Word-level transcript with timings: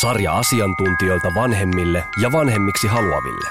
Sarja 0.00 0.32
asiantuntijoilta 0.32 1.28
vanhemmille 1.34 2.04
ja 2.22 2.32
vanhemmiksi 2.32 2.86
haluaville. 2.86 3.50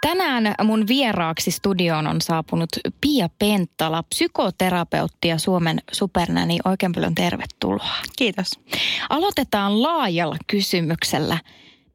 Tänään 0.00 0.54
mun 0.64 0.86
vieraaksi 0.88 1.50
studioon 1.50 2.06
on 2.06 2.20
saapunut 2.20 2.68
Pia 3.00 3.28
Penttala, 3.38 4.02
psykoterapeutti 4.02 5.28
ja 5.28 5.38
Suomen 5.38 5.82
supernäni. 5.92 6.58
Oikein 6.64 6.92
paljon 6.92 7.14
tervetuloa. 7.14 7.94
Kiitos. 8.18 8.60
Aloitetaan 9.08 9.82
laajalla 9.82 10.36
kysymyksellä. 10.46 11.38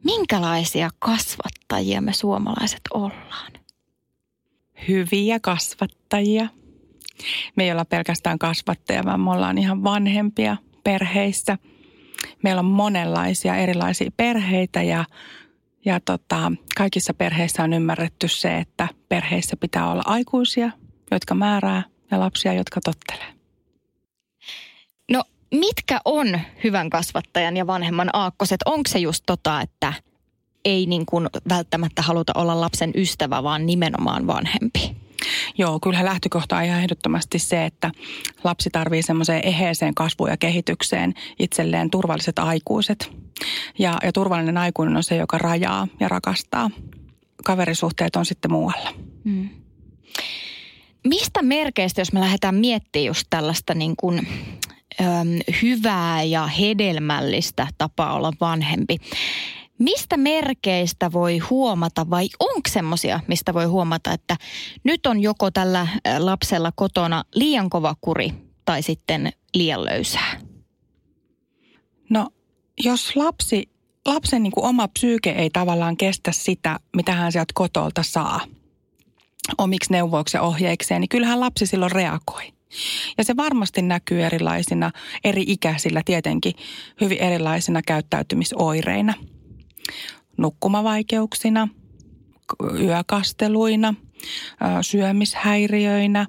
Minkälaisia 0.03 0.89
kasvattajia 0.99 2.01
me 2.01 2.13
suomalaiset 2.13 2.81
ollaan? 2.93 3.51
Hyviä 4.87 5.39
kasvattajia. 5.39 6.47
Me 7.55 7.63
ei 7.63 7.71
olla 7.71 7.85
pelkästään 7.85 8.39
kasvattajia, 8.39 9.05
vaan 9.05 9.19
me 9.19 9.31
ollaan 9.31 9.57
ihan 9.57 9.83
vanhempia 9.83 10.57
perheissä. 10.83 11.57
Meillä 12.43 12.59
on 12.59 12.65
monenlaisia 12.65 13.55
erilaisia 13.55 14.11
perheitä 14.17 14.81
ja 14.81 15.05
ja 15.85 15.99
tota, 15.99 16.51
kaikissa 16.77 17.13
perheissä 17.13 17.63
on 17.63 17.73
ymmärretty 17.73 18.27
se, 18.27 18.57
että 18.57 18.87
perheissä 19.09 19.57
pitää 19.57 19.91
olla 19.91 20.03
aikuisia, 20.05 20.71
jotka 21.11 21.35
määrää 21.35 21.83
ja 22.11 22.19
lapsia, 22.19 22.53
jotka 22.53 22.81
tottelee. 22.81 23.33
No 25.11 25.23
mitkä 25.51 26.01
on 26.05 26.39
hyvän 26.63 26.89
kasvattajan 26.89 27.57
ja 27.57 27.67
vanhemman 27.67 28.09
aakkoset? 28.13 28.59
Onko 28.65 28.89
se 28.89 28.99
just 28.99 29.23
tota, 29.25 29.61
että 29.61 29.93
ei 30.65 30.85
niin 30.85 31.05
kuin 31.05 31.29
välttämättä 31.49 32.01
haluta 32.01 32.33
olla 32.35 32.61
lapsen 32.61 32.91
ystävä, 32.95 33.43
vaan 33.43 33.65
nimenomaan 33.65 34.27
vanhempi? 34.27 34.92
Joo, 35.57 35.79
kyllä 35.79 36.05
lähtökohta 36.05 36.57
on 36.57 36.63
ihan 36.63 36.79
ehdottomasti 36.79 37.39
se, 37.39 37.65
että 37.65 37.91
lapsi 38.43 38.69
tarvii 38.69 39.01
semmoiseen 39.01 39.47
eheeseen 39.47 39.95
kasvuun 39.95 40.29
ja 40.29 40.37
kehitykseen 40.37 41.13
itselleen 41.39 41.89
turvalliset 41.89 42.39
aikuiset. 42.39 43.11
Ja, 43.79 43.97
ja 44.03 44.11
turvallinen 44.11 44.57
aikuinen 44.57 44.97
on 44.97 45.03
se, 45.03 45.15
joka 45.15 45.37
rajaa 45.37 45.87
ja 45.99 46.09
rakastaa. 46.09 46.69
Kaverisuhteet 47.43 48.15
on 48.15 48.25
sitten 48.25 48.51
muualla. 48.51 48.93
Hmm. 49.25 49.49
Mistä 51.07 51.41
merkeistä, 51.41 52.01
jos 52.01 52.13
me 52.13 52.19
lähdetään 52.19 52.55
miettimään 52.55 53.05
just 53.05 53.27
tällaista 53.29 53.73
niin 53.73 53.95
kuin, 53.95 54.27
hyvää 55.61 56.23
ja 56.23 56.47
hedelmällistä 56.47 57.67
tapaa 57.77 58.13
olla 58.13 58.33
vanhempi, 58.41 58.97
Mistä 59.79 60.17
merkeistä 60.17 61.11
voi 61.11 61.37
huomata 61.37 62.09
vai 62.09 62.27
onko 62.39 62.69
semmoisia, 62.69 63.19
mistä 63.27 63.53
voi 63.53 63.65
huomata, 63.65 64.11
että 64.13 64.37
nyt 64.83 65.05
on 65.05 65.19
joko 65.19 65.51
tällä 65.51 65.87
lapsella 66.17 66.71
kotona 66.75 67.23
liian 67.35 67.69
kova 67.69 67.95
kuri 68.01 68.33
tai 68.65 68.81
sitten 68.81 69.31
liian 69.53 69.85
löysää? 69.85 70.41
No, 72.09 72.29
jos 72.83 73.15
lapsi, 73.15 73.69
lapsen 74.05 74.43
niin 74.43 74.51
kuin 74.51 74.65
oma 74.65 74.87
psyyke 74.87 75.29
ei 75.29 75.49
tavallaan 75.49 75.97
kestä 75.97 76.31
sitä, 76.31 76.79
mitä 76.95 77.11
hän 77.11 77.31
sieltä 77.31 77.51
kotolta 77.53 78.03
saa 78.03 78.39
omiksi 79.57 79.91
neuvoiksi 79.91 80.37
ja 80.37 80.41
ohjeikseen, 80.41 81.01
niin 81.01 81.09
kyllähän 81.09 81.39
lapsi 81.39 81.65
silloin 81.65 81.91
reagoi. 81.91 82.53
Ja 83.17 83.23
se 83.23 83.37
varmasti 83.37 83.81
näkyy 83.81 84.23
erilaisina, 84.23 84.91
eri 85.23 85.43
ikäisillä 85.47 86.01
tietenkin, 86.05 86.53
hyvin 87.01 87.17
erilaisina 87.17 87.81
käyttäytymisoireina– 87.81 89.13
nukkumavaikeuksina, 90.37 91.67
yökasteluina, 92.79 93.93
syömishäiriöinä. 94.81 96.27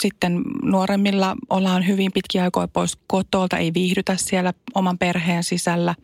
Sitten 0.00 0.42
nuoremmilla 0.62 1.36
ollaan 1.50 1.86
hyvin 1.86 2.12
pitkiä 2.12 2.42
aikoja 2.42 2.68
pois 2.68 2.98
kotolta, 3.06 3.58
ei 3.58 3.74
viihdytä 3.74 4.16
siellä 4.16 4.52
oman 4.74 4.98
perheen 4.98 5.44
sisällä. 5.44 5.94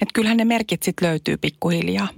Että 0.00 0.12
kyllähän 0.14 0.36
ne 0.36 0.44
merkit 0.44 0.82
sitten 0.82 1.08
löytyy 1.08 1.36
pikkuhiljaa. 1.36 2.08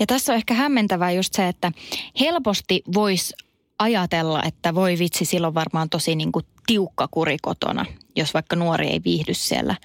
Ja 0.00 0.06
tässä 0.06 0.32
on 0.32 0.36
ehkä 0.36 0.54
hämmentävää 0.54 1.12
just 1.12 1.34
se, 1.34 1.48
että 1.48 1.72
helposti 2.20 2.82
voisi 2.94 3.34
ajatella, 3.78 4.42
että 4.42 4.74
voi 4.74 4.98
vitsi, 4.98 5.24
silloin 5.24 5.54
varmaan 5.54 5.88
tosi 5.90 6.16
niin 6.16 6.32
kuin 6.32 6.44
tiukka 6.66 7.08
kuri 7.10 7.36
kotona, 7.42 7.86
jos 8.16 8.34
vaikka 8.34 8.56
nuori 8.56 8.86
ei 8.86 9.00
viihdy 9.04 9.34
siellä. 9.34 9.76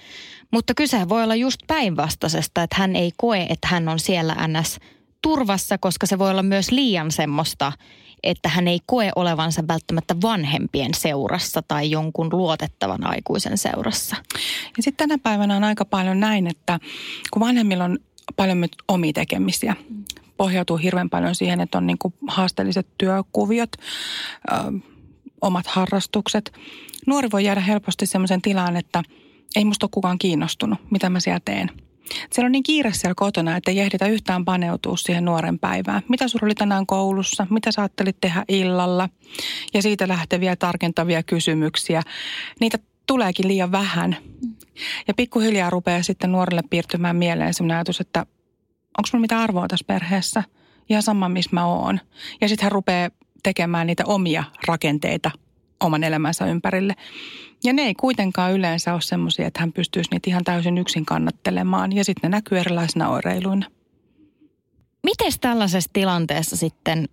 Mutta 0.54 0.74
kyse 0.74 1.08
voi 1.08 1.22
olla 1.24 1.34
just 1.34 1.60
päinvastaisesta, 1.66 2.62
että 2.62 2.76
hän 2.78 2.96
ei 2.96 3.12
koe, 3.16 3.46
että 3.48 3.68
hän 3.68 3.88
on 3.88 3.98
siellä 3.98 4.36
ns. 4.48 4.78
turvassa, 5.22 5.78
koska 5.78 6.06
se 6.06 6.18
voi 6.18 6.30
olla 6.30 6.42
myös 6.42 6.70
liian 6.70 7.10
semmoista, 7.10 7.72
että 8.22 8.48
hän 8.48 8.68
ei 8.68 8.80
koe 8.86 9.10
olevansa 9.16 9.62
välttämättä 9.68 10.16
vanhempien 10.22 10.94
seurassa 10.94 11.62
tai 11.62 11.90
jonkun 11.90 12.28
luotettavan 12.32 13.06
aikuisen 13.06 13.58
seurassa. 13.58 14.16
Ja 14.76 14.82
sitten 14.82 15.08
tänä 15.08 15.18
päivänä 15.22 15.56
on 15.56 15.64
aika 15.64 15.84
paljon 15.84 16.20
näin, 16.20 16.46
että 16.46 16.80
kun 17.30 17.40
vanhemmilla 17.40 17.84
on 17.84 17.98
paljon 18.36 18.58
myös 18.58 18.70
omia 18.88 19.12
tekemisiä, 19.12 19.76
pohjautuu 20.36 20.76
hirveän 20.76 21.10
paljon 21.10 21.34
siihen, 21.34 21.60
että 21.60 21.78
on 21.78 21.86
niin 21.86 21.98
kuin 21.98 22.14
haasteelliset 22.26 22.86
työkuviot, 22.98 23.72
ö, 23.72 24.54
omat 25.40 25.66
harrastukset. 25.66 26.52
Nuori 27.06 27.28
voi 27.32 27.44
jäädä 27.44 27.60
helposti 27.60 28.06
sellaisen 28.06 28.42
tilaan, 28.42 28.76
että 28.76 29.02
ei 29.56 29.64
musta 29.64 29.86
ole 29.86 29.90
kukaan 29.94 30.18
kiinnostunut, 30.18 30.78
mitä 30.90 31.10
mä 31.10 31.20
siellä 31.20 31.40
teen. 31.44 31.70
Siellä 32.32 32.46
on 32.46 32.52
niin 32.52 32.62
kiire 32.62 32.92
siellä 32.92 33.14
kotona, 33.16 33.56
että 33.56 33.70
ei 33.70 33.80
ehditä 33.80 34.06
yhtään 34.06 34.44
paneutua 34.44 34.96
siihen 34.96 35.24
nuoren 35.24 35.58
päivään. 35.58 36.02
Mitä 36.08 36.28
sulla 36.28 36.44
oli 36.44 36.54
tänään 36.54 36.86
koulussa? 36.86 37.46
Mitä 37.50 37.72
sä 37.72 37.82
ajattelit 37.82 38.16
tehdä 38.20 38.44
illalla? 38.48 39.08
Ja 39.74 39.82
siitä 39.82 40.08
lähteviä 40.08 40.56
tarkentavia 40.56 41.22
kysymyksiä. 41.22 42.02
Niitä 42.60 42.78
tuleekin 43.06 43.48
liian 43.48 43.72
vähän. 43.72 44.16
Ja 45.08 45.14
pikkuhiljaa 45.14 45.70
rupeaa 45.70 46.02
sitten 46.02 46.32
nuorelle 46.32 46.62
piirtymään 46.70 47.16
mieleen 47.16 47.54
sellainen 47.54 47.76
ajatus, 47.76 48.00
että 48.00 48.20
onko 48.98 49.08
mulla 49.12 49.20
mitä 49.20 49.40
arvoa 49.40 49.68
tässä 49.68 49.84
perheessä? 49.86 50.42
Ihan 50.88 51.02
sama, 51.02 51.28
missä 51.28 51.50
mä 51.52 51.66
oon. 51.66 52.00
Ja 52.40 52.48
sitten 52.48 52.64
hän 52.64 52.72
rupeaa 52.72 53.10
tekemään 53.42 53.86
niitä 53.86 54.04
omia 54.06 54.44
rakenteita 54.66 55.30
oman 55.84 56.04
elämänsä 56.04 56.46
ympärille. 56.46 56.94
Ja 57.64 57.72
ne 57.72 57.82
ei 57.82 57.94
kuitenkaan 57.94 58.52
yleensä 58.52 58.92
ole 58.92 59.00
semmoisia, 59.00 59.46
että 59.46 59.60
hän 59.60 59.72
pystyisi 59.72 60.10
niitä 60.10 60.30
ihan 60.30 60.44
täysin 60.44 60.78
yksin 60.78 61.06
kannattelemaan. 61.06 61.92
Ja 61.92 62.04
sitten 62.04 62.30
ne 62.30 62.36
näkyy 62.36 62.58
erilaisina 62.58 63.08
oireiluina. 63.08 63.66
Miten 65.02 65.32
tällaisessa 65.40 65.90
tilanteessa 65.92 66.56
sitten, 66.56 67.08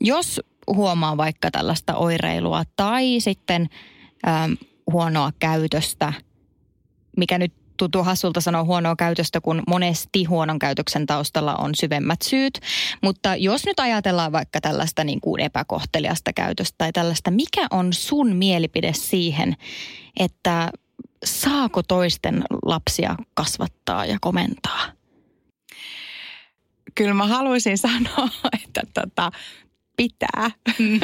jos 0.00 0.40
huomaa 0.66 1.16
vaikka 1.16 1.50
tällaista 1.50 1.94
oireilua 1.94 2.62
tai 2.76 3.16
sitten 3.18 3.68
ähm, 4.28 4.52
huonoa 4.92 5.32
käytöstä, 5.38 6.12
mikä 7.16 7.38
nyt 7.38 7.52
tuntuu 7.76 8.02
hassulta 8.02 8.40
sanoa 8.40 8.64
huonoa 8.64 8.96
käytöstä, 8.96 9.40
kun 9.40 9.62
monesti 9.68 10.24
huonon 10.24 10.58
käytöksen 10.58 11.06
taustalla 11.06 11.54
on 11.54 11.74
syvemmät 11.74 12.22
syyt. 12.22 12.60
Mutta 13.02 13.36
jos 13.36 13.66
nyt 13.66 13.80
ajatellaan 13.80 14.32
vaikka 14.32 14.60
tällaista 14.60 15.04
niin 15.04 15.20
kuin 15.20 15.40
epäkohteliasta 15.40 16.32
käytöstä 16.32 16.74
tai 16.78 16.92
tällaista, 16.92 17.30
mikä 17.30 17.66
on 17.70 17.92
sun 17.92 18.36
mielipide 18.36 18.92
siihen, 18.92 19.56
että 20.20 20.70
saako 21.24 21.82
toisten 21.82 22.44
lapsia 22.62 23.16
kasvattaa 23.34 24.06
ja 24.06 24.18
komentaa? 24.20 24.80
Kyllä 26.94 27.14
mä 27.14 27.26
haluaisin 27.26 27.78
sanoa, 27.88 28.28
että 28.64 28.82
tota, 28.94 29.30
pitää. 29.96 30.50
Mm. 30.78 31.00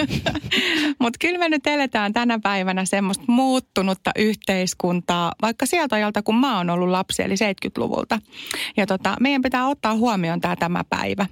Mutta 1.01 1.17
kyllä 1.21 1.39
me 1.39 1.49
nyt 1.49 1.67
eletään 1.67 2.13
tänä 2.13 2.39
päivänä 2.43 2.85
semmoista 2.85 3.25
muuttunutta 3.29 4.11
yhteiskuntaa, 4.17 5.33
vaikka 5.43 5.67
sieltä 5.67 5.97
ajalta, 5.97 6.23
kun 6.23 6.41
mä 6.41 6.57
oon 6.57 6.71
ollut 6.71 6.89
lapsi, 6.89 7.23
eli 7.23 7.35
70-luvulta. 7.35 8.19
Ja 8.77 8.87
tota, 8.87 9.17
meidän 9.21 9.43
pitää 9.43 9.67
ottaa 9.67 9.95
huomioon 9.95 10.41
tämä 10.41 10.57
tämä 10.57 10.85
päivä. 10.91 11.27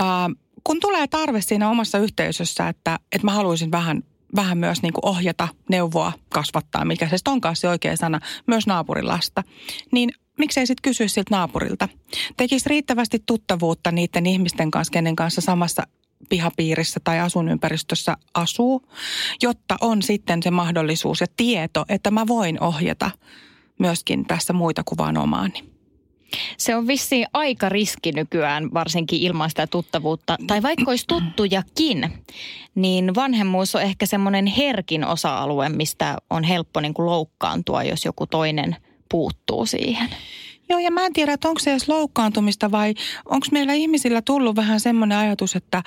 Uh, 0.00 0.36
kun 0.64 0.80
tulee 0.80 1.06
tarve 1.06 1.40
siinä 1.40 1.70
omassa 1.70 1.98
yhteisössä, 1.98 2.68
että, 2.68 2.98
että 3.12 3.26
mä 3.26 3.32
haluaisin 3.32 3.70
vähän 3.70 4.02
vähän 4.36 4.58
myös 4.58 4.82
niin 4.82 4.92
kuin 4.92 5.06
ohjata, 5.06 5.48
neuvoa, 5.70 6.12
kasvattaa, 6.28 6.84
mikä 6.84 7.08
se 7.08 7.16
onkaan 7.28 7.56
se 7.56 7.68
oikea 7.68 7.96
sana, 7.96 8.20
myös 8.46 8.66
naapurilasta, 8.66 9.42
niin 9.92 10.10
miksei 10.38 10.66
sitten 10.66 10.82
kysyä 10.82 11.08
siltä 11.08 11.36
naapurilta. 11.36 11.88
Tekisi 12.36 12.68
riittävästi 12.68 13.22
tuttavuutta 13.26 13.92
niiden 13.92 14.26
ihmisten 14.26 14.70
kanssa, 14.70 14.92
kenen 14.92 15.16
kanssa 15.16 15.40
samassa 15.40 15.82
pihapiirissä 16.28 17.00
tai 17.04 17.20
asuinympäristössä 17.20 18.16
asuu, 18.34 18.82
jotta 19.42 19.76
on 19.80 20.02
sitten 20.02 20.42
se 20.42 20.50
mahdollisuus 20.50 21.20
ja 21.20 21.26
tieto, 21.36 21.84
että 21.88 22.10
mä 22.10 22.26
voin 22.26 22.62
ohjata 22.62 23.10
myöskin 23.78 24.26
tässä 24.26 24.52
muita 24.52 24.82
kuin 24.84 24.98
vaan 24.98 25.16
omaani. 25.16 25.76
Se 26.56 26.76
on 26.76 26.86
vissiin 26.86 27.26
aika 27.32 27.68
riski 27.68 28.12
nykyään, 28.12 28.74
varsinkin 28.74 29.20
ilman 29.20 29.50
sitä 29.50 29.66
tuttavuutta. 29.66 30.36
Tai 30.46 30.62
vaikka 30.62 30.90
olisi 30.90 31.06
tuttujakin, 31.06 32.24
niin 32.74 33.14
vanhemmuus 33.14 33.74
on 33.74 33.82
ehkä 33.82 34.06
semmoinen 34.06 34.46
herkin 34.46 35.04
osa-alue, 35.04 35.68
mistä 35.68 36.16
on 36.30 36.44
helppo 36.44 36.80
niin 36.80 36.94
kuin 36.94 37.06
loukkaantua, 37.06 37.82
jos 37.82 38.04
joku 38.04 38.26
toinen 38.26 38.76
puuttuu 39.10 39.66
siihen. 39.66 40.08
Joo, 40.68 40.78
ja 40.78 40.90
mä 40.90 41.06
en 41.06 41.12
tiedä, 41.12 41.32
että 41.32 41.48
onko 41.48 41.58
se 41.58 41.70
edes 41.70 41.88
loukkaantumista 41.88 42.70
vai 42.70 42.94
onko 43.24 43.46
meillä 43.52 43.72
ihmisillä 43.72 44.22
tullut 44.22 44.56
vähän 44.56 44.80
semmoinen 44.80 45.18
ajatus, 45.18 45.56
että 45.56 45.82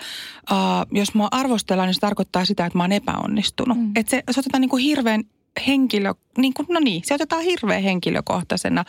uh, 0.52 0.98
jos 0.98 1.16
mä 1.16 1.28
arvostellaan, 1.32 1.88
niin 1.88 1.94
se 1.94 2.00
tarkoittaa 2.00 2.46
sitä, 2.46 2.66
että 2.66 2.78
mä 2.78 2.84
oon 2.84 2.92
epäonnistunut. 2.92 3.78
Mm. 3.78 3.92
Että 3.96 4.10
se, 4.10 4.24
se 4.32 4.40
otetaan 4.40 4.62
niin 4.62 4.70
kuin 4.70 4.84
hirveän 4.84 5.24
henkilö, 5.68 6.14
niin 6.38 6.54
kuin, 6.54 6.66
no 6.70 6.80
niin, 6.80 7.02
se 7.06 7.14
otetaan 7.14 7.44
hirveän 7.44 7.84
henkilökohtaisena, 7.84 8.86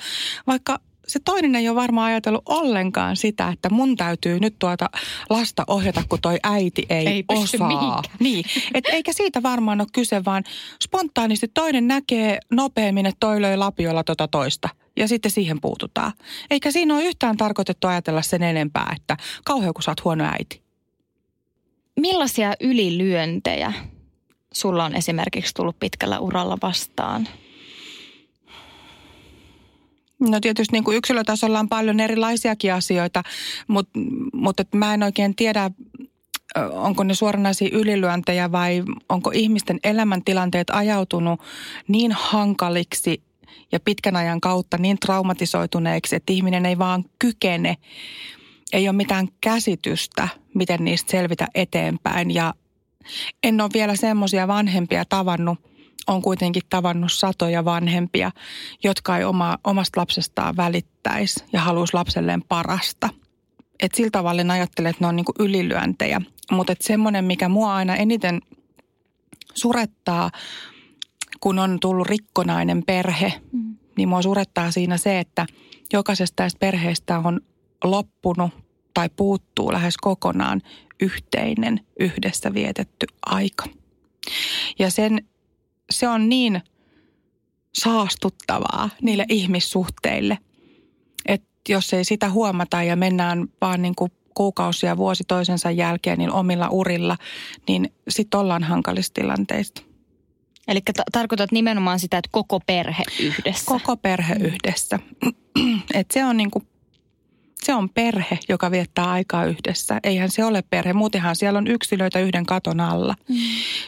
vaikka 0.46 0.78
se 1.10 1.20
toinen 1.24 1.54
ei 1.54 1.68
ole 1.68 1.76
varmaan 1.76 2.10
ajatellut 2.10 2.42
ollenkaan 2.48 3.16
sitä, 3.16 3.48
että 3.48 3.70
mun 3.70 3.96
täytyy 3.96 4.40
nyt 4.40 4.54
tuota 4.58 4.90
lasta 5.30 5.64
ohjata, 5.66 6.02
kun 6.08 6.18
toi 6.22 6.38
äiti 6.42 6.86
ei, 6.90 7.06
ei 7.06 7.24
osaa. 7.28 7.68
Mihinkään. 7.68 8.16
Niin, 8.20 8.44
et 8.74 8.84
eikä 8.92 9.12
siitä 9.12 9.42
varmaan 9.42 9.80
ole 9.80 9.88
kyse, 9.92 10.24
vaan 10.24 10.44
spontaanisti 10.84 11.48
toinen 11.48 11.88
näkee 11.88 12.38
nopeammin, 12.52 13.06
että 13.06 13.20
toi 13.20 13.42
löi 13.42 13.56
lapiolla 13.56 14.04
tota 14.04 14.28
toista. 14.28 14.68
Ja 14.96 15.08
sitten 15.08 15.30
siihen 15.30 15.60
puututaan. 15.60 16.12
Eikä 16.50 16.70
siinä 16.70 16.94
ole 16.94 17.04
yhtään 17.04 17.36
tarkoitettu 17.36 17.86
ajatella 17.86 18.22
sen 18.22 18.42
enempää, 18.42 18.92
että 18.96 19.16
kauhean 19.44 19.74
kun 19.74 19.82
sä 19.82 19.90
oot 19.90 20.04
huono 20.04 20.24
äiti. 20.24 20.62
Millaisia 22.00 22.54
ylilyöntejä 22.60 23.72
sulla 24.54 24.84
on 24.84 24.96
esimerkiksi 24.96 25.54
tullut 25.54 25.78
pitkällä 25.80 26.18
uralla 26.18 26.58
vastaan? 26.62 27.28
No 30.20 30.40
tietysti 30.40 30.72
niin 30.72 30.84
kuin 30.84 30.96
yksilötasolla 30.96 31.60
on 31.60 31.68
paljon 31.68 32.00
erilaisiakin 32.00 32.74
asioita, 32.74 33.22
mutta, 33.68 33.98
mutta 34.32 34.64
mä 34.74 34.94
en 34.94 35.02
oikein 35.02 35.36
tiedä, 35.36 35.70
onko 36.72 37.04
ne 37.04 37.14
suoranaisia 37.14 37.68
ylilyöntejä 37.72 38.52
vai 38.52 38.82
onko 39.08 39.30
ihmisten 39.34 39.80
elämäntilanteet 39.84 40.70
ajautunut 40.70 41.40
niin 41.88 42.12
hankaliksi 42.12 43.22
ja 43.72 43.80
pitkän 43.80 44.16
ajan 44.16 44.40
kautta 44.40 44.78
niin 44.78 44.98
traumatisoituneeksi, 44.98 46.16
että 46.16 46.32
ihminen 46.32 46.66
ei 46.66 46.78
vaan 46.78 47.04
kykene, 47.18 47.76
ei 48.72 48.88
ole 48.88 48.96
mitään 48.96 49.28
käsitystä, 49.40 50.28
miten 50.54 50.84
niistä 50.84 51.10
selvitä 51.10 51.48
eteenpäin. 51.54 52.30
Ja 52.30 52.54
en 53.42 53.60
ole 53.60 53.70
vielä 53.74 53.96
semmoisia 53.96 54.48
vanhempia 54.48 55.04
tavannut, 55.04 55.58
on 56.06 56.22
kuitenkin 56.22 56.62
tavannut 56.70 57.12
satoja 57.12 57.64
vanhempia, 57.64 58.30
jotka 58.84 59.16
ei 59.16 59.24
oma, 59.24 59.58
omasta 59.64 60.00
lapsestaan 60.00 60.56
välittäisi 60.56 61.44
ja 61.52 61.60
haluaisi 61.60 61.94
lapselleen 61.94 62.42
parasta. 62.42 63.08
Et 63.82 63.94
sillä 63.94 64.10
tavalla 64.10 64.52
ajattelen, 64.52 64.90
että 64.90 65.04
ne 65.04 65.08
on 65.08 65.16
niinku 65.16 65.32
ylilyöntejä. 65.38 66.20
Mutta 66.50 66.74
semmoinen, 66.80 67.24
mikä 67.24 67.48
mua 67.48 67.74
aina 67.74 67.96
eniten 67.96 68.40
surettaa, 69.54 70.30
kun 71.40 71.58
on 71.58 71.80
tullut 71.80 72.06
rikkonainen 72.06 72.82
perhe, 72.86 73.32
mm. 73.52 73.76
niin 73.96 74.08
mua 74.08 74.22
surettaa 74.22 74.70
siinä 74.70 74.96
se, 74.96 75.18
että 75.18 75.46
jokaisesta 75.92 76.36
tästä 76.36 76.58
perheestä 76.58 77.18
on 77.18 77.40
loppunut 77.84 78.50
tai 78.94 79.08
puuttuu 79.16 79.72
lähes 79.72 79.96
kokonaan 79.96 80.60
yhteinen 81.00 81.80
yhdessä 82.00 82.54
vietetty 82.54 83.06
aika. 83.26 83.64
Ja 84.78 84.90
sen 84.90 85.24
se 85.90 86.08
on 86.08 86.28
niin 86.28 86.62
saastuttavaa 87.74 88.90
niille 89.02 89.24
ihmissuhteille, 89.28 90.38
että 91.26 91.48
jos 91.68 91.92
ei 91.92 92.04
sitä 92.04 92.30
huomata 92.30 92.82
ja 92.82 92.96
mennään 92.96 93.46
vaan 93.60 93.82
niin 93.82 93.94
kuin 93.94 94.12
kuukausia 94.34 94.96
vuosi 94.96 95.24
toisensa 95.28 95.70
jälkeen 95.70 96.18
niin 96.18 96.32
omilla 96.32 96.68
urilla, 96.68 97.16
niin 97.68 97.92
sitten 98.08 98.40
ollaan 98.40 98.64
hankalista 98.64 99.20
tilanteista. 99.20 99.82
Eli 100.68 100.80
t- 100.80 101.12
tarkoitat 101.12 101.52
nimenomaan 101.52 101.98
sitä, 101.98 102.18
että 102.18 102.28
koko 102.32 102.60
perhe 102.60 103.02
yhdessä. 103.20 103.64
Koko 103.66 103.96
perhe 103.96 104.34
yhdessä. 104.34 104.98
Et 105.94 106.10
se 106.10 106.24
on 106.24 106.36
niin 106.36 106.50
kuin 106.50 106.66
se 107.66 107.74
on 107.74 107.88
perhe, 107.88 108.38
joka 108.48 108.70
viettää 108.70 109.10
aikaa 109.10 109.44
yhdessä. 109.44 110.00
Eihän 110.02 110.30
se 110.30 110.44
ole 110.44 110.62
perhe. 110.70 110.92
Muutenhan 110.92 111.36
siellä 111.36 111.58
on 111.58 111.66
yksilöitä 111.66 112.20
yhden 112.20 112.46
katon 112.46 112.80
alla. 112.80 113.14
Mm. 113.28 113.36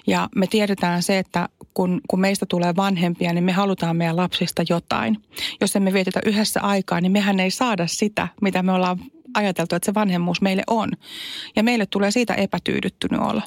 Ja 0.06 0.28
me 0.36 0.46
tiedetään 0.46 1.02
se, 1.02 1.18
että 1.18 1.48
kun, 1.74 2.00
kun 2.08 2.20
meistä 2.20 2.46
tulee 2.46 2.76
vanhempia, 2.76 3.32
niin 3.32 3.44
me 3.44 3.52
halutaan 3.52 3.96
meidän 3.96 4.16
lapsista 4.16 4.62
jotain. 4.68 5.22
Jos 5.60 5.76
emme 5.76 5.92
vietetä 5.92 6.20
yhdessä 6.26 6.60
aikaa, 6.60 7.00
niin 7.00 7.12
mehän 7.12 7.40
ei 7.40 7.50
saada 7.50 7.86
sitä, 7.86 8.28
mitä 8.42 8.62
me 8.62 8.72
ollaan 8.72 8.98
ajateltu, 9.34 9.76
että 9.76 9.86
se 9.86 9.94
vanhemmuus 9.94 10.40
meille 10.40 10.62
on. 10.66 10.90
Ja 11.56 11.62
meille 11.62 11.86
tulee 11.86 12.10
siitä 12.10 12.34
epätyydyttynyt 12.34 13.20
olla. 13.20 13.42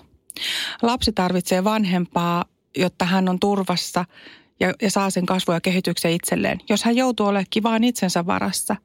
Lapsi 0.82 1.12
tarvitsee 1.12 1.64
vanhempaa, 1.64 2.46
jotta 2.78 3.06
hän 3.06 3.30
on 3.30 3.40
turvassa 3.40 4.06
ja, 4.60 4.74
ja 4.82 4.92
saa 4.92 5.10
sen 5.10 5.26
kasvua 5.26 5.56
ja 5.56 5.62
kehityksen 5.62 6.12
itselleen. 6.12 6.60
Jos 6.70 6.84
hän 6.84 6.96
joutuu 6.96 7.26
olemaan 7.28 7.64
vaan 7.64 7.84
itsensä 7.84 8.26
varassa, 8.26 8.76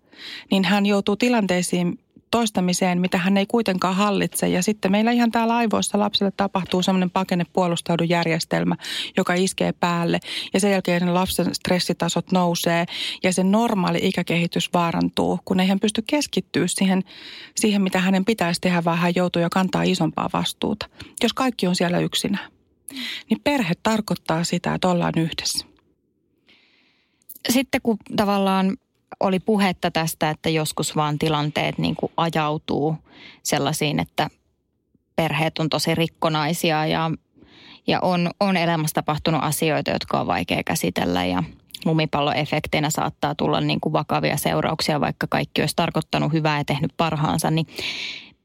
niin 0.51 0.65
hän 0.65 0.87
joutuu 0.87 1.17
tilanteisiin 1.17 1.99
toistamiseen, 2.31 3.01
mitä 3.01 3.19
hän 3.19 3.37
ei 3.37 3.47
kuitenkaan 3.47 3.97
hallitse. 3.97 4.49
Ja 4.49 4.63
sitten 4.63 4.91
meillä 4.91 5.11
ihan 5.11 5.31
täällä 5.31 5.57
aivoissa 5.57 5.99
lapselle 5.99 6.33
tapahtuu 6.37 6.83
semmoinen 6.83 7.11
pakene 7.11 7.45
järjestelmä, 8.09 8.77
joka 9.17 9.35
iskee 9.35 9.73
päälle. 9.73 10.21
Ja 10.55 10.61
sen 10.61 10.71
jälkeen 10.71 11.15
lapsen 11.15 11.55
stressitasot 11.55 12.33
nousee 12.33 12.87
ja 13.23 13.33
se 13.33 13.45
normaali 13.45 13.99
ikäkehitys 14.03 14.73
vaarantuu, 14.75 15.39
kun 15.45 15.61
ei 15.61 15.67
hän 15.67 15.81
pysty 15.81 16.03
keskittyä 16.07 16.67
siihen, 16.67 17.03
siihen 17.57 17.83
mitä 17.83 17.99
hänen 17.99 18.25
pitäisi 18.25 18.61
tehdä, 18.61 18.85
vaan 18.85 18.99
hän 18.99 19.13
joutuu 19.15 19.43
jo 19.43 19.49
kantaa 19.51 19.83
isompaa 19.83 20.31
vastuuta. 20.33 20.87
Jos 21.23 21.33
kaikki 21.33 21.67
on 21.67 21.77
siellä 21.77 21.99
yksinään. 21.99 22.60
Niin 23.31 23.41
perhe 23.45 23.75
tarkoittaa 23.83 24.45
sitä, 24.45 24.75
että 24.75 24.89
ollaan 24.89 25.13
yhdessä. 25.17 25.67
Sitten 27.49 27.81
kun 27.83 27.97
tavallaan 28.17 28.77
oli 29.21 29.41
puhetta 29.41 29.91
tästä, 29.91 30.31
että 30.31 30.49
joskus 30.49 30.97
vaan 30.97 31.19
tilanteet 31.19 31.79
niin 31.79 31.97
kuin 31.97 32.13
ajautuu 32.17 32.97
sellaisiin, 33.43 34.01
että 34.01 34.29
perheet 35.17 35.59
on 35.59 35.69
tosi 35.69 35.95
rikkonaisia 35.95 36.87
ja, 36.87 37.11
ja 37.87 38.01
on, 38.01 38.31
on 38.41 38.57
elämässä 38.57 38.95
tapahtunut 38.95 39.45
asioita, 39.45 39.91
jotka 39.91 40.21
on 40.21 40.27
vaikea 40.27 40.63
käsitellä 40.67 41.25
ja 41.25 41.43
lumipalloefekteinä 41.85 42.91
saattaa 42.91 43.35
tulla 43.35 43.61
niin 43.61 43.81
kuin 43.81 43.93
vakavia 43.93 44.37
seurauksia, 44.37 45.01
vaikka 45.01 45.27
kaikki 45.31 45.63
olisi 45.63 45.77
tarkoittanut 45.77 46.33
hyvää 46.33 46.59
ja 46.59 46.65
tehnyt 46.65 46.93
parhaansa. 46.97 47.51
Niin 47.51 47.67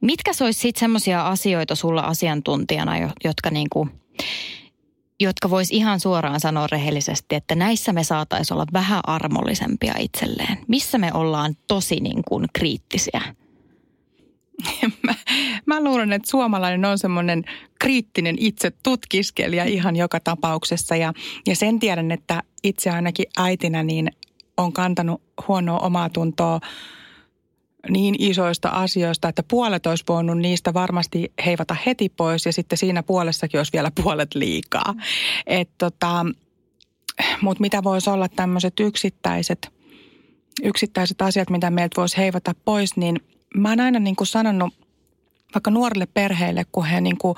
mitkä 0.01 0.33
se 0.33 0.43
olisi 0.43 0.59
sitten 0.59 0.79
semmoisia 0.79 1.27
asioita 1.27 1.75
sulla 1.75 2.01
asiantuntijana, 2.01 2.93
jotka 3.23 3.49
niin 3.49 3.67
kuin– 3.69 3.89
jotka 5.19 5.49
vois 5.49 5.71
ihan 5.71 5.99
suoraan 5.99 6.39
sanoa 6.39 6.67
rehellisesti, 6.67 7.35
että 7.35 7.55
näissä 7.55 7.93
me 7.93 8.03
saataisiin 8.03 8.55
olla 8.55 8.65
vähän 8.73 9.01
armollisempia 9.07 9.93
itselleen. 9.99 10.57
Missä 10.67 10.97
me 10.97 11.13
ollaan 11.13 11.55
tosi 11.67 11.99
niin 11.99 12.21
kuin 12.27 12.45
kriittisiä? 12.53 13.21
Mä, 15.03 15.13
mä 15.65 15.83
luulen, 15.83 16.13
että 16.13 16.29
suomalainen 16.29 16.85
on 16.85 16.97
semmoinen 16.97 17.43
kriittinen 17.79 18.35
itse 18.39 18.71
tutkiskelija 18.83 19.63
ihan 19.63 19.95
joka 19.95 20.19
tapauksessa. 20.19 20.95
Ja, 20.95 21.13
ja 21.47 21.55
sen 21.55 21.79
tiedän, 21.79 22.11
että 22.11 22.43
itse 22.63 22.89
ainakin 22.89 23.25
äitinä 23.37 23.83
niin 23.83 24.11
on 24.57 24.73
kantanut 24.73 25.21
huonoa 25.47 25.79
omaa 25.79 26.09
tuntoa 26.09 26.59
niin 27.89 28.15
isoista 28.19 28.69
asioista, 28.69 29.29
että 29.29 29.43
puolet 29.47 29.85
olisi 29.85 30.03
voinut 30.09 30.37
niistä 30.37 30.73
varmasti 30.73 31.33
heivata 31.45 31.75
heti 31.85 32.09
pois 32.09 32.45
ja 32.45 32.53
sitten 32.53 32.77
siinä 32.77 33.03
puolessakin 33.03 33.59
olisi 33.59 33.73
vielä 33.73 33.91
puolet 34.03 34.35
liikaa. 34.35 34.93
Mm. 34.93 34.99
tota, 35.77 36.25
Mutta 37.41 37.61
mitä 37.61 37.83
voisi 37.83 38.09
olla 38.09 38.27
tämmöiset 38.29 38.79
yksittäiset, 38.79 39.69
yksittäiset 40.63 41.21
asiat, 41.21 41.49
mitä 41.49 41.69
meiltä 41.69 42.01
voisi 42.01 42.17
heivata 42.17 42.55
pois, 42.65 42.97
niin 42.97 43.19
mä 43.57 43.69
oon 43.69 43.79
aina 43.79 43.99
niin 43.99 44.15
kuin 44.15 44.27
sanonut 44.27 44.73
vaikka 45.53 45.71
nuorille 45.71 46.05
perheille, 46.05 46.65
kun 46.71 46.85
he 46.85 47.01
niin 47.01 47.17
kuin 47.17 47.35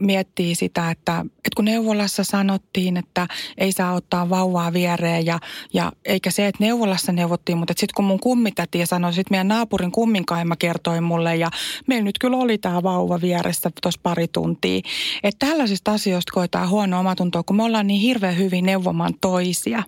miettii 0.00 0.54
sitä, 0.54 0.90
että, 0.90 1.20
että 1.20 1.50
kun 1.56 1.64
neuvolassa 1.64 2.24
sanottiin, 2.24 2.96
että 2.96 3.26
ei 3.58 3.72
saa 3.72 3.94
ottaa 3.94 4.30
vauvaa 4.30 4.72
viereen 4.72 5.26
ja, 5.26 5.38
ja 5.74 5.92
eikä 6.04 6.30
se, 6.30 6.46
että 6.46 6.64
neuvolassa 6.64 7.12
neuvottiin, 7.12 7.58
mutta 7.58 7.74
sitten 7.76 7.94
kun 7.96 8.04
mun 8.04 8.20
kummitäti 8.20 8.86
sanoi, 8.86 9.12
sitten 9.12 9.34
meidän 9.34 9.48
naapurin 9.48 9.92
kumminkaima 9.92 10.56
kertoi 10.56 11.00
mulle 11.00 11.36
ja 11.36 11.50
meillä 11.86 12.04
nyt 12.04 12.18
kyllä 12.18 12.36
oli 12.36 12.58
tämä 12.58 12.82
vauva 12.82 13.20
vieressä 13.20 13.70
tuossa 13.82 14.00
pari 14.02 14.28
tuntia. 14.28 14.80
Että 15.22 15.46
tällaisista 15.46 15.92
asioista 15.92 16.32
koetaan 16.34 16.68
huono 16.68 17.00
omatuntoa, 17.00 17.42
kun 17.42 17.56
me 17.56 17.62
ollaan 17.62 17.86
niin 17.86 18.00
hirveän 18.00 18.38
hyvin 18.38 18.66
neuvomaan 18.66 19.14
toisia. 19.20 19.82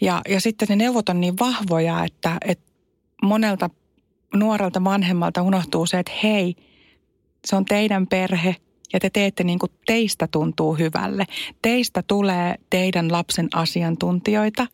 Ja, 0.00 0.20
ja 0.28 0.40
sitten 0.40 0.68
ne 0.68 0.76
neuvot 0.76 1.08
on 1.08 1.20
niin 1.20 1.38
vahvoja, 1.38 2.04
että, 2.04 2.38
että 2.46 2.72
monelta 3.22 3.70
nuorelta 4.34 4.84
vanhemmalta 4.84 5.42
unohtuu 5.42 5.86
se, 5.86 5.98
että 5.98 6.12
hei, 6.22 6.54
se 7.44 7.56
on 7.56 7.64
teidän 7.64 8.06
perhe 8.06 8.56
ja 8.92 9.00
te 9.00 9.10
teette 9.10 9.44
niin 9.44 9.58
kuin 9.58 9.72
teistä 9.86 10.28
tuntuu 10.30 10.74
hyvälle. 10.74 11.24
Teistä 11.62 12.02
tulee 12.06 12.54
teidän 12.70 13.12
lapsen 13.12 13.48
asiantuntijoita 13.54 14.66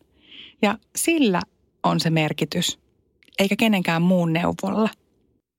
ja 0.62 0.78
sillä 0.96 1.42
on 1.82 2.00
se 2.00 2.10
merkitys. 2.10 2.78
eikä 3.38 3.56
kenenkään 3.56 4.02
muun 4.02 4.32
neuvolla. 4.32 4.88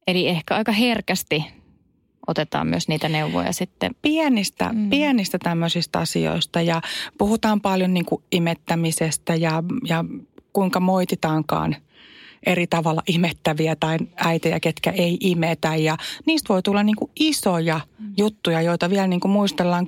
Eli 0.08 0.28
ehkä 0.28 0.56
aika 0.56 0.72
herkästi 0.72 1.46
otetaan 2.28 2.68
myös 2.68 2.88
niitä 2.88 3.10
neuvoja 3.10 3.54
sitten. 3.54 3.96
Pienistä, 4.02 4.70
mm. 4.74 4.90
pienistä 4.90 5.38
tämmöisistä 5.44 6.00
asioista 6.00 6.62
ja 6.62 6.82
puhutaan 7.18 7.62
paljon 7.62 7.94
niin 7.94 8.06
kuin 8.06 8.24
imettämisestä 8.32 9.36
ja, 9.36 9.64
ja 9.84 10.06
kuinka 10.54 10.80
moititaankaan– 10.80 11.76
eri 12.46 12.68
tavalla 12.68 13.02
imettäviä 13.08 13.76
tai 13.76 13.98
äitejä, 14.16 14.60
ketkä 14.60 14.92
ei 14.92 15.18
imetä. 15.20 15.76
Ja 15.76 15.98
niistä 16.26 16.54
voi 16.54 16.64
tulla 16.64 16.84
niin 16.84 16.96
kuin 16.96 17.12
isoja 17.20 17.82
mm. 18.00 18.14
juttuja, 18.18 18.62
joita 18.62 18.90
vielä 18.90 19.08
niin 19.08 19.20
kuin 19.20 19.32
muistellaan 19.32 19.86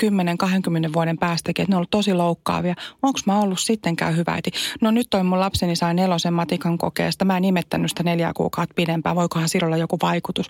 10-20 0.89 0.93
vuoden 0.93 1.17
päästäkin, 1.17 1.63
että 1.63 1.72
ne 1.72 1.75
on 1.75 1.77
ollut 1.77 1.89
tosi 1.89 2.13
loukkaavia. 2.13 2.75
Onko 3.03 3.20
mä 3.25 3.39
ollut 3.39 3.60
sittenkään 3.60 4.17
hyvä 4.17 4.34
äiti? 4.34 4.51
No 4.81 4.91
nyt 4.91 5.08
toi 5.10 5.24
mun 5.24 5.39
lapseni 5.39 5.75
sai 5.75 5.93
nelosen 5.93 6.34
matikan 6.34 6.77
kokeesta. 6.77 7.25
Mä 7.25 7.38
en 7.38 7.46
imettänyt 7.46 7.91
sitä 7.91 8.03
neljä 8.03 8.31
kuukautta 8.36 8.74
pidempään. 8.75 9.15
Voikohan 9.15 9.50
sillä 9.50 9.65
olla 9.65 9.77
joku 9.77 9.98
vaikutus? 10.01 10.50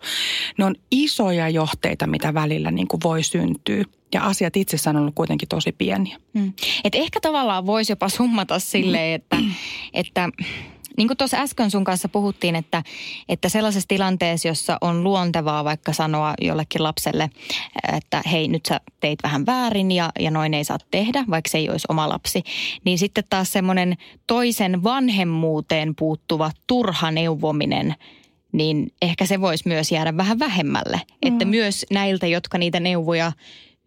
Ne 0.58 0.66
on 0.66 0.76
isoja 0.92 1.50
johteita, 1.50 2.08
mitä 2.08 2.34
välillä 2.34 2.72
niin 2.72 2.88
kuin 2.88 3.02
voi 3.04 3.24
syntyä. 3.24 3.84
Ja 4.14 4.24
asiat 4.26 4.58
itse 4.58 4.90
on 4.90 4.96
ollut 4.96 5.16
kuitenkin 5.16 5.48
tosi 5.48 5.72
pieniä. 5.72 6.18
Mm. 6.34 6.54
Et 6.84 6.96
ehkä 6.96 7.20
tavallaan 7.20 7.66
voisi 7.66 7.92
jopa 7.92 8.10
summata 8.10 8.60
silleen, 8.60 9.16
että, 9.16 9.38
että 9.94 10.30
niin 10.98 11.08
kuin 11.08 11.18
tuossa 11.18 11.38
äsken 11.38 11.72
sun 11.72 11.84
kanssa 11.84 12.10
puhuttiin, 12.10 12.56
että, 12.56 12.84
että 13.30 13.50
sellaisessa 13.50 13.88
tilanteessa, 13.88 14.48
jossa 14.48 14.78
on 14.82 15.04
luontevaa 15.04 15.64
vaikka 15.64 15.94
sanoa 15.94 16.34
jollekin 16.42 16.84
lapselle, 16.84 17.30
että 17.94 18.22
hei 18.32 18.48
nyt 18.48 18.66
sä 18.66 18.80
teit 19.00 19.20
vähän 19.24 19.46
väärin 19.46 19.92
ja, 19.92 20.10
ja 20.20 20.32
noin 20.32 20.54
ei 20.54 20.64
saa 20.64 20.78
tehdä, 20.92 21.26
vaikka 21.30 21.50
se 21.50 21.58
ei 21.58 21.70
olisi 21.70 21.86
oma 21.90 22.10
lapsi, 22.10 22.44
niin 22.86 22.98
sitten 22.98 23.24
taas 23.30 23.54
semmoinen 23.54 23.98
toisen 24.28 24.84
vanhemmuuteen 24.84 25.96
puuttuva 25.96 26.52
turha 26.68 27.12
neuvominen– 27.12 27.96
niin 28.52 28.94
ehkä 29.02 29.26
se 29.26 29.42
voisi 29.42 29.68
myös 29.68 29.92
jäädä 29.92 30.18
vähän 30.18 30.40
vähemmälle. 30.40 31.02
Mm. 31.06 31.34
Että 31.34 31.46
myös 31.46 31.86
näiltä, 31.92 32.28
jotka 32.28 32.58
niitä 32.58 32.80
neuvoja 32.80 33.32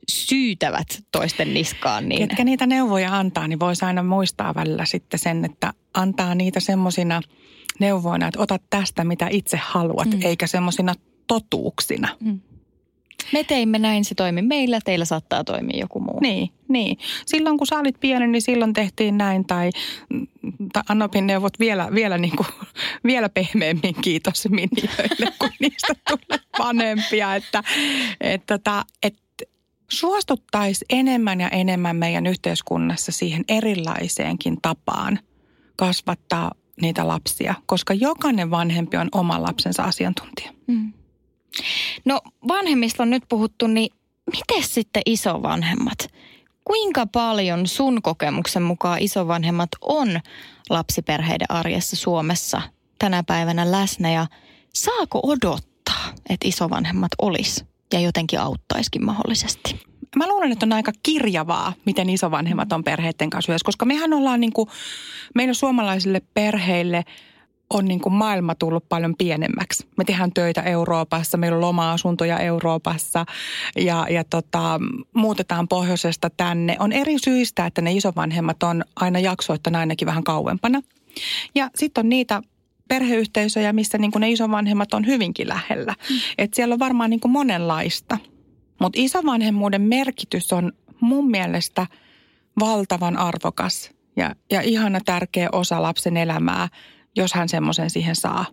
syytävät 0.09 1.03
toisten 1.13 1.55
niskaan. 1.55 2.09
Niin... 2.09 2.29
Ketkä 2.29 2.45
niitä 2.45 2.67
neuvoja 2.67 3.19
antaa, 3.19 3.49
niin 3.49 3.61
voisi 3.61 3.85
aina 3.85 4.03
muistaa 4.03 4.55
välillä 4.55 4.85
sitten 4.85 5.21
sen, 5.21 5.45
että 5.45 5.73
antaa 5.95 6.35
niitä 6.35 6.61
semmoisina 6.61 7.21
neuvoina, 7.81 8.29
että 8.29 8.41
ota 8.41 8.59
tästä 8.71 9.05
mitä 9.05 9.29
itse 9.31 9.57
haluat, 9.57 10.09
mm. 10.09 10.21
eikä 10.23 10.47
semmoisina 10.47 10.95
totuuksina. 11.27 12.09
Mm. 12.21 12.41
Me 13.33 13.45
teimme 13.45 13.79
näin, 13.79 14.05
se 14.05 14.15
toimi 14.15 14.43
meillä, 14.43 14.81
teillä 14.85 15.05
saattaa 15.05 15.45
toimia 15.45 15.81
joku 15.81 16.01
muu. 16.01 16.21
Niin, 16.21 16.51
niin. 16.69 16.99
Silloin 17.27 17.59
kun 17.59 17.67
sä 17.67 17.79
olit 17.79 18.01
pieni, 18.01 18.27
niin 18.27 18.43
silloin 18.43 18.73
tehtiin 18.73 19.19
näin 19.19 19.47
tai, 19.47 19.71
tai 20.73 20.83
Annopin 20.89 21.27
neuvot 21.27 21.59
vielä, 21.59 21.89
vielä, 21.95 22.19
niin 22.19 22.37
kuin, 22.37 22.47
vielä 23.07 23.29
pehmeämmin 23.29 23.95
kiitos 24.01 24.49
miniöille, 24.51 25.33
kun 25.39 25.51
niistä 25.61 25.95
tulee 26.09 26.41
vanhempia. 26.59 27.35
Että, 27.35 27.63
että, 28.21 28.55
että, 28.55 28.85
että 29.03 29.24
suostuttaisiin 29.89 30.87
enemmän 30.91 31.41
ja 31.41 31.49
enemmän 31.49 31.97
meidän 31.97 32.27
yhteiskunnassa 32.27 33.13
siihen 33.13 33.45
erilaiseenkin 33.49 34.59
tapaan 34.63 35.19
kasvattaa 35.77 36.53
niitä 36.81 37.09
lapsia, 37.09 37.55
koska 37.67 37.95
jokainen 37.95 38.51
vanhempi 38.51 38.97
on 38.97 39.09
oma 39.13 39.43
lapsensa 39.43 39.83
asiantuntija. 39.83 40.53
Mm. 40.67 40.93
No 42.05 42.21
vanhemmista 42.49 43.03
on 43.03 43.11
nyt 43.11 43.23
puhuttu, 43.29 43.67
niin 43.67 43.91
miten 44.27 44.69
sitten 44.69 45.03
isovanhemmat? 45.07 45.99
Kuinka 46.65 47.07
paljon 47.07 47.67
sun 47.67 48.03
kokemuksen 48.03 48.63
mukaan 48.63 49.03
isovanhemmat 49.03 49.69
on 49.81 50.21
lapsiperheiden 50.71 51.51
arjessa 51.51 51.97
Suomessa 51.97 52.63
tänä 52.99 53.23
päivänä 53.23 53.71
läsnä 53.71 54.13
ja 54.13 54.27
saako 54.75 55.21
odottaa, 55.23 56.13
että 56.29 56.49
isovanhemmat 56.49 57.11
olisi? 57.23 57.74
Ja 57.95 58.01
jotenkin 58.01 58.41
auttaisikin 58.41 59.05
mahdollisesti? 59.05 59.81
Mä 60.17 60.29
luulen, 60.29 60.53
että 60.53 60.67
on 60.67 60.73
aika 60.73 60.93
kirjavaa, 61.03 61.73
miten 61.87 62.11
isovanhemmat 62.11 62.73
on 62.73 62.85
perheiden 62.85 63.31
kanssa 63.31 63.53
yhdessä, 63.53 63.65
koska 63.65 63.85
mehän 63.85 64.13
ollaan 64.13 64.41
niin 64.41 64.53
kuin, 64.53 64.69
meidän 65.35 65.55
suomalaisille 65.55 66.23
perheille 66.35 67.05
on 67.71 67.85
niin 67.85 68.01
kuin 68.01 68.13
maailma 68.13 68.55
tullut 68.55 68.89
paljon 68.89 69.15
pienemmäksi. 69.19 69.87
Me 69.97 70.05
tehdään 70.05 70.33
töitä 70.33 70.63
Euroopassa, 70.63 71.39
meillä 71.39 71.57
on 71.57 71.61
loma-asuntoja 71.61 72.39
Euroopassa 72.39 73.27
ja, 73.77 74.07
ja 74.11 74.25
tota, 74.25 74.81
muutetaan 75.15 75.69
pohjoisesta 75.69 76.31
tänne. 76.31 76.77
On 76.79 76.93
eri 76.93 77.17
syistä, 77.25 77.67
että 77.67 77.81
ne 77.81 77.93
isovanhemmat 77.93 78.63
on 78.63 78.85
aina 78.97 79.19
jaksoittanut 79.19 79.81
ainakin 79.81 80.07
vähän 80.07 80.25
kauempana. 80.25 80.81
Ja 81.55 81.71
sitten 81.75 82.05
on 82.05 82.09
niitä 82.09 82.43
perheyhteisöjä, 82.89 83.73
missä 83.73 83.99
niin 83.99 84.13
kuin 84.13 84.21
ne 84.21 84.31
isovanhemmat 84.31 84.95
on 84.95 85.07
hyvinkin 85.07 85.49
lähellä. 85.49 85.95
Mm. 86.11 86.17
Et 86.39 86.55
siellä 86.55 86.73
on 86.73 86.79
varmaan 86.79 87.11
niin 87.11 87.21
kuin 87.21 87.33
monenlaista. 87.33 88.19
Mutta 88.81 89.01
isovanhemmuuden 89.01 89.83
merkitys 89.83 90.53
on 90.53 90.73
mun 91.01 91.31
mielestä 91.31 91.87
valtavan 92.61 93.17
arvokas 93.17 93.91
ja, 94.17 94.35
ja 94.51 94.61
ihana 94.61 95.01
tärkeä 95.05 95.49
osa 95.53 95.83
lapsen 95.83 96.17
elämää, 96.17 96.69
jos 97.17 97.35
hän 97.35 97.49
semmoisen 97.49 97.91
siihen 97.91 98.17
saa. 98.17 98.47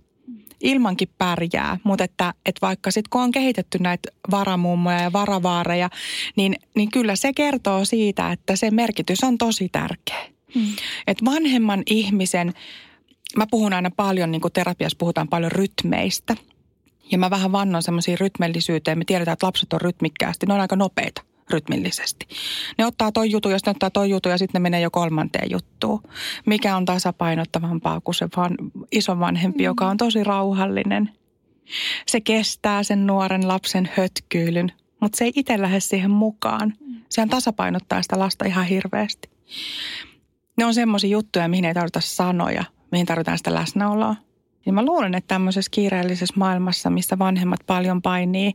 Ilmankin 0.60 1.10
pärjää, 1.18 1.78
mutta 1.84 2.04
että, 2.04 2.34
että 2.46 2.68
vaikka 2.68 2.92
sitten 2.92 3.10
kun 3.10 3.22
on 3.22 3.32
kehitetty 3.32 3.78
näitä 3.80 4.10
varamummoja 4.32 5.02
ja 5.02 5.14
varavaareja, 5.14 5.90
niin, 6.36 6.56
niin 6.76 6.92
kyllä 6.92 7.16
se 7.16 7.34
kertoo 7.34 7.86
siitä, 7.86 8.32
että 8.32 8.56
se 8.56 8.72
merkitys 8.72 9.24
on 9.24 9.38
tosi 9.38 9.70
tärkeä. 9.70 10.26
Mm. 10.56 10.68
Että 11.08 11.26
vanhemman 11.26 11.84
ihmisen 11.86 12.54
mä 13.38 13.46
puhun 13.52 13.74
aina 13.74 13.92
paljon, 13.96 14.32
niin 14.32 14.42
kuin 14.42 14.54
terapiassa 14.54 14.98
puhutaan 14.98 15.28
paljon 15.28 15.52
rytmeistä. 15.52 16.36
Ja 17.12 17.18
mä 17.18 17.30
vähän 17.30 17.52
vannon 17.52 17.84
semmoisiin 17.84 18.20
rytmellisyyteen. 18.20 18.98
Me 18.98 19.06
tiedetään, 19.06 19.34
että 19.34 19.46
lapset 19.46 19.74
on 19.74 19.82
rytmikkäästi. 19.82 20.46
Ne 20.46 20.54
on 20.54 20.62
aika 20.62 20.76
nopeita 20.76 21.22
rytmillisesti. 21.50 22.28
Ne 22.78 22.86
ottaa 22.86 23.12
toi 23.12 23.32
jutu, 23.32 23.50
jos 23.50 23.66
ne 23.66 23.70
ottaa 23.70 23.90
toi 23.90 24.10
jutu 24.10 24.30
ja 24.30 24.38
sitten 24.38 24.60
ne 24.60 24.64
menee 24.64 24.82
jo 24.82 24.92
kolmanteen 24.92 25.52
juttuun. 25.52 26.04
Mikä 26.46 26.76
on 26.76 26.86
tasapainottavampaa 26.86 28.02
kuin 28.02 28.16
se 28.16 28.28
van, 28.38 28.56
isovanhempi, 28.92 29.64
joka 29.64 29.88
on 29.88 29.98
tosi 29.98 30.24
rauhallinen. 30.24 31.10
Se 32.08 32.22
kestää 32.22 32.84
sen 32.84 33.08
nuoren 33.08 33.48
lapsen 33.48 33.90
hötkyylyn, 33.98 34.72
mutta 35.00 35.18
se 35.18 35.24
ei 35.24 35.32
itse 35.36 35.62
lähde 35.62 35.80
siihen 35.80 36.12
mukaan. 36.12 36.74
Sehän 37.10 37.30
tasapainottaa 37.30 38.02
sitä 38.02 38.20
lasta 38.20 38.46
ihan 38.46 38.66
hirveästi. 38.66 39.30
Ne 40.58 40.66
on 40.66 40.74
semmoisia 40.74 41.10
juttuja, 41.10 41.48
mihin 41.48 41.66
ei 41.66 41.74
tarvita 41.74 42.02
sanoja, 42.02 42.64
mihin 42.92 43.06
tarvitaan 43.06 43.38
sitä 43.38 43.54
läsnäoloa. 43.54 44.16
Niin 44.66 44.74
mä 44.74 44.86
luulen, 44.86 45.16
että 45.16 45.28
tämmöisessä 45.28 45.72
kiireellisessä 45.72 46.34
maailmassa, 46.38 46.90
missä 46.90 47.20
vanhemmat 47.20 47.60
paljon 47.68 48.02
painii 48.02 48.54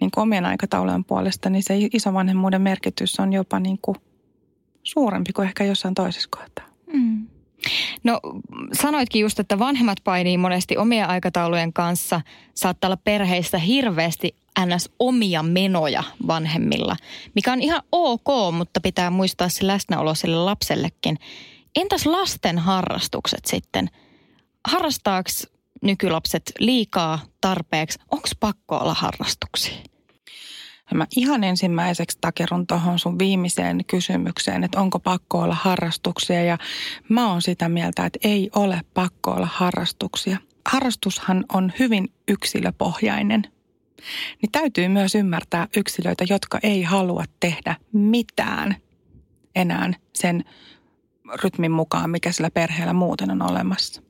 niin 0.00 0.10
omien 0.16 0.46
aikataulujen 0.46 1.04
puolesta, 1.04 1.50
niin 1.50 1.62
se 1.62 1.74
isovanhemmuuden 1.92 2.62
merkitys 2.62 3.20
on 3.20 3.32
jopa 3.32 3.60
niin 3.60 3.78
kuin 3.82 3.96
suurempi 4.82 5.32
kuin 5.32 5.48
ehkä 5.48 5.64
jossain 5.64 5.94
toisessa 5.94 6.28
kohtaa. 6.38 6.66
Mm. 6.92 7.26
No 8.04 8.20
sanoitkin 8.72 9.22
just, 9.22 9.38
että 9.38 9.58
vanhemmat 9.58 9.98
painii 10.04 10.38
monesti 10.38 10.76
omien 10.76 11.08
aikataulujen 11.08 11.72
kanssa. 11.72 12.20
Saattaa 12.54 12.88
olla 12.88 12.98
perheissä 13.04 13.58
hirveästi 13.58 14.34
ns. 14.66 14.90
omia 14.98 15.42
menoja 15.42 16.02
vanhemmilla, 16.26 16.96
mikä 17.34 17.52
on 17.52 17.62
ihan 17.62 17.82
ok, 17.92 18.26
mutta 18.52 18.80
pitää 18.80 19.10
muistaa 19.10 19.48
se 19.48 19.66
läsnäolo 19.66 20.14
sille 20.14 20.36
lapsellekin. 20.36 21.18
Entäs 21.76 22.06
lasten 22.06 22.58
harrastukset 22.58 23.44
sitten? 23.46 23.88
Harrastaako 24.66 25.30
nykylapset 25.82 26.42
liikaa 26.58 27.18
tarpeeksi? 27.40 27.98
Onko 28.10 28.28
pakko 28.40 28.76
olla 28.78 28.94
harrastuksia? 28.94 29.76
Mä 30.94 31.06
ihan 31.16 31.44
ensimmäiseksi 31.44 32.18
takerun 32.20 32.66
tuohon 32.66 32.98
sun 32.98 33.18
viimeiseen 33.18 33.84
kysymykseen, 33.86 34.64
että 34.64 34.80
onko 34.80 34.98
pakko 34.98 35.38
olla 35.38 35.54
harrastuksia. 35.54 36.44
Ja 36.44 36.58
mä 37.08 37.30
oon 37.30 37.42
sitä 37.42 37.68
mieltä, 37.68 38.06
että 38.06 38.18
ei 38.24 38.50
ole 38.54 38.80
pakko 38.94 39.30
olla 39.30 39.48
harrastuksia. 39.52 40.36
Harrastushan 40.66 41.44
on 41.52 41.72
hyvin 41.78 42.12
yksilöpohjainen. 42.28 43.42
Niin 44.42 44.52
täytyy 44.52 44.88
myös 44.88 45.14
ymmärtää 45.14 45.68
yksilöitä, 45.76 46.24
jotka 46.28 46.58
ei 46.62 46.82
halua 46.82 47.24
tehdä 47.40 47.76
mitään 47.92 48.76
enää 49.54 49.92
sen 50.14 50.44
rytmin 51.42 51.72
mukaan, 51.72 52.10
mikä 52.10 52.32
sillä 52.32 52.50
perheellä 52.50 52.92
muuten 52.92 53.30
on 53.30 53.50
olemassa. 53.50 54.02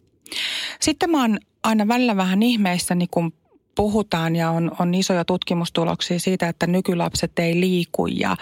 Sitten 0.81 1.11
mä 1.11 1.21
oon 1.21 1.39
aina 1.63 1.89
välillä 1.89 2.17
vähän 2.17 2.43
ihmeissäni, 2.43 3.07
kun 3.11 3.33
puhutaan 3.75 4.37
ja 4.37 4.51
on, 4.51 4.71
on 4.79 4.95
isoja 4.95 5.25
tutkimustuloksia 5.25 6.21
siitä, 6.21 6.49
että 6.49 6.67
nykylapset 6.67 7.39
ei 7.39 7.61
liiku 7.61 8.07
ja, 8.07 8.37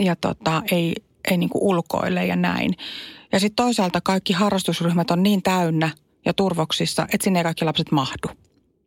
ja 0.00 0.16
tota, 0.16 0.62
ei, 0.72 0.94
ei 1.30 1.36
niin 1.36 1.50
ulkoile 1.54 2.26
ja 2.26 2.36
näin. 2.36 2.76
Ja 3.32 3.40
sitten 3.40 3.64
toisaalta 3.64 4.00
kaikki 4.00 4.32
harrastusryhmät 4.32 5.10
on 5.10 5.22
niin 5.22 5.42
täynnä 5.42 5.90
ja 6.24 6.34
turvoksissa, 6.34 7.02
että 7.12 7.24
sinne 7.24 7.40
ei 7.40 7.44
kaikki 7.44 7.64
lapset 7.64 7.92
mahdu. 7.92 8.28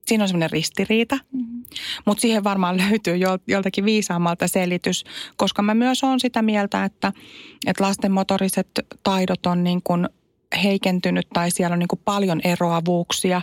Siinä 0.08 0.24
on 0.24 0.28
semmoinen 0.28 0.52
ristiriita, 0.52 1.16
mm-hmm. 1.32 1.64
mutta 2.06 2.22
siihen 2.22 2.44
varmaan 2.44 2.78
löytyy 2.90 3.16
joltakin 3.48 3.86
viisaammalta 3.86 4.48
selitys, 4.48 5.04
koska 5.36 5.62
mä 5.62 5.74
myös 5.74 6.04
olen 6.04 6.20
sitä 6.20 6.42
mieltä, 6.42 6.84
että, 6.84 7.14
että 7.68 7.84
lasten 7.84 8.12
motoriset 8.12 8.68
taidot 9.04 9.46
on 9.46 9.64
niin 9.64 9.82
kuin 9.84 10.10
heikentynyt 10.64 11.28
tai 11.34 11.52
siellä 11.52 11.74
on 11.74 11.80
niin 11.80 11.88
kuin 11.88 12.02
paljon 12.06 12.42
eroavuuksia 12.44 13.42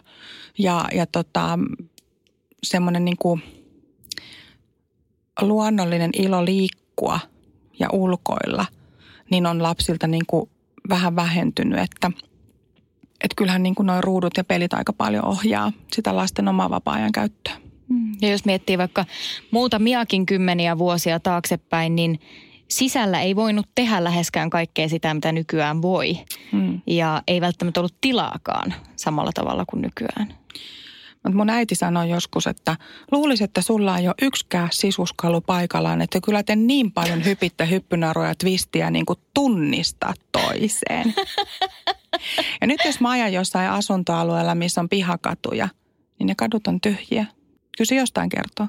ja, 0.58 0.84
ja 0.94 1.06
tota, 1.06 1.58
semmoinen 2.62 3.04
niin 3.04 3.16
kuin 3.18 3.42
luonnollinen 5.40 6.10
ilo 6.16 6.44
liikkua 6.44 7.20
ja 7.78 7.88
ulkoilla, 7.92 8.66
niin 9.30 9.46
on 9.46 9.62
lapsilta 9.62 10.06
niin 10.06 10.26
kuin 10.26 10.50
vähän 10.88 11.16
vähentynyt, 11.16 11.78
että 11.78 12.10
että 13.22 13.34
kyllähän 13.36 13.62
niin 13.62 13.74
kuin 13.74 13.86
nuo 13.86 14.00
ruudut 14.00 14.36
ja 14.36 14.44
pelit 14.44 14.74
aika 14.74 14.92
paljon 14.92 15.24
ohjaa 15.24 15.72
sitä 15.92 16.16
lasten 16.16 16.48
omaa 16.48 16.70
vapaa-ajan 16.70 17.12
käyttöä. 17.12 17.54
Mm. 17.88 18.12
Ja 18.22 18.30
jos 18.30 18.44
miettii 18.44 18.78
vaikka 18.78 19.04
muutamiakin 19.50 20.26
kymmeniä 20.26 20.78
vuosia 20.78 21.20
taaksepäin, 21.20 21.96
niin 21.96 22.20
sisällä 22.68 23.20
ei 23.20 23.36
voinut 23.36 23.66
tehdä 23.74 24.04
läheskään 24.04 24.50
kaikkea 24.50 24.88
sitä, 24.88 25.14
mitä 25.14 25.32
nykyään 25.32 25.82
voi. 25.82 26.18
Mm. 26.52 26.80
Ja 26.86 27.22
ei 27.26 27.40
välttämättä 27.40 27.80
ollut 27.80 28.00
tilaakaan 28.00 28.74
samalla 28.96 29.30
tavalla 29.34 29.64
kuin 29.64 29.82
nykyään. 29.82 30.34
Mutta 31.24 31.36
mun 31.36 31.50
äiti 31.50 31.74
sanoi 31.74 32.10
joskus, 32.10 32.46
että 32.46 32.76
luulisi, 33.12 33.44
että 33.44 33.60
sulla 33.60 33.98
ei 33.98 34.06
ole 34.06 34.14
yksikään 34.22 34.68
sisuskalu 34.72 35.40
paikallaan, 35.40 36.02
että 36.02 36.20
kyllä 36.24 36.42
te 36.42 36.56
niin 36.56 36.92
paljon 36.92 37.24
hypitte 37.24 37.70
hyppynaroja 37.70 38.34
twistiä 38.34 38.90
niin 38.90 39.06
kuin 39.06 39.18
tunnista 39.34 40.14
toiseen. 40.32 41.14
Ja 42.60 42.66
nyt 42.66 42.80
jos 42.84 43.00
mä 43.00 43.10
ajan 43.10 43.32
jossain 43.32 43.70
asuntoalueella, 43.70 44.54
missä 44.54 44.80
on 44.80 44.88
pihakatuja, 44.88 45.68
niin 46.18 46.26
ne 46.26 46.34
kadut 46.34 46.66
on 46.66 46.80
tyhjiä. 46.80 47.26
Kyllä 47.76 47.88
se 47.88 47.94
jostain 47.94 48.28
kertoo. 48.28 48.66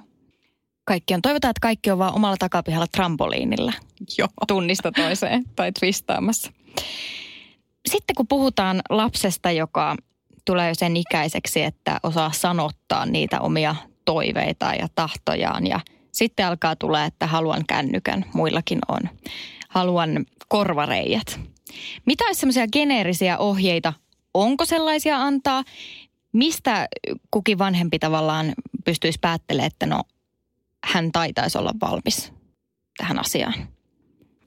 Kaikki 0.86 1.14
on. 1.14 1.22
Toivotaan, 1.22 1.50
että 1.50 1.62
kaikki 1.62 1.92
on 1.92 1.98
vaan 1.98 2.16
omalla 2.16 2.38
takapihalla 2.38 2.88
trampoliinilla. 2.88 3.74
Joo. 4.18 4.28
Tunnista 4.48 4.92
toiseen 4.92 5.44
tai 5.56 5.72
twistaamassa. 5.72 6.52
Sitten 7.90 8.16
kun 8.16 8.28
puhutaan 8.28 8.82
lapsesta, 8.90 9.52
joka 9.52 9.96
tulee 10.46 10.70
jo 10.70 10.76
sen 10.76 10.98
ikäiseksi, 10.98 11.64
että 11.64 12.00
osaa 12.04 12.32
sanottaa 12.32 13.06
niitä 13.06 13.40
omia 13.40 13.76
toiveita 14.06 14.74
ja 14.74 14.88
tahtojaan 14.96 15.68
ja 15.68 15.80
sitten 16.12 16.48
alkaa 16.48 16.76
tulla, 16.76 17.06
että 17.06 17.28
haluan 17.28 17.64
kännykän, 17.68 18.26
muillakin 18.34 18.80
on. 18.88 19.02
Haluan 19.70 20.26
korvareijät. 20.48 21.40
Mitä 22.06 22.24
olisi 22.26 22.40
semmoisia 22.40 22.68
geneerisiä 22.68 23.38
ohjeita? 23.38 23.94
Onko 24.34 24.66
sellaisia 24.66 25.18
antaa? 25.18 25.64
Mistä 26.32 26.88
kukin 27.32 27.58
vanhempi 27.58 28.00
tavallaan 28.00 28.54
pystyisi 28.86 29.20
päättelemään, 29.22 29.68
että 29.68 29.86
no 29.86 30.04
hän 30.84 31.12
taitaisi 31.12 31.58
olla 31.58 31.72
valmis 31.82 32.34
tähän 32.98 33.20
asiaan? 33.20 33.54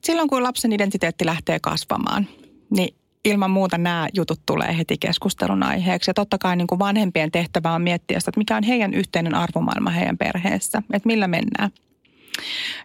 Silloin 0.04 0.28
kun 0.28 0.42
lapsen 0.42 0.73
identiteetti 0.73 1.26
lähtee 1.26 1.59
kasvamaan, 1.61 2.28
niin 2.71 2.95
ilman 3.25 3.50
muuta 3.50 3.78
nämä 3.78 4.09
jutut 4.14 4.40
tulee 4.47 4.78
heti 4.78 4.97
keskustelun 4.99 5.62
aiheeksi. 5.62 6.11
Ja 6.11 6.14
totta 6.14 6.38
kai 6.38 6.56
niin 6.56 6.66
kuin 6.66 6.78
vanhempien 6.78 7.33
tehtävä 7.33 7.73
on 7.73 7.83
miettiä 7.83 8.21
sitä, 8.21 8.30
että 8.30 8.40
mikä 8.40 8.56
on 8.56 8.62
heidän 8.62 8.95
yhteinen 8.95 9.35
arvomaailma 9.35 9.90
heidän 9.90 10.18
perheessä, 10.18 10.83
että 10.92 11.06
millä 11.06 11.28
mennään. 11.28 11.71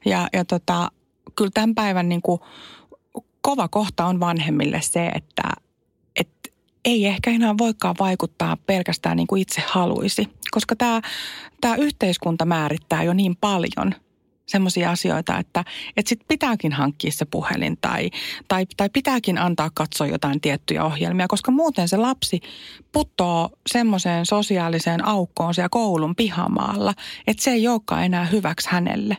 Ja, 0.06 0.28
ja 0.34 0.46
tota, 0.46 0.92
kyllä 1.36 1.52
tämän 1.54 1.76
päivän 1.76 2.10
niin 2.10 2.22
kuin 2.22 2.42
kova 3.42 3.68
kohta 3.68 4.06
on 4.06 4.20
vanhemmille 4.20 4.82
se, 4.82 5.08
että, 5.08 5.44
että 6.16 6.50
ei 6.86 7.06
ehkä 7.06 7.32
enää 7.32 7.58
voikaan 7.58 7.96
vaikuttaa 8.00 8.58
pelkästään 8.58 9.18
niin 9.18 9.28
kuin 9.28 9.42
itse 9.42 9.64
haluisi. 9.68 10.28
Koska 10.52 10.76
tämä, 10.76 11.02
tämä 11.62 11.76
yhteiskunta 11.76 12.46
määrittää 12.46 13.04
jo 13.04 13.14
niin 13.14 13.36
paljon– 13.36 13.96
semmoisia 14.52 14.92
asioita, 14.92 15.38
että, 15.38 15.66
että 15.98 16.10
sit 16.10 16.20
pitääkin 16.28 16.74
hankkia 16.74 17.12
se 17.12 17.26
puhelin 17.26 17.78
tai, 17.82 18.10
tai, 18.48 18.66
tai 18.78 18.90
pitääkin 18.90 19.38
antaa 19.38 19.70
katsoa 19.74 20.08
jotain 20.08 20.42
tiettyjä 20.42 20.84
ohjelmia, 20.84 21.28
koska 21.28 21.52
muuten 21.52 21.88
se 21.88 21.98
lapsi 21.98 22.40
putoo 22.92 23.50
semmoiseen 23.68 24.26
sosiaaliseen 24.26 25.06
aukkoon 25.06 25.54
siellä 25.54 25.70
koulun 25.70 26.16
pihamaalla, 26.16 26.94
että 27.28 27.44
se 27.44 27.52
ei 27.52 27.68
olekaan 27.68 28.06
enää 28.06 28.26
hyväksi 28.26 28.70
hänelle. 28.72 29.18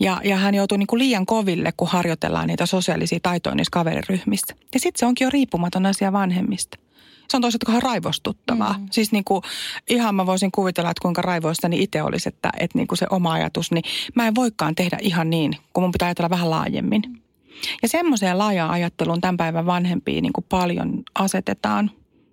Ja, 0.00 0.20
ja 0.24 0.36
hän 0.36 0.54
joutuu 0.54 0.78
niin 0.78 0.86
kuin 0.86 0.98
liian 0.98 1.26
koville, 1.26 1.72
kun 1.76 1.88
harjoitellaan 1.88 2.46
niitä 2.46 2.66
sosiaalisia 2.66 3.18
taitoja 3.22 3.54
niissä 3.54 3.70
kaveriryhmissä. 3.72 4.54
Ja 4.74 4.80
sitten 4.80 5.00
se 5.00 5.06
onkin 5.06 5.24
jo 5.24 5.30
riippumaton 5.30 5.86
asia 5.86 6.12
vanhemmista 6.12 6.78
se 7.28 7.36
on 7.36 7.40
toisaalta 7.40 7.66
vähän 7.66 7.82
raivostuttavaa. 7.82 8.78
Mm. 8.78 8.86
Siis 8.90 9.12
niin 9.12 9.24
kuin, 9.24 9.42
ihan 9.88 10.14
mä 10.14 10.26
voisin 10.26 10.52
kuvitella, 10.52 10.90
että 10.90 11.02
kuinka 11.02 11.22
raivoistani 11.22 11.82
itse 11.82 12.02
olisi, 12.02 12.28
että, 12.28 12.50
että 12.58 12.78
niin 12.78 12.86
kuin 12.86 12.98
se 12.98 13.06
oma 13.10 13.32
ajatus, 13.32 13.70
niin 13.72 13.84
mä 14.14 14.26
en 14.26 14.34
voikaan 14.34 14.74
tehdä 14.74 14.98
ihan 15.00 15.30
niin, 15.30 15.56
kun 15.72 15.82
mun 15.82 15.92
pitää 15.92 16.06
ajatella 16.06 16.30
vähän 16.30 16.50
laajemmin. 16.50 17.02
Ja 17.82 17.88
semmoiseen 17.88 18.38
laajaan 18.38 18.70
ajatteluun 18.70 19.20
tämän 19.20 19.36
päivän 19.36 19.66
vanhempiin 19.66 20.22
niin 20.22 20.32
kuin 20.32 20.46
paljon 20.48 21.02
asetetaan. 21.14 21.90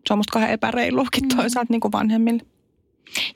Se 0.07 0.13
on 0.13 0.19
musta 0.19 0.33
kahden 0.33 0.51
epäreiluukin 0.51 1.23
mm. 1.23 1.37
toisaalta 1.37 1.73
niin 1.73 1.81
kuin 1.81 1.91
vanhemmille. 1.91 2.43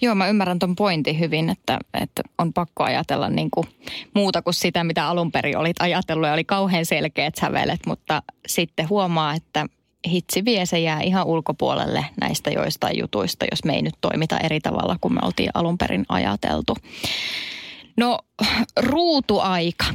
Joo, 0.02 0.16
mä 0.16 0.28
ymmärrän 0.28 0.60
ton 0.60 0.76
pointin 0.76 1.20
hyvin, 1.20 1.50
että, 1.50 1.80
että 2.02 2.22
on 2.38 2.54
pakko 2.54 2.84
ajatella 2.84 3.30
niin 3.30 3.52
kuin 3.52 3.68
muuta 4.14 4.42
kuin 4.42 4.54
sitä, 4.54 4.84
mitä 4.84 5.08
alun 5.08 5.32
perin 5.32 5.58
olit 5.58 5.82
ajatellut 5.82 6.28
ja 6.28 6.34
oli 6.34 6.44
kauhean 6.44 6.86
selkeät 6.86 7.36
sävelet, 7.36 7.80
mutta 7.86 8.22
sitten 8.48 8.90
huomaa, 8.90 9.34
että 9.34 9.66
hitsi 10.08 10.46
vie, 10.46 10.66
se 10.66 10.80
jää 10.80 11.02
ihan 11.02 11.26
ulkopuolelle 11.26 12.06
näistä 12.22 12.50
joistain 12.50 13.00
jutuista, 13.00 13.46
jos 13.52 13.64
me 13.64 13.74
ei 13.74 13.82
nyt 13.82 13.96
toimita 14.02 14.38
eri 14.38 14.60
tavalla 14.60 14.98
kuin 15.02 15.14
me 15.14 15.20
oltiin 15.24 15.50
alun 15.54 15.78
perin 15.78 16.06
ajateltu. 16.10 16.78
No, 17.98 18.20
ruutuaika. 18.78 19.86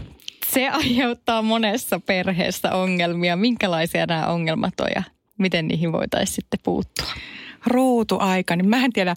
Se 0.47 0.69
aiheuttaa 0.69 1.43
monessa 1.43 2.01
perheessä 2.01 2.73
ongelmia. 2.73 3.37
Minkälaisia 3.37 4.07
nämä 4.07 4.27
ongelmat 4.27 4.81
on 4.81 4.89
ja 4.95 5.03
miten 5.39 5.69
niihin 5.69 5.93
voitaisiin 5.93 6.35
sitten 6.35 6.61
puuttua? 6.63 7.13
Ruutuaika, 7.67 8.57
niin 8.57 8.69
mä 8.69 8.85
en 8.85 8.93
tiedä, 8.93 9.15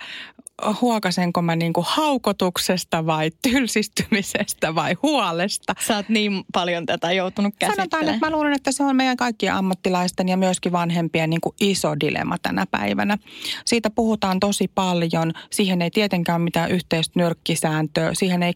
huokasenko 0.82 1.42
mä 1.42 1.56
niinku 1.56 1.86
haukotuksesta 1.88 3.06
vai 3.06 3.32
tylsistymisestä 3.42 4.76
vai 4.76 4.96
huolesta. 5.04 5.76
Sä 5.88 5.96
oot 5.96 6.10
niin 6.10 6.44
paljon 6.54 6.86
tätä 6.86 7.12
joutunut 7.12 7.54
käsittelemään. 7.60 7.90
Sanotaan, 7.92 8.16
että 8.16 8.26
mä 8.26 8.36
luulen, 8.36 8.54
että 8.54 8.72
se 8.72 8.84
on 8.84 8.96
meidän 8.96 9.18
kaikkien 9.18 9.54
ammattilaisten 9.54 10.30
ja 10.30 10.38
myöskin 10.38 10.72
vanhempien 10.72 11.30
niinku 11.30 11.56
iso 11.60 12.00
dilemma 12.00 12.38
tänä 12.42 12.66
päivänä. 12.72 13.18
Siitä 13.66 13.90
puhutaan 13.90 14.40
tosi 14.40 14.68
paljon. 14.76 15.32
Siihen 15.52 15.82
ei 15.82 15.92
tietenkään 15.92 16.42
ole 16.42 16.44
mitään 16.44 16.72
yhteistä 16.72 17.20
nyrkkisääntöä. 17.20 18.14
Siihen 18.14 18.44
ei 18.44 18.54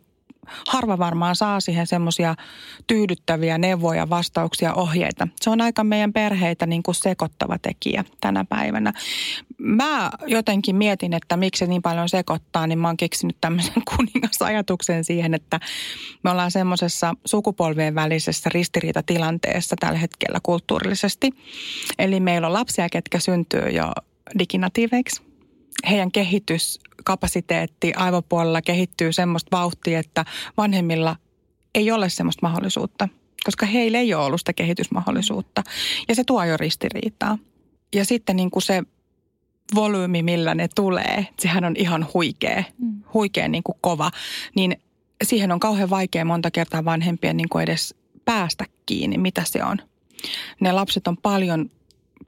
harva 0.68 0.98
varmaan 0.98 1.36
saa 1.36 1.60
siihen 1.60 1.88
semmoisia 1.88 2.36
tyydyttäviä 2.88 3.58
neuvoja, 3.58 4.10
vastauksia, 4.10 4.74
ohjeita. 4.74 5.28
Se 5.42 5.50
on 5.50 5.62
aika 5.62 5.84
meidän 5.84 6.14
perheitä 6.14 6.66
niin 6.66 6.84
kuin 6.84 6.96
sekoittava 6.96 7.58
tekijä 7.58 8.04
tänä 8.22 8.46
päivänä. 8.50 8.94
Mä 9.62 10.12
jotenkin 10.28 10.76
mietin, 10.76 11.14
että 11.14 11.38
miksi 11.38 11.60
se 11.60 11.68
niin 11.68 11.82
paljon 11.82 12.10
sekoittaa, 12.10 12.68
niin 12.68 12.80
mä 12.80 12.88
oon 12.88 12.98
keksinyt 12.98 13.38
tämmöisen 13.42 13.84
kuningasajatuksen 13.96 15.04
siihen, 15.04 15.34
että 15.34 15.60
me 16.24 16.30
ollaan 16.30 16.52
semmoisessa 16.52 17.14
sukupolvien 17.26 17.96
välisessä 17.96 18.50
ristiriitatilanteessa 18.54 19.76
tällä 19.80 20.00
hetkellä 20.00 20.40
kulttuurillisesti. 20.44 21.32
Eli 22.00 22.20
meillä 22.20 22.48
on 22.48 22.54
lapsia, 22.54 22.90
ketkä 22.90 23.20
syntyy 23.20 23.70
jo 23.70 23.92
diginatiiveiksi 24.40 25.28
heidän 25.90 26.12
kehityskapasiteetti 26.12 27.94
aivopuolella 27.96 28.62
kehittyy 28.62 29.14
semmoista 29.14 29.58
vauhtia, 29.58 30.00
että 30.00 30.26
vanhemmilla 30.58 31.16
ei 31.76 31.92
ole 31.92 32.10
semmoista 32.10 32.48
mahdollisuutta, 32.48 33.08
koska 33.44 33.66
heillä 33.66 34.00
ei 34.00 34.14
ole 34.14 34.26
ollut 34.26 34.42
sitä 34.42 34.54
kehitysmahdollisuutta. 34.54 35.64
Ja 36.08 36.16
se 36.16 36.24
tuo 36.24 36.44
jo 36.44 36.58
ristiriitaa. 36.58 37.38
Ja 37.96 38.06
sitten 38.06 38.36
niin 38.36 38.52
kuin 38.52 38.64
se 38.64 38.84
volyymi, 39.76 40.24
millä 40.24 40.56
ne 40.56 40.68
tulee, 40.76 41.28
sehän 41.40 41.66
on 41.66 41.76
ihan 41.76 42.08
huikea, 42.14 42.64
mm. 42.78 43.02
huikea 43.14 43.48
niin 43.48 43.64
kuin 43.64 43.78
kova. 43.82 44.12
Niin 44.56 44.78
siihen 45.24 45.52
on 45.52 45.60
kauhean 45.60 45.90
vaikea 45.90 46.26
monta 46.26 46.52
kertaa 46.52 46.86
vanhempien 46.86 47.38
niin 47.38 47.50
kuin 47.50 47.64
edes 47.64 47.96
päästä 48.26 48.66
kiinni, 48.86 49.18
mitä 49.18 49.42
se 49.46 49.64
on. 49.64 49.78
Ne 50.60 50.72
lapset 50.72 51.08
on 51.08 51.18
paljon, 51.18 51.72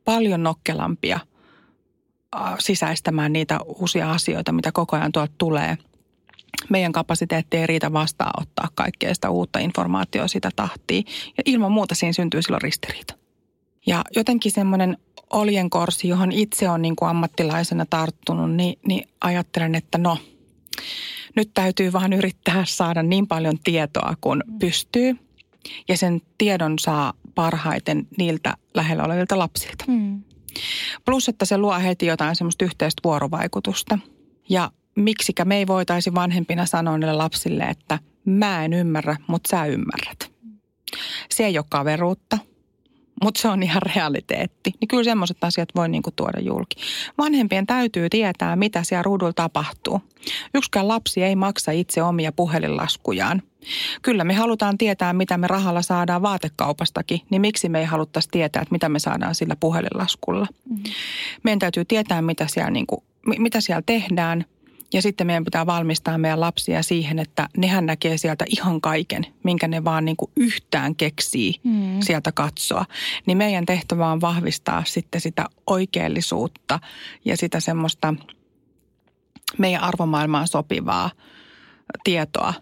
paljon 0.05 0.43
nokkelampia 0.43 1.19
sisäistämään 2.59 3.33
niitä 3.33 3.59
uusia 3.65 4.11
asioita, 4.11 4.51
mitä 4.51 4.71
koko 4.71 4.95
ajan 4.95 5.11
tuolta 5.11 5.33
tulee. 5.37 5.77
Meidän 6.69 6.91
kapasiteetti 6.91 7.57
ei 7.57 7.67
riitä 7.67 7.93
vastaanottaa 7.93 8.67
kaikkea 8.75 9.15
sitä 9.15 9.29
uutta 9.29 9.59
informaatiota 9.59 10.27
sitä 10.27 10.49
tahtiin. 10.55 11.03
Ja 11.37 11.43
ilman 11.45 11.71
muuta 11.71 11.95
siinä 11.95 12.13
syntyy 12.13 12.41
silloin 12.41 12.61
ristiriita. 12.61 13.13
Ja 13.87 14.03
jotenkin 14.15 14.51
semmoinen 14.51 14.97
oljenkorsi, 15.33 16.07
johon 16.07 16.31
itse 16.31 16.69
on 16.69 16.81
niin 16.81 16.95
kuin 16.95 17.09
ammattilaisena 17.09 17.85
tarttunut, 17.89 18.51
niin, 18.51 18.79
niin 18.87 19.09
ajattelen, 19.21 19.75
että 19.75 19.97
no, 19.97 20.17
nyt 21.35 21.51
täytyy 21.53 21.93
vaan 21.93 22.13
yrittää 22.13 22.63
saada 22.67 23.03
niin 23.03 23.27
paljon 23.27 23.59
tietoa 23.63 24.13
kuin 24.21 24.43
pystyy. 24.59 25.15
Ja 25.87 25.97
sen 25.97 26.21
tiedon 26.37 26.79
saa 26.79 27.13
parhaiten 27.35 28.07
niiltä 28.17 28.57
lähellä 28.73 29.03
olevilta 29.03 29.39
lapsilta. 29.39 29.85
Hmm. 29.87 30.23
Plus, 31.05 31.29
että 31.29 31.45
se 31.45 31.57
luo 31.57 31.79
heti 31.79 32.05
jotain 32.05 32.35
semmoista 32.35 32.65
yhteistä 32.65 33.01
vuorovaikutusta. 33.03 33.99
Ja 34.49 34.71
miksikä 34.95 35.45
me 35.45 35.57
ei 35.57 35.67
voitaisi 35.67 36.13
vanhempina 36.15 36.65
sanoa 36.65 36.97
niille 36.97 37.13
lapsille, 37.13 37.63
että 37.63 37.99
mä 38.25 38.65
en 38.65 38.73
ymmärrä, 38.73 39.17
mutta 39.27 39.49
sä 39.49 39.65
ymmärrät. 39.65 40.31
Se 41.29 41.45
ei 41.45 41.57
ole 41.57 41.65
kaveruutta, 41.69 42.37
mutta 43.23 43.41
se 43.41 43.47
on 43.47 43.63
ihan 43.63 43.81
realiteetti. 43.95 44.73
Niin 44.79 44.87
kyllä 44.87 45.03
semmoiset 45.03 45.37
asiat 45.41 45.69
voi 45.75 45.89
niinku 45.89 46.11
tuoda 46.15 46.39
julki. 46.39 46.75
Vanhempien 47.17 47.67
täytyy 47.67 48.09
tietää, 48.09 48.55
mitä 48.55 48.83
siellä 48.83 49.03
ruudulla 49.03 49.33
tapahtuu. 49.33 50.01
Yksikään 50.53 50.87
lapsi 50.87 51.23
ei 51.23 51.35
maksa 51.35 51.71
itse 51.71 52.03
omia 52.03 52.31
puhelinlaskujaan. 52.31 53.41
Kyllä 54.01 54.23
me 54.23 54.33
halutaan 54.33 54.77
tietää, 54.77 55.13
mitä 55.13 55.37
me 55.37 55.47
rahalla 55.47 55.81
saadaan 55.81 56.21
vaatekaupastakin, 56.21 57.21
niin 57.29 57.41
miksi 57.41 57.69
me 57.69 57.79
ei 57.79 57.85
haluttaisi 57.85 58.29
tietää, 58.31 58.61
että 58.61 58.71
mitä 58.71 58.89
me 58.89 58.99
saadaan 58.99 59.35
sillä 59.35 59.55
puhelinlaskulla. 59.55 60.47
Mm-hmm. 60.69 60.83
Meidän 61.43 61.59
täytyy 61.59 61.85
tietää, 61.85 62.21
mitä 62.21 62.47
siellä, 62.47 62.71
niinku, 62.71 63.03
mitä 63.25 63.61
siellä 63.61 63.83
tehdään– 63.85 64.45
ja 64.93 65.01
sitten 65.01 65.27
meidän 65.27 65.45
pitää 65.45 65.65
valmistaa 65.65 66.17
meidän 66.17 66.39
lapsia 66.39 66.83
siihen, 66.83 67.19
että 67.19 67.49
nehän 67.57 67.85
näkee 67.85 68.17
sieltä 68.17 68.45
ihan 68.49 68.81
kaiken, 68.81 69.25
minkä 69.43 69.67
ne 69.67 69.83
vaan 69.83 70.05
niin 70.05 70.17
kuin 70.17 70.31
yhtään 70.37 70.95
keksii 70.95 71.55
mm. 71.63 71.99
sieltä 72.01 72.31
katsoa. 72.31 72.85
Niin 73.25 73.37
meidän 73.37 73.65
tehtävä 73.65 74.11
on 74.11 74.21
vahvistaa 74.21 74.83
sitten 74.85 75.21
sitä 75.21 75.45
oikeellisuutta 75.67 76.79
ja 77.25 77.37
sitä 77.37 77.59
semmoista 77.59 78.13
meidän 79.57 79.81
arvomaailmaan 79.81 80.47
sopivaa 80.47 81.09
tietoa, 82.03 82.53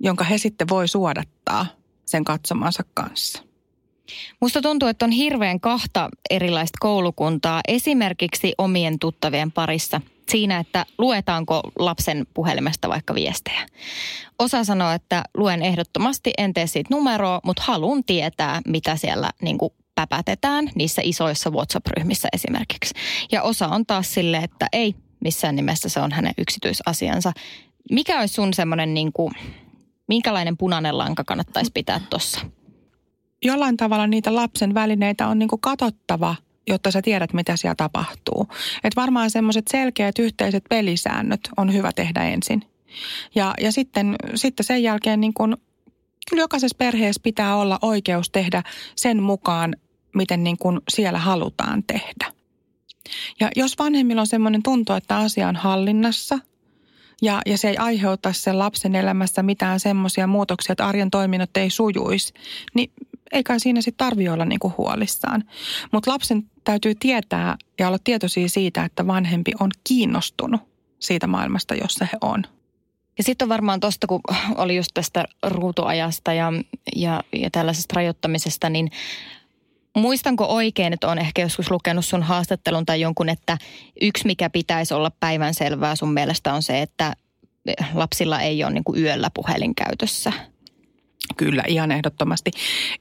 jonka 0.00 0.24
he 0.24 0.38
sitten 0.38 0.68
voi 0.68 0.88
suodattaa 0.88 1.66
sen 2.04 2.24
katsomansa 2.24 2.82
kanssa. 2.94 3.42
Musta 4.40 4.62
tuntuu, 4.62 4.88
että 4.88 5.04
on 5.04 5.10
hirveän 5.10 5.60
kahta 5.60 6.08
erilaista 6.30 6.78
koulukuntaa 6.80 7.60
esimerkiksi 7.68 8.54
omien 8.58 8.98
tuttavien 8.98 9.52
parissa– 9.52 10.00
siinä, 10.30 10.58
että 10.58 10.86
luetaanko 10.98 11.62
lapsen 11.78 12.26
puhelimesta 12.34 12.88
vaikka 12.88 13.14
viestejä. 13.14 13.66
Osa 14.38 14.64
sanoo, 14.64 14.90
että 14.90 15.22
luen 15.36 15.62
ehdottomasti, 15.62 16.32
en 16.38 16.54
tee 16.54 16.66
siitä 16.66 16.94
numeroa, 16.94 17.40
mutta 17.44 17.62
haluan 17.66 18.04
tietää, 18.04 18.60
mitä 18.66 18.96
siellä 18.96 19.30
niin 19.42 19.58
kuin 19.58 19.72
päpätetään 19.94 20.70
niissä 20.74 21.02
isoissa 21.04 21.50
WhatsApp-ryhmissä 21.50 22.28
esimerkiksi. 22.32 22.94
Ja 23.32 23.42
osa 23.42 23.68
on 23.68 23.86
taas 23.86 24.14
sille, 24.14 24.36
että 24.36 24.66
ei 24.72 24.94
missään 25.20 25.56
nimessä 25.56 25.88
se 25.88 26.00
on 26.00 26.12
hänen 26.12 26.34
yksityisasiansa. 26.38 27.32
Mikä 27.90 28.20
olisi 28.20 28.34
sun 28.34 28.54
semmoinen, 28.54 28.94
niin 28.94 29.12
minkälainen 30.08 30.56
punainen 30.56 30.98
lanka 30.98 31.24
kannattaisi 31.24 31.70
pitää 31.74 32.00
tuossa? 32.10 32.40
Jollain 33.44 33.76
tavalla 33.76 34.06
niitä 34.06 34.34
lapsen 34.34 34.74
välineitä 34.74 35.26
on 35.26 35.38
niin 35.38 35.48
kuin 35.48 35.60
katsottava– 35.60 36.34
jotta 36.66 36.90
sä 36.90 37.02
tiedät, 37.02 37.32
mitä 37.32 37.56
siellä 37.56 37.74
tapahtuu. 37.74 38.48
Et 38.84 38.96
varmaan 38.96 39.30
semmoiset 39.30 39.68
selkeät 39.70 40.18
yhteiset 40.18 40.64
pelisäännöt 40.68 41.40
on 41.56 41.72
hyvä 41.72 41.90
tehdä 41.92 42.24
ensin. 42.24 42.62
Ja, 43.34 43.54
ja 43.60 43.72
sitten, 43.72 44.16
sitten 44.34 44.66
sen 44.66 44.82
jälkeen 44.82 45.20
niin 45.20 45.34
kun, 45.34 45.56
kyllä 46.30 46.42
jokaisessa 46.42 46.76
perheessä 46.78 47.20
pitää 47.24 47.56
olla 47.56 47.78
oikeus 47.82 48.30
tehdä 48.30 48.62
sen 48.96 49.22
mukaan, 49.22 49.76
miten 50.14 50.44
niin 50.44 50.58
kun 50.58 50.82
siellä 50.88 51.18
halutaan 51.18 51.82
tehdä. 51.82 52.32
Ja 53.40 53.50
jos 53.56 53.78
vanhemmilla 53.78 54.20
on 54.20 54.26
semmoinen 54.26 54.62
tunto, 54.62 54.96
että 54.96 55.16
asia 55.16 55.48
on 55.48 55.56
hallinnassa 55.56 56.38
ja, 57.22 57.40
ja 57.46 57.58
se 57.58 57.68
ei 57.68 57.76
aiheuta 57.76 58.32
sen 58.32 58.58
lapsen 58.58 58.94
elämässä 58.94 59.42
mitään 59.42 59.80
semmoisia 59.80 60.26
muutoksia, 60.26 60.72
että 60.72 60.86
arjen 60.86 61.10
toiminnot 61.10 61.56
ei 61.56 61.70
sujuisi, 61.70 62.34
niin 62.74 62.92
eikä 63.32 63.58
siinä 63.58 63.80
sitten 63.80 64.06
tarvi 64.06 64.28
olla 64.28 64.44
niinku 64.44 64.74
huolissaan. 64.78 65.44
Mutta 65.92 66.10
lapsen 66.10 66.42
täytyy 66.64 66.94
tietää 66.94 67.56
ja 67.78 67.88
olla 67.88 67.98
tietoisia 68.04 68.48
siitä, 68.48 68.84
että 68.84 69.06
vanhempi 69.06 69.52
on 69.60 69.70
kiinnostunut 69.84 70.60
siitä 70.98 71.26
maailmasta, 71.26 71.74
jossa 71.74 72.04
he 72.12 72.18
on. 72.20 72.44
Ja 73.18 73.24
sitten 73.24 73.44
on 73.44 73.48
varmaan 73.48 73.80
tuosta, 73.80 74.06
kun 74.06 74.20
oli 74.56 74.76
just 74.76 74.90
tästä 74.94 75.24
ruutuajasta 75.42 76.32
ja, 76.32 76.52
ja, 76.96 77.22
ja 77.32 77.50
tällaisesta 77.50 77.96
rajoittamisesta, 77.96 78.70
niin 78.70 78.90
muistanko 79.96 80.44
oikein, 80.44 80.92
että 80.92 81.08
on 81.08 81.18
ehkä 81.18 81.42
joskus 81.42 81.70
lukenut 81.70 82.04
sun 82.04 82.22
haastattelun 82.22 82.86
tai 82.86 83.00
jonkun, 83.00 83.28
että 83.28 83.58
yksi 84.00 84.26
mikä 84.26 84.50
pitäisi 84.50 84.94
olla 84.94 85.10
päivänselvää 85.20 85.96
sun 85.96 86.12
mielestä 86.12 86.54
on 86.54 86.62
se, 86.62 86.82
että 86.82 87.16
lapsilla 87.94 88.40
ei 88.40 88.64
ole 88.64 88.72
niin 88.72 88.84
kuin 88.84 89.02
yöllä 89.02 89.30
puhelin 89.34 89.74
käytössä. 89.74 90.32
Kyllä, 91.44 91.64
ihan 91.68 91.92
ehdottomasti. 91.92 92.50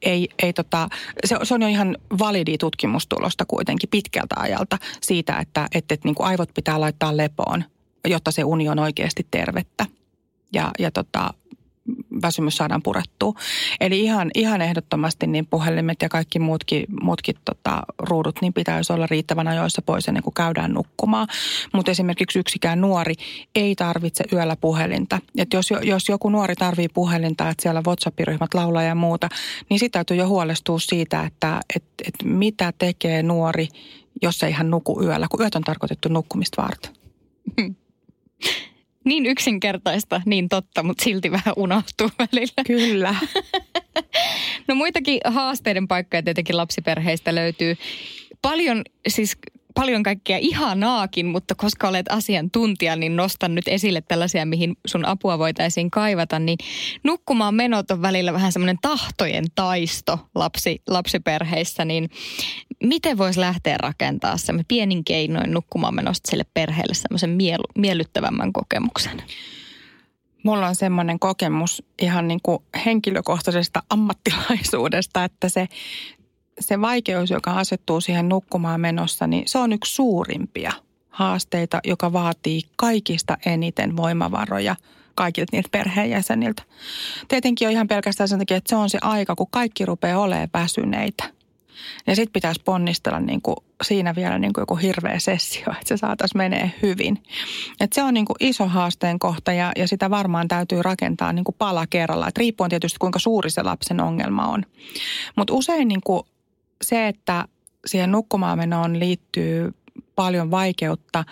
Ei, 0.02 0.30
ei 0.44 0.54
tota, 0.54 0.90
se, 1.26 1.36
se 1.44 1.54
on 1.54 1.62
jo 1.62 1.68
ihan 1.68 1.98
validi 2.20 2.58
tutkimustulosta 2.58 3.46
kuitenkin 3.46 3.90
pitkältä 3.90 4.36
ajalta 4.38 4.78
siitä, 5.02 5.38
että, 5.38 5.68
että, 5.76 5.94
että 5.94 6.08
niin 6.08 6.16
kuin 6.16 6.28
aivot 6.28 6.50
pitää 6.54 6.80
laittaa 6.80 7.18
lepoon, 7.18 7.64
jotta 8.08 8.32
se 8.32 8.44
uni 8.44 8.70
on 8.70 8.80
oikeasti 8.80 9.28
tervettä. 9.32 9.86
Ja, 10.54 10.72
ja 10.80 10.92
tota, 10.92 11.34
väsymys 12.22 12.58
saadaan 12.58 12.82
purettua. 12.82 13.34
Eli 13.80 14.04
ihan, 14.04 14.32
ihan 14.36 14.62
ehdottomasti 14.62 15.28
niin 15.28 15.48
puhelimet 15.48 16.02
ja 16.02 16.10
kaikki 16.10 16.40
muutkin, 16.40 16.86
muutkin 17.02 17.36
tota, 17.46 17.84
ruudut 18.00 18.36
niin 18.42 18.54
pitäisi 18.54 18.94
olla 18.94 19.08
riittävän 19.08 19.48
ajoissa 19.48 19.82
pois 19.82 20.08
ennen 20.08 20.24
kuin 20.24 20.34
käydään 20.34 20.72
nukkumaan. 20.72 21.28
Mutta 21.74 21.92
esimerkiksi 21.92 22.40
yksikään 22.40 22.82
nuori 22.82 23.14
ei 23.56 23.76
tarvitse 23.76 24.24
yöllä 24.34 24.56
puhelinta. 24.56 25.20
Et 25.38 25.54
jos, 25.54 25.70
jos 25.82 26.10
joku 26.10 26.30
nuori 26.30 26.56
tarvii 26.56 26.90
puhelinta, 26.90 27.50
että 27.50 27.62
siellä 27.62 27.82
WhatsApp-ryhmät 27.88 28.54
laulaa 28.54 28.84
ja 28.84 28.96
muuta, 28.96 29.30
niin 29.70 29.80
sitä 29.80 29.92
täytyy 29.92 30.18
jo 30.18 30.28
huolestua 30.28 30.80
siitä, 30.80 31.24
että 31.24 31.62
et, 31.76 31.84
et 32.08 32.16
mitä 32.24 32.74
tekee 32.78 33.24
nuori, 33.24 33.68
jos 34.22 34.44
ei 34.44 34.52
hän 34.52 34.70
nuku 34.70 35.04
yöllä, 35.04 35.28
kun 35.32 35.42
yöt 35.42 35.56
on 35.56 35.62
tarkoitettu 35.62 36.10
nukkumista 36.10 36.62
varten. 36.62 36.94
Niin 39.06 39.26
yksinkertaista, 39.26 40.22
niin 40.26 40.50
totta, 40.50 40.84
mutta 40.84 41.04
silti 41.04 41.32
vähän 41.32 41.54
unohtuu 41.56 42.10
välillä. 42.20 42.64
Kyllä. 42.68 43.16
no 44.68 44.76
muitakin 44.76 45.20
haasteiden 45.26 45.88
paikkoja 45.88 46.24
tietenkin 46.24 46.58
lapsiperheistä 46.58 47.36
löytyy. 47.36 47.78
Paljon 48.42 48.82
siis 49.08 49.38
paljon 49.76 50.04
kaikkea 50.04 50.38
ihanaakin, 50.38 51.26
mutta 51.26 51.56
koska 51.56 51.88
olet 51.88 52.06
asiantuntija, 52.10 52.96
niin 52.96 53.16
nostan 53.16 53.56
nyt 53.56 53.68
esille 53.68 54.02
tällaisia, 54.08 54.46
mihin 54.46 54.78
sun 54.88 55.06
apua 55.06 55.40
voitaisiin 55.40 55.92
kaivata. 55.92 56.40
Niin 56.40 56.58
nukkumaan 57.04 57.56
menot 57.56 57.92
on 57.92 58.02
välillä 58.02 58.34
vähän 58.34 58.52
semmoinen 58.52 58.78
tahtojen 58.82 59.46
taisto 59.56 60.20
lapsi, 60.36 60.82
lapsiperheissä, 60.88 61.86
niin 61.86 62.10
miten 62.84 63.18
voisi 63.18 63.40
lähteä 63.40 63.78
rakentaa 63.78 64.38
semmoinen 64.38 64.66
pienin 64.68 65.04
keinoin 65.04 65.52
nukkumaan 65.52 65.96
menosta 65.96 66.32
sille 66.32 66.46
perheelle 66.54 66.94
semmoisen 66.94 67.30
mielu, 67.30 67.64
miellyttävämmän 67.78 68.54
kokemuksen? 68.54 69.24
Mulla 70.44 70.68
on 70.68 70.76
semmoinen 70.76 71.20
kokemus 71.20 71.84
ihan 72.02 72.28
niin 72.28 72.40
kuin 72.44 72.64
henkilökohtaisesta 72.86 73.84
ammattilaisuudesta, 73.90 75.24
että 75.24 75.50
se 75.50 75.68
se 76.60 76.82
vaikeus, 76.82 77.30
joka 77.30 77.52
asettuu 77.52 78.02
siihen 78.02 78.30
nukkumaan 78.30 78.82
menossa, 78.82 79.28
niin 79.28 79.44
se 79.48 79.58
on 79.58 79.74
yksi 79.74 79.96
suurimpia 79.96 80.72
haasteita, 81.10 81.80
joka 81.84 82.14
vaatii 82.14 82.62
kaikista 82.76 83.38
eniten 83.46 83.98
voimavaroja 83.98 84.76
kaikilta 85.16 85.50
niiltä 85.52 85.70
perheenjäseniltä. 85.72 86.64
Tietenkin 87.28 87.68
on 87.68 87.72
ihan 87.72 87.88
pelkästään 87.88 88.28
sen 88.28 88.40
takia, 88.40 88.58
että 88.58 88.70
se 88.70 88.76
on 88.76 88.90
se 88.90 88.98
aika, 89.02 89.36
kun 89.36 89.48
kaikki 89.52 89.86
rupeaa 89.86 90.20
olemaan 90.20 90.50
väsyneitä. 90.54 91.41
Ja 92.08 92.16
sitten 92.16 92.34
pitäisi 92.34 92.62
ponnistella 92.66 93.20
niin 93.20 93.42
kuin 93.42 93.56
siinä 93.84 94.16
vielä 94.16 94.40
niin 94.40 94.54
kuin 94.54 94.62
joku 94.62 94.76
hirveä 94.76 95.20
sessio, 95.20 95.66
että 95.72 95.86
se 95.86 95.98
saataisiin 95.98 96.38
menee 96.38 96.72
hyvin. 96.82 97.24
Et 97.80 97.94
se 97.94 98.04
on 98.04 98.14
niin 98.14 98.26
kuin 98.26 98.38
iso 98.40 98.68
haasteen 98.68 99.20
kohta 99.20 99.54
ja, 99.54 99.72
ja 99.76 99.88
sitä 99.88 100.10
varmaan 100.10 100.48
täytyy 100.48 100.82
rakentaa 100.82 101.34
niin 101.34 101.46
kuin 101.46 101.56
pala 101.58 101.88
kerralla. 101.88 102.28
Et 102.28 102.38
riippuen 102.38 102.70
tietysti 102.70 103.00
kuinka 103.00 103.20
suuri 103.20 103.50
se 103.50 103.64
lapsen 103.64 104.02
ongelma 104.02 104.48
on. 104.48 104.66
Mutta 105.36 105.54
usein 105.54 105.88
niin 105.88 106.02
kuin 106.04 106.24
se, 106.82 107.08
että 107.08 107.46
siihen 107.86 108.12
nukkumaanmenoon 108.12 109.00
liittyy 109.00 109.74
paljon 110.16 110.52
vaikeutta, 110.52 111.24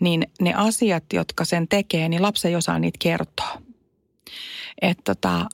niin 0.00 0.26
ne 0.40 0.54
asiat, 0.54 1.04
jotka 1.12 1.44
sen 1.44 1.68
tekee, 1.68 2.08
niin 2.08 2.22
lapsi 2.22 2.48
ei 2.48 2.56
osaa 2.56 2.78
niitä 2.78 2.98
kertoa. 3.02 3.62
Että 4.82 5.14
tota, 5.14 5.46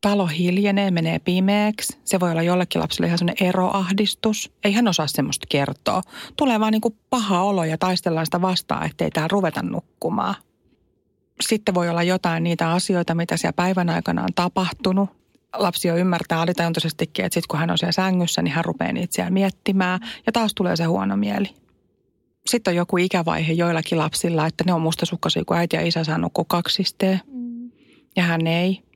talo 0.00 0.26
hiljenee, 0.26 0.90
menee 0.90 1.18
pimeäksi. 1.18 1.98
Se 2.04 2.20
voi 2.20 2.30
olla 2.30 2.42
jollekin 2.42 2.80
lapselle 2.80 3.06
ihan 3.06 3.18
sellainen 3.18 3.48
eroahdistus. 3.48 4.52
Ei 4.64 4.72
hän 4.72 4.88
osaa 4.88 5.06
semmoista 5.06 5.46
kertoa. 5.48 6.02
Tulee 6.36 6.60
vaan 6.60 6.72
niin 6.72 6.80
kuin 6.80 6.96
paha 7.10 7.42
olo 7.42 7.64
ja 7.64 7.78
taistellaan 7.78 8.26
sitä 8.26 8.40
vastaan, 8.40 8.86
ettei 8.86 9.10
täällä 9.10 9.28
ruveta 9.28 9.62
nukkumaan. 9.62 10.34
Sitten 11.40 11.74
voi 11.74 11.88
olla 11.88 12.02
jotain 12.02 12.44
niitä 12.44 12.70
asioita, 12.70 13.14
mitä 13.14 13.36
siellä 13.36 13.52
päivän 13.52 13.90
aikana 13.90 14.22
on 14.22 14.34
tapahtunut 14.34 15.10
lapsi 15.56 15.88
jo 15.88 15.96
ymmärtää 15.96 16.40
alitajuntaisestikin, 16.40 17.24
että 17.24 17.34
sitten 17.34 17.48
kun 17.48 17.58
hän 17.58 17.70
on 17.70 17.78
siellä 17.78 17.92
sängyssä, 17.92 18.42
niin 18.42 18.54
hän 18.54 18.64
rupeaa 18.64 18.92
niitä 18.92 19.14
siellä 19.14 19.30
miettimään 19.30 20.00
ja 20.26 20.32
taas 20.32 20.54
tulee 20.54 20.76
se 20.76 20.84
huono 20.84 21.16
mieli. 21.16 21.54
Sitten 22.46 22.72
on 22.72 22.76
joku 22.76 22.96
ikävaihe 22.96 23.52
joillakin 23.52 23.98
lapsilla, 23.98 24.46
että 24.46 24.64
ne 24.66 24.72
on 24.72 24.80
mustasukkaisia, 24.80 25.42
kun 25.46 25.56
äiti 25.56 25.76
ja 25.76 25.86
isä 25.86 26.04
saa 26.04 26.18
nukkua 26.18 26.44
kaksisteen 26.48 27.20
mm. 27.32 27.70
ja 28.16 28.22
hän 28.22 28.46
ei. 28.46 28.87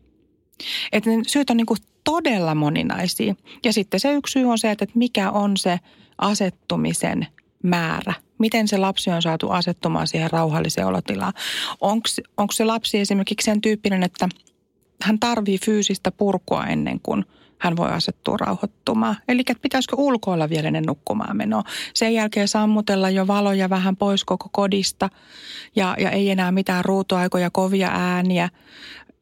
Että 0.92 1.10
ne 1.10 1.22
syyt 1.26 1.50
on 1.50 1.56
niinku 1.56 1.76
todella 2.04 2.54
moninaisia. 2.54 3.34
Ja 3.64 3.72
sitten 3.72 4.00
se 4.00 4.12
yksi 4.12 4.32
syy 4.32 4.44
on 4.44 4.58
se, 4.58 4.70
että 4.70 4.86
mikä 4.94 5.30
on 5.30 5.56
se 5.56 5.80
asettumisen 6.18 7.26
määrä. 7.62 8.14
Miten 8.38 8.68
se 8.68 8.78
lapsi 8.78 9.10
on 9.10 9.22
saatu 9.22 9.50
asettumaan 9.50 10.06
siihen 10.06 10.30
rauhalliseen 10.30 10.86
olotilaan. 10.86 11.32
Onko 12.36 12.52
se 12.52 12.64
lapsi 12.64 12.98
esimerkiksi 12.98 13.44
sen 13.44 13.60
tyyppinen, 13.60 14.02
että– 14.02 14.28
hän 15.02 15.18
tarvii 15.18 15.58
fyysistä 15.58 16.12
purkua 16.12 16.66
ennen 16.66 17.00
kuin 17.02 17.24
hän 17.58 17.76
voi 17.76 17.88
asettua 17.90 18.36
rauhoittumaan. 18.36 19.16
Eli 19.28 19.42
pitäisikö 19.62 19.96
ulkoilla 19.96 20.48
vielä 20.48 20.66
ennen 20.66 20.84
nukkumaan 20.84 21.36
menoa. 21.36 21.62
Sen 21.94 22.14
jälkeen 22.14 22.48
sammutella 22.48 23.10
jo 23.10 23.26
valoja 23.26 23.70
vähän 23.70 23.96
pois 23.96 24.24
koko 24.24 24.48
kodista 24.52 25.08
ja, 25.76 25.96
ja 25.98 26.10
ei 26.10 26.30
enää 26.30 26.52
mitään 26.52 26.84
ruutuaikoja, 26.84 27.50
kovia 27.50 27.88
ääniä. 27.92 28.48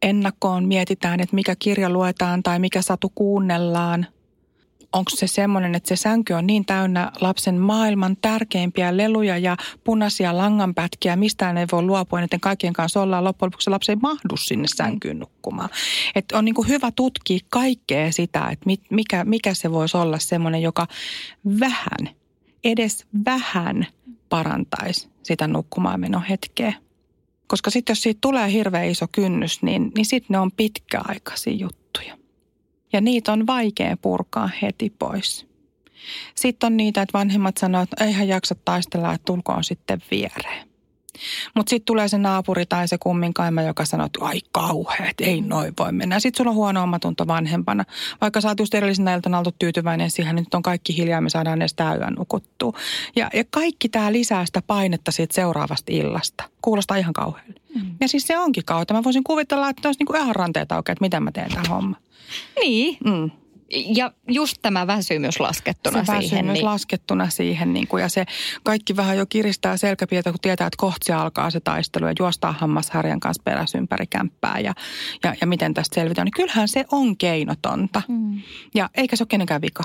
Ennakkoon 0.03 0.65
mietitään, 0.65 1.21
että 1.21 1.35
mikä 1.35 1.57
kirja 1.59 1.91
luetaan 1.91 2.43
tai 2.43 2.59
mikä 2.59 2.83
satu 2.83 3.13
kuunnellaan– 3.15 4.07
onko 4.93 5.11
se 5.15 5.27
semmoinen, 5.27 5.75
että 5.75 5.89
se 5.89 5.97
sänky 5.97 6.33
on 6.33 6.47
niin 6.47 6.65
täynnä 6.65 7.13
lapsen 7.21 7.59
maailman 7.59 8.17
tärkeimpiä 8.17 8.97
leluja 8.97 9.39
ja 9.39 9.57
punaisia 9.85 10.37
langanpätkiä, 10.37 11.17
mistään 11.17 11.57
ei 11.57 11.67
voi 11.73 11.83
luopua, 11.83 12.21
että 12.21 12.39
kaikkien 12.41 12.73
kanssa 12.73 13.03
ollaan. 13.03 13.25
Loppujen 13.25 13.49
lopuksi 13.49 13.71
lapsi 13.71 13.93
ei 13.93 13.97
mahdu 13.97 14.37
sinne 14.37 14.69
sänkyyn 14.77 15.19
nukkumaan. 15.19 15.69
Että 16.15 16.39
on 16.39 16.45
niin 16.45 16.69
hyvä 16.69 16.91
tutkia 16.97 17.39
kaikkea 17.49 18.13
sitä, 18.13 18.49
että 18.49 18.71
mikä, 18.91 19.25
mikä 19.25 19.55
se 19.55 19.73
voisi 19.73 19.97
olla 19.97 20.19
semmoinen, 20.19 20.63
joka 20.63 20.87
vähän, 21.61 22.15
edes 22.65 23.07
vähän 23.25 23.87
parantaisi 24.29 25.09
sitä 25.23 25.47
nukkumaan 25.49 26.25
hetkeä. 26.29 26.73
Koska 27.51 27.71
sitten 27.71 27.91
jos 27.95 28.03
siitä 28.03 28.19
tulee 28.21 28.53
hirveän 28.53 28.89
iso 28.89 29.07
kynnys, 29.13 29.63
niin, 29.63 29.93
niin 29.97 30.07
sitten 30.07 30.35
ne 30.35 30.39
on 30.39 30.53
pitkäaikaisia 30.53 31.53
juttuja. 31.53 32.19
Ja 32.93 33.01
niitä 33.01 33.33
on 33.33 33.47
vaikea 33.47 33.97
purkaa 33.97 34.51
heti 34.63 34.91
pois. 34.99 35.47
Sitten 36.35 36.67
on 36.67 36.77
niitä, 36.77 37.03
että 37.03 37.19
vanhemmat 37.19 37.57
sanoo, 37.57 37.83
että 37.83 38.05
eihän 38.05 38.29
jaksa 38.29 38.55
taistella, 38.65 39.13
että 39.13 39.25
tulkoon 39.25 39.65
sitten 39.65 40.03
viereen. 40.11 40.70
Mutta 41.55 41.71
sitten 41.71 41.87
tulee 41.87 42.09
se 42.09 42.19
naapuri 42.19 42.67
tai 42.67 42.89
se 42.89 42.99
kumminkaima, 42.99 43.63
joka 43.63 43.85
sanoo, 43.85 44.07
että 44.07 44.25
ai 44.25 44.41
kauheet, 44.53 45.15
ei 45.21 45.41
noin 45.41 45.75
voi 45.79 45.93
mennä. 45.93 46.21
Sitten 46.21 46.39
sulla 46.39 46.51
on 46.51 46.57
huono 46.57 46.83
omatunto 46.83 47.27
vanhempana. 47.27 47.85
Vaikka 48.21 48.41
sä 48.41 48.49
oot 48.49 48.61
just 48.61 48.75
edellisenä 48.75 49.15
iltana 49.15 49.39
oltu 49.39 49.55
tyytyväinen 49.59 50.11
siihen, 50.11 50.35
niin 50.35 50.43
nyt 50.43 50.55
on 50.55 50.63
kaikki 50.63 50.97
hiljaa, 50.97 51.21
me 51.21 51.31
saadaan 51.31 51.63
edes 51.63 51.75
tää 51.75 51.95
yön 51.95 52.15
nukuttua. 52.15 52.73
Ja, 53.17 53.31
ja 53.35 53.45
kaikki 53.51 53.89
tämä 53.89 54.13
lisää 54.13 54.47
sitä 54.47 54.63
painetta 54.63 55.13
siitä 55.13 55.35
seuraavasta 55.35 55.93
illasta. 55.93 56.45
Kuulostaa 56.63 56.97
ihan 56.97 57.13
kauhealle. 57.13 57.61
Mm. 57.75 57.97
Ja 58.01 58.09
siis 58.09 58.27
se 58.27 58.39
onkin 58.39 58.65
kautta. 58.65 58.95
Mä 58.95 59.05
voisin 59.05 59.25
kuvitella, 59.25 59.69
että 59.69 59.89
olisi 59.89 60.01
niinku 60.01 60.15
ihan 60.15 60.37
ranteet 60.37 60.73
auki, 60.73 60.93
että 60.93 61.05
miten 61.05 61.23
mä 61.23 61.33
teen 61.33 61.51
tämän 61.51 61.71
homman. 61.71 61.97
Niin. 62.61 62.97
Mm. 63.05 63.31
Ja 63.71 64.13
just 64.29 64.57
tämä 64.63 64.87
väsymys 64.87 65.41
laskettuna 65.41 66.05
se 66.05 66.13
siihen. 66.19 66.47
niin... 66.47 66.65
laskettuna 66.65 67.31
siihen 67.31 67.73
niin 67.73 67.89
kuin, 67.89 68.01
ja 68.01 68.09
se 68.09 68.25
kaikki 68.63 68.97
vähän 68.97 69.17
jo 69.17 69.27
kiristää 69.27 69.77
selkäpiitä, 69.77 70.31
kun 70.31 70.41
tietää, 70.41 70.67
että 70.67 70.77
kohta 70.77 71.23
alkaa 71.23 71.51
se 71.51 71.61
taistelu 71.61 72.07
ja 72.07 72.13
juostaa 72.19 72.53
hammasharjan 72.53 73.21
kanssa 73.21 73.43
perässä 73.43 73.79
ympäri 73.79 74.07
kämppää 74.07 74.59
ja, 74.59 74.75
ja, 75.25 75.35
ja 75.41 75.47
miten 75.47 75.75
tästä 75.75 75.95
selvitään. 75.95 76.25
Niin 76.25 76.33
kyllähän 76.37 76.69
se 76.69 76.85
on 76.93 77.17
keinotonta 77.17 78.03
mm. 78.09 78.41
ja 78.75 78.91
eikä 78.95 79.17
se 79.17 79.23
ole 79.23 79.29
kenenkään 79.29 79.63
vika. 79.63 79.83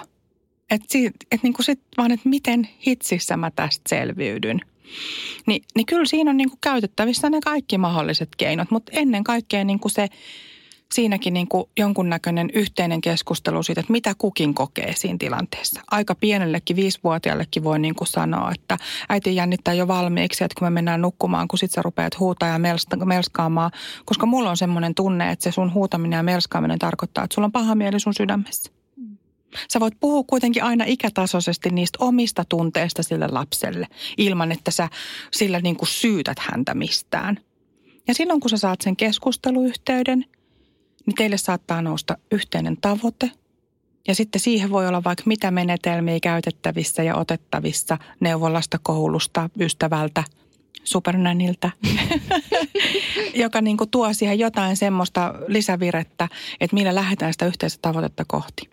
Että 0.70 0.98
et 1.32 1.44
niin 1.44 1.54
kuin 1.54 1.66
sit 1.66 1.82
vaan, 1.98 2.12
että 2.12 2.30
miten 2.30 2.70
hitsissä 2.86 3.38
mä 3.38 3.52
tästä 3.52 3.90
selviydyn. 3.90 4.62
Ni, 5.48 5.62
niin 5.76 5.86
kyllä 5.86 6.06
siinä 6.06 6.32
on 6.32 6.38
niin 6.38 6.50
kuin 6.50 6.60
käytettävissä 6.62 7.30
ne 7.30 7.40
kaikki 7.42 7.78
mahdolliset 7.78 8.30
keinot, 8.38 8.72
mutta 8.72 8.92
ennen 8.96 9.24
kaikkea 9.24 9.64
niin 9.64 9.80
kuin 9.80 9.92
se– 9.92 10.08
siinäkin 10.94 11.34
niin 11.34 11.48
kuin 11.48 11.66
jonkunnäköinen 11.78 12.50
yhteinen 12.54 13.02
keskustelu 13.02 13.64
siitä, 13.64 13.82
että 13.82 13.92
mitä 13.92 14.14
kukin 14.18 14.54
kokee 14.54 14.94
siinä 14.96 15.18
tilanteessa. 15.20 15.82
Aika 15.92 16.16
pienellekin, 16.16 16.76
viisivuotiaallekin 16.76 17.64
voi 17.64 17.80
niin 17.80 17.96
kuin 17.96 18.08
sanoa, 18.08 18.52
että 18.52 18.78
äiti 19.10 19.36
jännittää 19.36 19.74
jo 19.74 19.88
valmiiksi, 19.88 20.44
että 20.44 20.56
kun 20.60 20.66
me 20.66 20.70
mennään 20.70 21.02
nukkumaan, 21.02 21.48
kun 21.48 21.60
sit 21.60 21.72
sä 21.72 21.82
rupeat 21.82 22.20
huutaa 22.20 22.50
ja 22.50 22.60
melskaamaan. 23.06 23.72
Koska 24.06 24.26
mulla 24.26 24.50
on 24.50 24.58
semmoinen 24.58 24.96
tunne, 24.96 25.32
että 25.32 25.44
se 25.44 25.52
sun 25.52 25.74
huutaminen 25.74 26.18
ja 26.18 26.24
melskaaminen 26.24 26.80
tarkoittaa, 26.80 27.24
että 27.24 27.36
sulla 27.36 27.46
on 27.46 27.52
paha 27.52 27.76
mieli 27.76 28.00
sun 28.00 28.14
sydämessä. 28.14 28.72
Sä 29.74 29.80
voit 29.80 30.00
puhua 30.00 30.24
kuitenkin 30.24 30.64
aina 30.64 30.86
ikätasoisesti 30.88 31.70
niistä 31.70 31.98
omista 32.02 32.46
tunteista 32.50 33.04
sille 33.04 33.28
lapselle, 33.28 33.88
ilman 34.18 34.52
että 34.52 34.72
sä 34.72 34.90
sillä 35.32 35.60
niin 35.60 35.76
kuin 35.76 35.90
syytät 35.90 36.40
häntä 36.40 36.74
mistään. 36.74 37.40
Ja 38.08 38.14
silloin 38.14 38.40
kun 38.40 38.50
sä 38.50 38.58
saat 38.58 38.82
sen 38.82 38.96
keskusteluyhteyden, 38.96 40.26
niin 41.06 41.16
teille 41.16 41.38
saattaa 41.38 41.82
nousta 41.82 42.18
yhteinen 42.32 42.78
tavoite. 42.82 43.32
Ja 44.08 44.16
sitten 44.16 44.42
siihen 44.42 44.70
voi 44.70 44.88
olla 44.88 45.04
vaikka 45.04 45.24
mitä 45.26 45.52
menetelmiä 45.52 46.20
käytettävissä 46.20 47.04
ja 47.04 47.16
otettavissa 47.16 47.98
neuvolasta, 48.20 48.78
koulusta, 48.84 49.50
ystävältä, 49.60 50.24
supernäniltä, 50.84 51.72
joka 53.44 53.62
niin 53.62 53.78
kuin 53.78 53.90
tuo 53.90 54.14
siihen 54.14 54.40
jotain 54.40 54.78
semmoista 54.78 55.34
lisävirettä, 55.48 56.28
että 56.60 56.74
millä 56.74 56.96
lähdetään 56.96 57.34
sitä 57.34 57.46
yhteistä 57.46 57.80
tavoitetta 57.82 58.24
kohti. 58.28 58.70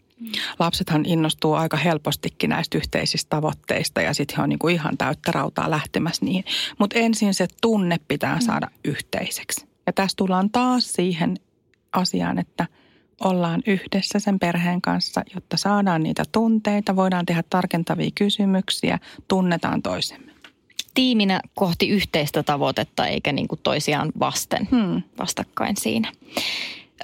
Lapsethan 0.58 1.06
innostuu 1.06 1.52
aika 1.54 1.76
helpostikin 1.76 2.50
näistä 2.50 2.78
yhteisistä 2.78 3.30
tavoitteista 3.30 4.02
ja 4.02 4.14
sitten 4.14 4.36
he 4.36 4.42
on 4.42 4.48
niin 4.48 4.58
kuin 4.58 4.74
ihan 4.74 4.98
täyttä 4.98 5.32
rautaa 5.32 5.70
lähtemässä 5.70 6.24
niihin. 6.24 6.44
Mutta 6.78 6.98
ensin 6.98 7.34
se 7.34 7.46
tunne 7.62 7.96
pitää 8.08 8.40
saada 8.40 8.68
yhteiseksi. 8.84 9.66
Ja 9.86 9.92
tässä 9.92 10.16
tullaan 10.16 10.50
taas 10.50 10.92
siihen 10.92 11.36
asiaan, 11.92 12.38
että 12.38 12.66
ollaan 13.24 13.62
yhdessä 13.66 14.18
sen 14.18 14.38
perheen 14.38 14.82
kanssa, 14.82 15.22
jotta 15.34 15.56
saadaan 15.56 16.02
niitä 16.02 16.22
tunteita, 16.32 16.96
voidaan 16.96 17.26
tehdä 17.26 17.42
tarkentavia 17.50 18.10
kysymyksiä, 18.14 18.98
tunnetaan 19.28 19.82
toisemme. 19.82 20.32
Tiiminä 20.94 21.40
kohti 21.54 21.88
yhteistä 21.88 22.42
tavoitetta 22.42 23.06
eikä 23.06 23.32
niin 23.32 23.48
kuin 23.48 23.60
toisiaan 23.62 24.12
vasten, 24.20 24.68
hmm. 24.70 25.02
vastakkain 25.18 25.76
siinä. 25.76 26.12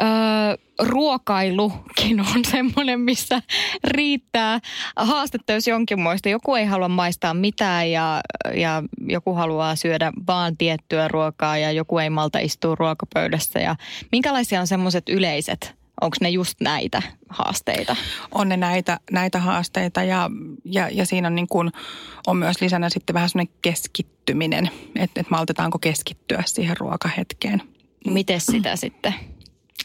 Öö, 0.01 0.57
ruokailukin 0.79 2.21
on 2.21 2.45
semmoinen, 2.51 3.01
missä 3.01 3.43
riittää 3.85 4.61
haastetta, 4.97 5.53
jos 5.53 5.67
jonkinmoista. 5.67 6.29
Joku 6.29 6.55
ei 6.55 6.65
halua 6.65 6.89
maistaa 6.89 7.35
mitään 7.35 7.91
ja, 7.91 8.21
ja 8.55 8.83
joku 9.07 9.35
haluaa 9.35 9.77
syödä 9.77 10.13
vaan 10.27 10.57
tiettyä 10.57 11.09
ruokaa 11.09 11.59
ja 11.59 11.73
joku 11.73 11.99
ei 11.99 12.11
malta 12.11 12.39
istua 12.39 12.75
ruokapöydässä. 12.79 13.61
Ja 13.61 13.77
minkälaisia 14.13 14.61
on 14.61 14.67
semmoiset 14.67 15.09
yleiset 15.09 15.79
Onko 16.01 16.17
ne 16.21 16.31
just 16.31 16.61
näitä 16.61 17.03
haasteita? 17.29 17.97
On 18.33 18.49
ne 18.49 18.57
näitä, 18.57 19.01
näitä 19.11 19.39
haasteita 19.39 20.03
ja, 20.03 20.31
ja, 20.65 20.89
ja 20.89 21.07
siinä 21.07 21.29
on, 21.29 21.35
niin 21.35 21.49
kuin, 21.49 21.71
on 22.27 22.37
myös 22.37 22.61
lisänä 22.61 22.89
sitten 22.89 23.15
vähän 23.15 23.29
semmoinen 23.29 23.55
keskittyminen, 23.63 24.71
että, 24.97 25.21
että 25.21 25.31
maltetaanko 25.31 25.79
keskittyä 25.79 26.43
siihen 26.47 26.77
ruokahetkeen. 26.77 27.63
Miten 28.07 28.41
sitä 28.41 28.77
sitten 28.77 29.15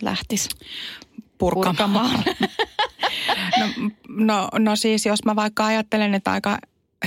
lähtisi 0.01 0.49
purkamaan. 1.37 2.09
purkamaan. 2.09 2.23
no, 3.59 3.89
no, 4.07 4.49
no 4.59 4.75
siis 4.75 5.05
jos 5.05 5.25
mä 5.25 5.35
vaikka 5.35 5.65
ajattelen, 5.65 6.13
että 6.13 6.31
aika 6.31 6.57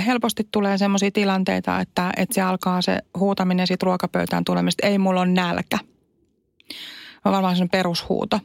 helposti 0.07 0.49
tulee 0.51 0.79
sellaisia 0.79 1.11
tilanteita, 1.11 1.81
että, 1.81 2.13
että 2.17 2.35
se 2.35 2.41
alkaa 2.41 2.83
se 2.83 2.99
huutaminen 3.19 3.67
siitä 3.67 3.85
ruokapöytään 3.85 4.45
tulemista, 4.45 4.87
ei 4.87 4.99
mulla 4.99 5.21
on 5.21 5.35
nälkä. 5.35 5.79
On 7.25 7.33
varmaan 7.33 7.57
sen 7.57 7.69
perushuuto. 7.69 8.41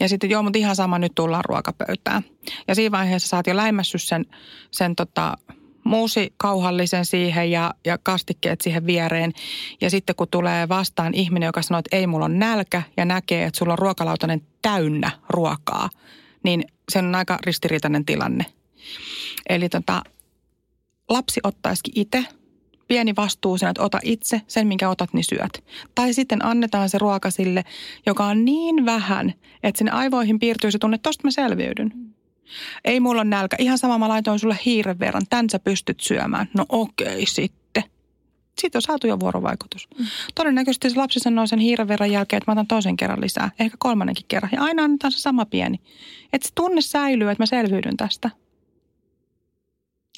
Ja 0.00 0.08
sitten 0.08 0.30
joo, 0.30 0.42
mutta 0.42 0.58
ihan 0.58 0.76
sama, 0.76 0.98
nyt 0.98 1.12
tullaan 1.14 1.44
ruokapöytään. 1.44 2.22
Ja 2.68 2.74
siinä 2.74 2.98
vaiheessa 2.98 3.28
sä 3.28 3.36
oot 3.36 3.46
jo 3.46 3.56
läimässyt 3.56 4.02
sen, 4.02 4.24
sen 4.70 4.96
tota, 4.96 5.38
muusi 5.86 6.34
kauhallisen 6.36 7.04
siihen 7.04 7.50
ja, 7.50 7.74
ja 7.84 7.98
kastikkeet 7.98 8.60
siihen 8.60 8.86
viereen. 8.86 9.32
Ja 9.80 9.90
sitten 9.90 10.16
kun 10.16 10.28
tulee 10.30 10.68
vastaan 10.68 11.14
ihminen, 11.14 11.46
joka 11.46 11.62
sanoo, 11.62 11.78
että 11.78 11.96
ei 11.96 12.06
mulla 12.06 12.24
on 12.24 12.38
nälkä 12.38 12.82
ja 12.96 13.04
näkee, 13.04 13.44
että 13.44 13.58
sulla 13.58 13.72
on 13.72 13.78
ruokalautainen 13.78 14.42
täynnä 14.62 15.10
ruokaa, 15.28 15.90
niin 16.44 16.64
se 16.92 16.98
on 16.98 17.14
aika 17.14 17.38
ristiriitainen 17.46 18.04
tilanne. 18.04 18.46
Eli 19.48 19.68
tota, 19.68 20.02
lapsi 21.08 21.40
ottaisikin 21.44 21.92
itse 21.96 22.24
pieni 22.88 23.16
vastuu 23.16 23.58
sen, 23.58 23.68
että 23.68 23.82
ota 23.82 23.98
itse 24.02 24.42
sen, 24.48 24.66
minkä 24.66 24.88
otat, 24.88 25.12
niin 25.12 25.24
syöt. 25.24 25.64
Tai 25.94 26.14
sitten 26.14 26.44
annetaan 26.44 26.88
se 26.88 26.98
ruoka 26.98 27.30
sille, 27.30 27.64
joka 28.06 28.24
on 28.24 28.44
niin 28.44 28.84
vähän, 28.84 29.34
että 29.62 29.78
sinne 29.78 29.90
aivoihin 29.90 30.38
piirtyy 30.38 30.70
se 30.70 30.78
tunne, 30.78 30.94
että 30.94 31.08
tosta 31.08 31.24
mä 31.24 31.30
selviydyn. 31.30 32.15
Ei 32.84 33.00
mulla 33.00 33.20
on 33.20 33.30
nälkä. 33.30 33.56
Ihan 33.60 33.78
sama 33.78 33.98
mä 33.98 34.08
laitoin 34.08 34.38
sulle 34.38 34.58
hiiren 34.64 34.98
verran. 34.98 35.26
Tän 35.30 35.50
sä 35.50 35.58
pystyt 35.58 36.00
syömään. 36.00 36.48
No 36.54 36.66
okei 36.68 37.26
sitten. 37.26 37.82
Siitä 38.60 38.78
on 38.78 38.82
saatu 38.82 39.06
jo 39.06 39.20
vuorovaikutus. 39.20 39.88
Mm. 39.98 40.06
Todennäköisesti 40.34 40.90
se 40.90 40.96
lapsi 40.96 41.20
sanoo 41.20 41.46
sen 41.46 41.58
hiiren 41.58 41.88
verran 41.88 42.10
jälkeen, 42.10 42.38
että 42.38 42.50
mä 42.50 42.52
otan 42.52 42.66
toisen 42.66 42.96
kerran 42.96 43.20
lisää. 43.20 43.50
Ehkä 43.58 43.76
kolmannenkin 43.80 44.24
kerran. 44.28 44.52
Ja 44.52 44.62
aina 44.62 44.84
annetaan 44.84 45.12
se 45.12 45.18
sama 45.18 45.44
pieni. 45.44 45.80
Että 46.32 46.48
se 46.48 46.54
tunne 46.54 46.80
säilyy, 46.80 47.30
että 47.30 47.42
mä 47.42 47.46
selviydyn 47.46 47.96
tästä. 47.96 48.30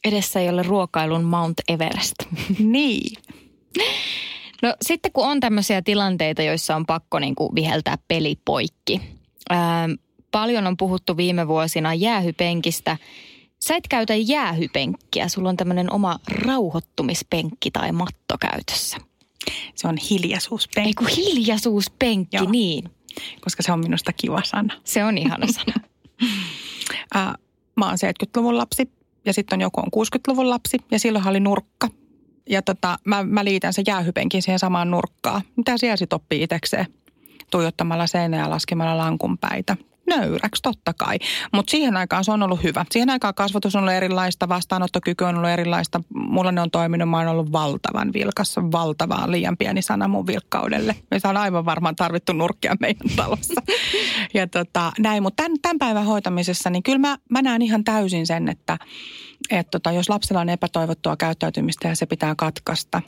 Edessä 0.04 0.40
ei 0.40 0.48
ole 0.48 0.62
ruokailun 0.62 1.24
Mount 1.24 1.60
Everest. 1.68 2.14
niin. 2.58 3.16
No 4.62 4.74
sitten 4.82 5.12
kun 5.12 5.26
on 5.26 5.40
tämmöisiä 5.40 5.82
tilanteita, 5.82 6.42
joissa 6.42 6.76
on 6.76 6.86
pakko 6.86 7.18
niin 7.18 7.34
kuin 7.34 7.54
viheltää 7.54 7.98
peli 8.08 8.36
poikki. 8.44 9.00
Ää, 9.50 9.88
paljon 10.30 10.66
on 10.66 10.76
puhuttu 10.76 11.16
viime 11.16 11.48
vuosina 11.48 11.94
jäähypenkistä. 11.94 12.96
Sä 13.60 13.76
et 13.76 13.88
käytä 13.88 14.14
jäähypenkkiä, 14.14 15.28
sulla 15.28 15.48
on 15.48 15.56
tämmöinen 15.56 15.92
oma 15.92 16.18
rauhoittumispenkki 16.28 17.70
tai 17.70 17.92
matto 17.92 18.38
käytössä. 18.40 18.96
Se 19.74 19.88
on 19.88 19.96
hiljaisuuspenkki. 20.10 20.88
Ei 20.88 20.94
kun 20.94 21.08
hiljaisuuspenkki, 21.16 22.36
Joo. 22.36 22.50
niin. 22.50 22.90
Koska 23.40 23.62
se 23.62 23.72
on 23.72 23.80
minusta 23.80 24.12
kiva 24.12 24.42
sana. 24.44 24.74
Se 24.84 25.04
on 25.04 25.18
ihana 25.18 25.46
sana. 25.52 25.74
Ää, 27.14 27.34
mä 27.76 27.86
oon 27.86 27.94
70-luvun 27.94 28.58
lapsi 28.58 28.90
ja 29.24 29.32
sitten 29.32 29.56
on 29.56 29.60
joku 29.60 29.80
on 29.80 30.04
60-luvun 30.06 30.50
lapsi 30.50 30.76
ja 30.90 30.98
silloin 30.98 31.28
oli 31.28 31.40
nurkka. 31.40 31.88
Ja 32.48 32.62
tota, 32.62 32.98
mä, 33.04 33.24
mä 33.24 33.44
liitän 33.44 33.72
sen 33.72 33.84
jäähypenkin 33.86 34.42
siihen 34.42 34.58
samaan 34.58 34.90
nurkkaan. 34.90 35.42
Mitä 35.56 35.78
siellä 35.78 35.96
sitten 35.96 36.16
oppii 36.16 36.42
itsekseen? 36.42 36.86
Tuijottamalla 37.50 38.06
seinää 38.06 38.40
ja 38.40 38.50
laskemalla 38.50 38.98
lankun 38.98 39.38
päitä 39.38 39.76
nöyräksi 40.08 40.62
totta 40.62 40.92
kai. 40.94 41.18
Mutta 41.52 41.70
siihen 41.70 41.96
aikaan 41.96 42.24
se 42.24 42.32
on 42.32 42.42
ollut 42.42 42.62
hyvä. 42.62 42.84
Siihen 42.90 43.10
aikaan 43.10 43.34
kasvatus 43.34 43.76
on 43.76 43.80
ollut 43.80 43.94
erilaista, 43.94 44.48
vastaanottokyky 44.48 45.24
on 45.24 45.36
ollut 45.36 45.50
erilaista. 45.50 46.00
Mulla 46.14 46.52
ne 46.52 46.60
on 46.60 46.70
toiminut, 46.70 47.10
mä 47.10 47.18
oon 47.18 47.28
ollut 47.28 47.52
valtavan 47.52 48.12
vilkas, 48.12 48.56
valtavaa 48.56 49.30
liian 49.30 49.56
pieni 49.56 49.82
sana 49.82 50.08
mun 50.08 50.26
vilkkaudelle. 50.26 50.96
Me 51.10 51.20
on 51.24 51.36
aivan 51.36 51.64
varmaan 51.64 51.96
tarvittu 51.96 52.32
nurkkia 52.32 52.76
meidän 52.80 53.16
talossa. 53.16 53.62
ja 54.34 54.46
tota, 54.46 54.92
näin, 54.98 55.22
mutta 55.22 55.42
tämän, 55.42 55.58
tämän 55.62 55.78
päivän 55.78 56.04
hoitamisessa, 56.04 56.70
niin 56.70 56.82
kyllä 56.82 56.98
mä, 56.98 57.18
mä 57.30 57.42
näen 57.42 57.62
ihan 57.62 57.84
täysin 57.84 58.26
sen, 58.26 58.48
että 58.48 58.78
et 59.50 59.70
tota, 59.70 59.92
jos 59.92 60.08
lapsella 60.08 60.40
on 60.40 60.48
epätoivottua 60.48 61.16
käyttäytymistä 61.16 61.88
ja 61.88 61.96
se 61.96 62.06
pitää 62.06 62.34
katkaista, 62.34 63.02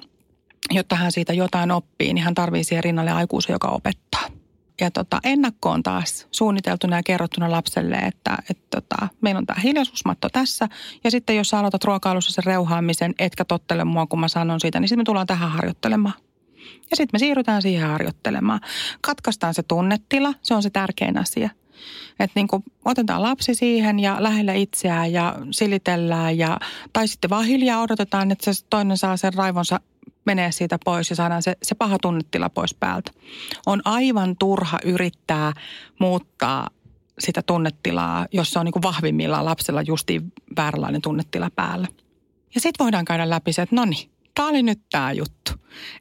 jotta 0.71 0.97
hän 0.97 1.13
siitä 1.13 1.33
jotain 1.33 1.71
oppii, 1.71 2.15
niin 2.15 2.25
hän 2.25 2.35
tarvitsee 2.35 2.69
siihen 2.69 2.85
rinnalle 2.85 3.11
aikuisen, 3.11 3.53
joka 3.53 3.69
opettaa 3.69 4.40
ja 4.81 4.91
tota, 4.91 5.21
ennakkoon 5.25 5.83
taas 5.83 6.27
suunniteltuna 6.31 6.97
ja 6.97 7.03
kerrottuna 7.03 7.51
lapselle, 7.51 7.97
että 7.97 8.39
et 8.51 8.71
tota, 8.71 9.09
meillä 9.21 9.39
on 9.39 9.47
tämä 9.47 9.61
hiljaisuusmatto 9.61 10.29
tässä. 10.29 10.69
Ja 11.05 11.11
sitten 11.11 11.37
jos 11.37 11.49
sä 11.49 11.59
aloitat 11.59 11.85
ruokailussa 11.85 12.33
sen 12.33 12.45
reuhaamisen, 12.45 13.15
etkä 13.19 13.45
tottele 13.45 13.85
mua, 13.85 14.07
kun 14.07 14.21
mä 14.21 14.29
sanon 14.29 14.61
siitä, 14.61 14.81
niin 14.81 14.89
sitten 14.89 15.01
me 15.01 15.05
tullaan 15.05 15.27
tähän 15.27 15.51
harjoittelemaan. 15.51 16.15
Ja 16.91 16.97
sitten 16.97 17.09
me 17.13 17.19
siirrytään 17.19 17.63
siihen 17.63 17.89
harjoittelemaan. 17.89 18.61
Katkaistaan 19.01 19.55
se 19.55 19.63
tunnetila, 19.63 20.35
se 20.43 20.55
on 20.55 20.63
se 20.63 20.71
tärkein 20.71 21.19
asia. 21.19 21.51
Että 22.21 22.41
niin 22.41 22.49
otetaan 22.85 23.23
lapsi 23.23 23.55
siihen 23.55 23.99
ja 23.99 24.17
lähellä 24.19 24.53
itseään 24.53 25.13
ja 25.13 25.37
silitellään 25.51 26.39
ja, 26.39 26.59
tai 26.93 27.09
sitten 27.09 27.31
vaan 27.31 27.45
hiljaa 27.45 27.83
odotetaan, 27.83 28.31
että 28.31 28.55
se 28.55 28.67
toinen 28.71 28.97
saa 28.97 29.17
sen 29.17 29.35
raivonsa 29.35 29.81
menee 30.25 30.53
siitä 30.53 30.79
pois 30.85 31.11
ja 31.11 31.17
saadaan 31.17 31.43
se, 31.43 31.57
se 31.63 31.75
paha 31.75 31.99
tunnetila 31.99 32.49
pois 32.49 32.75
päältä. 32.75 33.13
On 33.67 33.83
aivan 33.85 34.37
turha 34.37 34.79
yrittää 34.85 35.53
muuttaa 35.99 36.69
sitä 37.19 37.43
tunnetilaa, 37.43 38.27
jossa 38.33 38.61
on 38.61 38.65
niin 38.67 38.73
kuin 38.73 38.83
vahvimmillaan 38.83 39.45
lapsella 39.45 39.83
justiin 39.83 40.33
vääränlainen 40.57 41.03
tunnetila 41.03 41.51
päällä. 41.57 41.89
Ja 42.55 42.61
sitten 42.61 42.85
voidaan 42.85 43.05
käydä 43.05 43.31
läpi 43.31 43.53
se, 43.53 43.63
että 43.63 43.77
no 43.77 43.85
niin, 43.85 44.11
tämä 44.35 44.49
oli 44.49 44.63
nyt 44.63 44.81
tämä 44.91 45.13
juttu. 45.13 45.53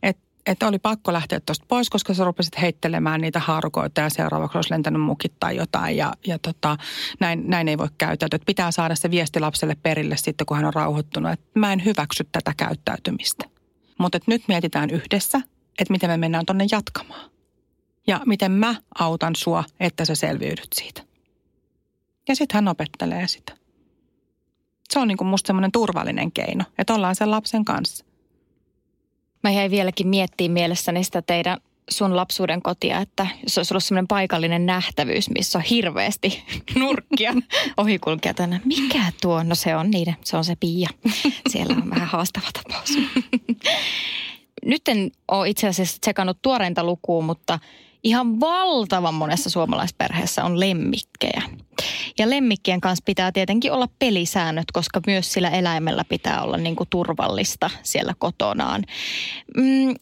Että 0.04 0.30
että 0.46 0.68
oli 0.68 0.80
pakko 0.80 1.14
lähteä 1.14 1.40
tuosta 1.40 1.66
pois, 1.68 1.90
koska 1.90 2.14
sä 2.14 2.24
rupesit 2.24 2.62
heittelemään 2.62 3.22
niitä 3.22 3.40
haarukoita 3.40 4.02
ja 4.02 4.10
seuraavaksi 4.10 4.58
olisi 4.58 4.72
lentänyt 4.72 5.02
mukit 5.02 5.34
tai 5.40 5.56
jotain 5.56 5.98
ja, 5.98 6.14
ja 6.28 6.40
tota, 6.40 6.78
näin, 7.20 7.44
näin 7.48 7.68
ei 7.68 7.78
voi 7.78 7.88
käyttäytyä. 7.98 8.36
Että 8.36 8.46
pitää 8.46 8.72
saada 8.72 8.96
se 8.96 9.12
viesti 9.12 9.40
lapselle 9.40 9.78
perille 9.84 10.18
sitten, 10.18 10.46
kun 10.46 10.58
hän 10.58 10.66
on 10.66 10.74
rauhoittunut, 10.74 11.32
että 11.32 11.60
mä 11.60 11.74
en 11.74 11.86
hyväksy 11.86 12.24
tätä 12.32 12.54
käyttäytymistä. 12.58 13.59
Mutta 14.00 14.20
nyt 14.28 14.44
mietitään 14.48 14.90
yhdessä, 14.90 15.42
että 15.80 15.92
miten 15.92 16.10
me 16.10 16.18
mennään 16.18 16.46
tonne 16.46 16.66
jatkamaan. 16.72 17.30
Ja 18.08 18.22
miten 18.26 18.52
mä 18.52 18.76
autan 19.00 19.36
sua, 19.36 19.64
että 19.80 20.06
sä 20.06 20.16
selviydyt 20.16 20.68
siitä. 20.76 21.02
Ja 22.28 22.36
sitten 22.36 22.56
hän 22.56 22.68
opettelee 22.68 23.28
sitä. 23.28 23.54
Se 24.90 25.00
on 25.00 25.08
niin 25.08 25.18
kuin 25.18 25.28
musta 25.28 25.48
semmoinen 25.48 25.72
turvallinen 25.72 26.32
keino, 26.32 26.64
että 26.78 26.94
ollaan 26.94 27.16
sen 27.16 27.32
lapsen 27.32 27.66
kanssa. 27.66 28.06
Mä 29.44 29.52
jäin 29.52 29.72
vieläkin 29.72 30.08
miettimään 30.08 30.54
mielessäni 30.54 31.04
sitä 31.04 31.22
teidän 31.22 31.58
sun 31.90 32.16
lapsuuden 32.16 32.62
kotia, 32.62 33.00
että 33.00 33.28
jos 33.44 33.58
olisi 33.58 33.74
ollut 33.74 33.84
semmoinen 33.84 34.08
paikallinen 34.08 34.66
nähtävyys, 34.66 35.30
missä 35.30 35.58
on 35.58 35.64
hirveästi 35.64 36.44
nurkkia 36.80 37.34
ohikulkijatana. 37.78 38.60
Mikä 38.66 39.12
tuo? 39.22 39.44
No 39.44 39.56
se 39.56 39.76
on 39.76 39.92
niiden, 39.92 40.16
se 40.24 40.38
on 40.38 40.46
se 40.46 40.56
Pia. 40.56 40.90
Siellä 41.50 41.76
on 41.76 41.90
vähän 41.90 42.08
haastava 42.08 42.48
tapaus. 42.54 42.90
Nyt 44.66 44.88
en 44.88 45.12
ole 45.28 45.50
itse 45.50 45.68
asiassa 45.68 45.98
tsekannut 46.02 46.38
tuoreinta 46.42 46.84
lukua, 46.84 47.22
mutta 47.22 47.60
ihan 48.04 48.40
valtavan 48.40 49.14
monessa 49.14 49.50
suomalaisperheessä 49.50 50.44
on 50.44 50.60
lemmikkejä. 50.60 51.44
Ja 52.20 52.30
lemmikkien 52.30 52.82
kanssa 52.82 53.04
pitää 53.06 53.32
tietenkin 53.32 53.72
olla 53.72 53.88
pelisäännöt, 54.00 54.72
koska 54.74 55.02
myös 55.08 55.34
sillä 55.34 55.50
eläimellä 55.50 56.04
pitää 56.10 56.42
olla 56.44 56.58
niin 56.58 56.76
kuin 56.76 56.90
turvallista 56.90 57.70
siellä 57.84 58.14
kotonaan. 58.18 58.84
Mm, 59.58 59.96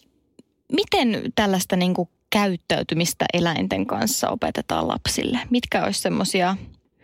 miten 0.73 1.31
tällaista 1.35 1.75
niin 1.75 1.93
kuin 1.93 2.09
käyttäytymistä 2.29 3.25
eläinten 3.33 3.85
kanssa 3.85 4.29
opetetaan 4.29 4.87
lapsille? 4.87 5.39
Mitkä 5.49 5.83
olisi 5.83 6.01
semmoisia 6.01 6.57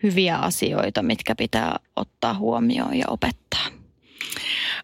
hyviä 0.03 0.37
asioita, 0.37 1.03
mitkä 1.03 1.35
pitää 1.35 1.79
ottaa 1.95 2.33
huomioon 2.33 2.95
ja 2.95 3.05
opettaa? 3.07 3.82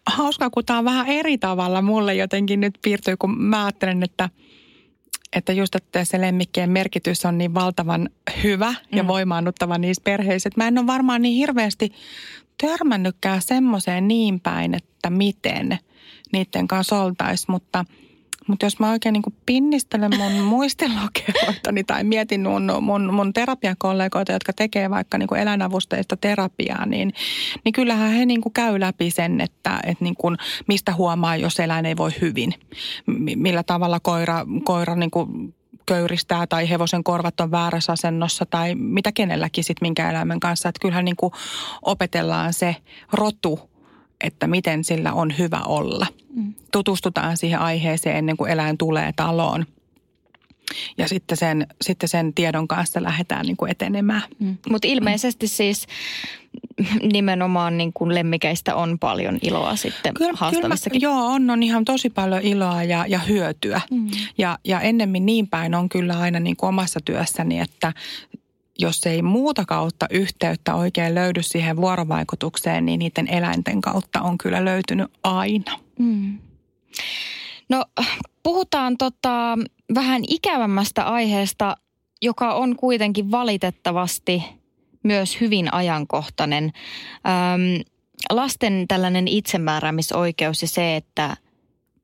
Hauskaa, 0.06 0.50
kun 0.50 0.64
tämä 0.64 0.78
on 0.78 0.84
vähän 0.84 1.06
eri 1.06 1.38
tavalla 1.38 1.82
mulle 1.82 2.14
jotenkin 2.14 2.60
nyt 2.60 2.78
piirtyy, 2.82 3.16
kun 3.16 3.42
mä 3.42 3.64
ajattelen, 3.64 4.02
että, 4.02 4.28
että 5.36 5.52
just 5.52 5.74
että 5.74 6.04
se 6.04 6.20
lemmikkien 6.20 6.70
merkitys 6.70 7.24
on 7.24 7.38
niin 7.38 7.54
valtavan 7.54 8.08
hyvä 8.44 8.74
ja 8.92 9.02
mm. 9.02 9.06
voimaannuttava 9.06 9.78
niissä 9.78 10.02
perheissä. 10.04 10.48
Että 10.48 10.60
mä 10.60 10.68
en 10.68 10.78
ole 10.78 10.86
varmaan 10.86 11.22
niin 11.22 11.36
hirveästi 11.36 11.92
törmännytkään 12.60 13.42
semmoiseen 13.42 14.08
niin 14.08 14.40
päin, 14.40 14.74
että 14.74 15.10
miten 15.10 15.78
niiden 16.32 16.68
kanssa 16.68 17.02
oltaisiin, 17.02 17.52
mutta– 17.52 17.84
mutta 18.48 18.66
jos 18.66 18.78
mä 18.78 18.90
oikein 18.90 19.12
niin 19.12 19.34
pinnistelen 19.46 20.10
mun 20.18 20.32
muistilokeroitani 20.54 21.84
tai 21.84 22.04
mietin 22.04 22.42
mun, 22.42 22.72
mun, 22.80 23.14
mun 23.14 23.32
terapiakollegoita, 23.32 24.32
jotka 24.32 24.52
tekee 24.52 24.90
vaikka 24.90 25.18
niin 25.18 25.36
eläinavusteista 25.36 26.16
terapiaa, 26.16 26.86
niin, 26.86 27.12
niin 27.64 27.72
kyllähän 27.72 28.12
he 28.12 28.26
niin 28.26 28.40
käy 28.54 28.80
läpi 28.80 29.10
sen, 29.10 29.40
että, 29.40 29.80
että 29.86 30.04
niin 30.04 30.16
kuin 30.18 30.36
mistä 30.68 30.94
huomaa, 30.94 31.36
jos 31.36 31.60
eläin 31.60 31.86
ei 31.86 31.96
voi 31.96 32.10
hyvin. 32.20 32.54
Millä 33.36 33.62
tavalla 33.62 34.00
koira, 34.00 34.46
koira 34.64 34.96
niin 34.96 35.10
kuin 35.10 35.54
köyristää 35.86 36.46
tai 36.46 36.70
hevosen 36.70 37.04
korvat 37.04 37.40
on 37.40 37.50
väärässä 37.50 37.92
asennossa 37.92 38.46
tai 38.46 38.74
mitä 38.74 39.12
kenelläkin 39.12 39.64
sitten 39.64 39.86
minkä 39.86 40.10
eläimen 40.10 40.40
kanssa. 40.40 40.68
Että 40.68 40.80
kyllähän 40.80 41.04
niin 41.04 41.16
kuin 41.16 41.32
opetellaan 41.82 42.52
se 42.52 42.76
rotu 43.12 43.70
että 44.24 44.46
miten 44.46 44.84
sillä 44.84 45.12
on 45.12 45.38
hyvä 45.38 45.60
olla. 45.66 46.06
Mm. 46.34 46.54
Tutustutaan 46.72 47.36
siihen 47.36 47.58
aiheeseen 47.58 48.16
ennen 48.16 48.36
kuin 48.36 48.50
eläin 48.50 48.78
tulee 48.78 49.12
taloon. 49.16 49.66
Ja 50.98 51.08
sitten 51.08 51.36
sen, 51.36 51.66
sitten 51.82 52.08
sen 52.08 52.34
tiedon 52.34 52.68
kanssa 52.68 53.02
lähdetään 53.02 53.46
niin 53.46 53.56
kuin 53.56 53.70
etenemään. 53.70 54.22
Mm. 54.38 54.56
Mutta 54.70 54.88
ilmeisesti 54.88 55.48
siis 55.48 55.86
nimenomaan 57.12 57.78
niin 57.78 57.92
kuin 57.92 58.14
lemmikeistä 58.14 58.74
on 58.74 58.98
paljon 58.98 59.38
iloa 59.42 59.76
sitten 59.76 60.14
kyllä, 60.14 60.32
haastavissakin. 60.36 61.00
Kyllä, 61.00 61.12
joo, 61.12 61.26
on, 61.26 61.50
on 61.50 61.62
ihan 61.62 61.84
tosi 61.84 62.10
paljon 62.10 62.42
iloa 62.42 62.84
ja, 62.84 63.04
ja 63.08 63.18
hyötyä. 63.18 63.80
Mm. 63.90 64.08
Ja, 64.38 64.58
ja 64.64 64.80
ennemmin 64.80 65.26
niin 65.26 65.48
päin 65.48 65.74
on 65.74 65.88
kyllä 65.88 66.18
aina 66.18 66.40
niin 66.40 66.56
kuin 66.56 66.68
omassa 66.68 67.00
työssäni, 67.04 67.60
että 67.60 67.92
jos 68.80 69.06
ei 69.06 69.22
muuta 69.22 69.64
kautta 69.64 70.06
yhteyttä 70.10 70.74
oikein 70.74 71.14
löydy 71.14 71.42
siihen 71.42 71.76
vuorovaikutukseen, 71.76 72.86
niin 72.86 72.98
niiden 72.98 73.28
eläinten 73.28 73.80
kautta 73.80 74.22
on 74.22 74.38
kyllä 74.38 74.64
löytynyt 74.64 75.10
aina. 75.22 75.78
Mm. 75.98 76.38
No 77.68 77.84
puhutaan 78.42 78.96
tota, 78.98 79.58
vähän 79.94 80.22
ikävämmästä 80.28 81.04
aiheesta, 81.04 81.76
joka 82.22 82.54
on 82.54 82.76
kuitenkin 82.76 83.30
valitettavasti 83.30 84.44
myös 85.02 85.40
hyvin 85.40 85.74
ajankohtainen. 85.74 86.64
Öm, 86.64 87.84
lasten 88.30 88.84
tällainen 88.88 89.28
itsemääräämisoikeus 89.28 90.62
ja 90.62 90.68
se, 90.68 90.96
että 90.96 91.36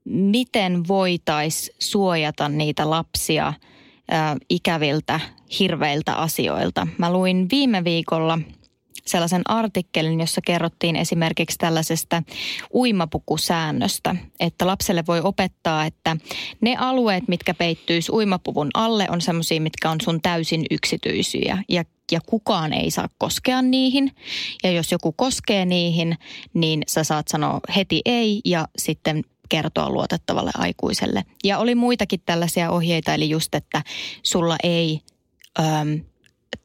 miten 0.05 0.87
voitaisiin 0.87 1.75
suojata 1.79 2.49
niitä 2.49 2.89
lapsia– 2.89 3.53
ikäviltä, 4.49 5.19
hirveiltä 5.59 6.13
asioilta. 6.13 6.87
Mä 6.97 7.13
luin 7.13 7.47
viime 7.51 7.83
viikolla 7.83 8.39
sellaisen 9.05 9.41
artikkelin, 9.45 10.19
jossa 10.19 10.41
kerrottiin 10.45 10.95
esimerkiksi 10.95 11.57
tällaisesta 11.57 12.23
uimapukusäännöstä, 12.73 14.15
että 14.39 14.67
lapselle 14.67 15.03
voi 15.07 15.21
opettaa, 15.21 15.85
että 15.85 16.17
ne 16.61 16.75
alueet, 16.79 17.27
mitkä 17.27 17.53
peittyisi 17.53 18.11
uimapuvun 18.11 18.69
alle, 18.73 19.07
on 19.09 19.21
sellaisia, 19.21 19.61
mitkä 19.61 19.89
on 19.89 20.01
sun 20.01 20.21
täysin 20.21 20.65
yksityisiä 20.71 21.63
ja 21.69 21.83
ja 22.11 22.19
kukaan 22.25 22.73
ei 22.73 22.91
saa 22.91 23.09
koskea 23.17 23.61
niihin. 23.61 24.11
Ja 24.63 24.71
jos 24.71 24.91
joku 24.91 25.11
koskee 25.11 25.65
niihin, 25.65 26.17
niin 26.53 26.83
sä 26.87 27.03
saat 27.03 27.27
sanoa 27.27 27.59
heti 27.75 28.01
ei 28.05 28.41
ja 28.45 28.67
sitten 28.77 29.23
kertoa 29.49 29.89
luotettavalle 29.89 30.51
aikuiselle. 30.57 31.23
Ja 31.43 31.57
oli 31.57 31.75
muitakin 31.75 32.21
tällaisia 32.25 32.71
ohjeita, 32.71 33.13
eli 33.13 33.29
just, 33.29 33.55
että 33.55 33.83
sulla 34.23 34.55
ei 34.63 35.01
äm, 35.59 36.01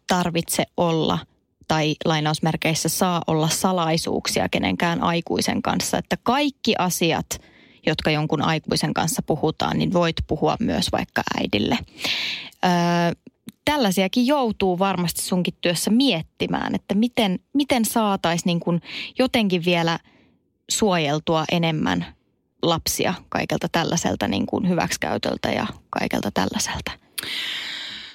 tarvitse 0.07 0.65
olla 0.77 1.19
tai 1.69 1.95
lainausmerkeissä 2.05 2.89
saa 2.89 3.23
olla 3.27 3.49
salaisuuksia 3.49 4.49
kenenkään 4.49 5.03
aikuisen 5.03 5.63
kanssa. 5.63 5.99
Että 5.99 6.17
kaikki 6.23 6.75
asiat, 6.79 7.27
jotka 7.87 8.11
jonkun 8.11 8.43
aikuisen 8.43 8.95
kanssa 8.95 9.23
puhutaan, 9.27 9.79
niin 9.79 9.93
voit 9.93 10.17
puhua 10.27 10.57
myös 10.61 10.93
vaikka 10.93 11.23
äidille. 11.41 11.79
Öö, 12.65 12.71
tällaisiakin 13.65 14.27
joutuu 14.27 14.79
varmasti 14.79 15.23
sunkin 15.23 15.55
työssä 15.61 15.91
miettimään, 15.91 16.75
että 16.75 16.95
miten, 16.95 17.39
miten 17.53 17.85
saataisiin 17.85 18.61
niin 18.65 18.81
jotenkin 19.19 19.65
vielä 19.65 19.99
suojeltua 20.71 21.45
enemmän 21.53 22.07
lapsia 22.63 23.15
kaikelta 23.29 23.69
tällaiselta 23.73 24.29
niin 24.29 24.69
hyväksikäytöltä 24.69 25.49
ja 25.49 25.67
kaikelta 25.91 26.31
tällaiselta. 26.31 26.93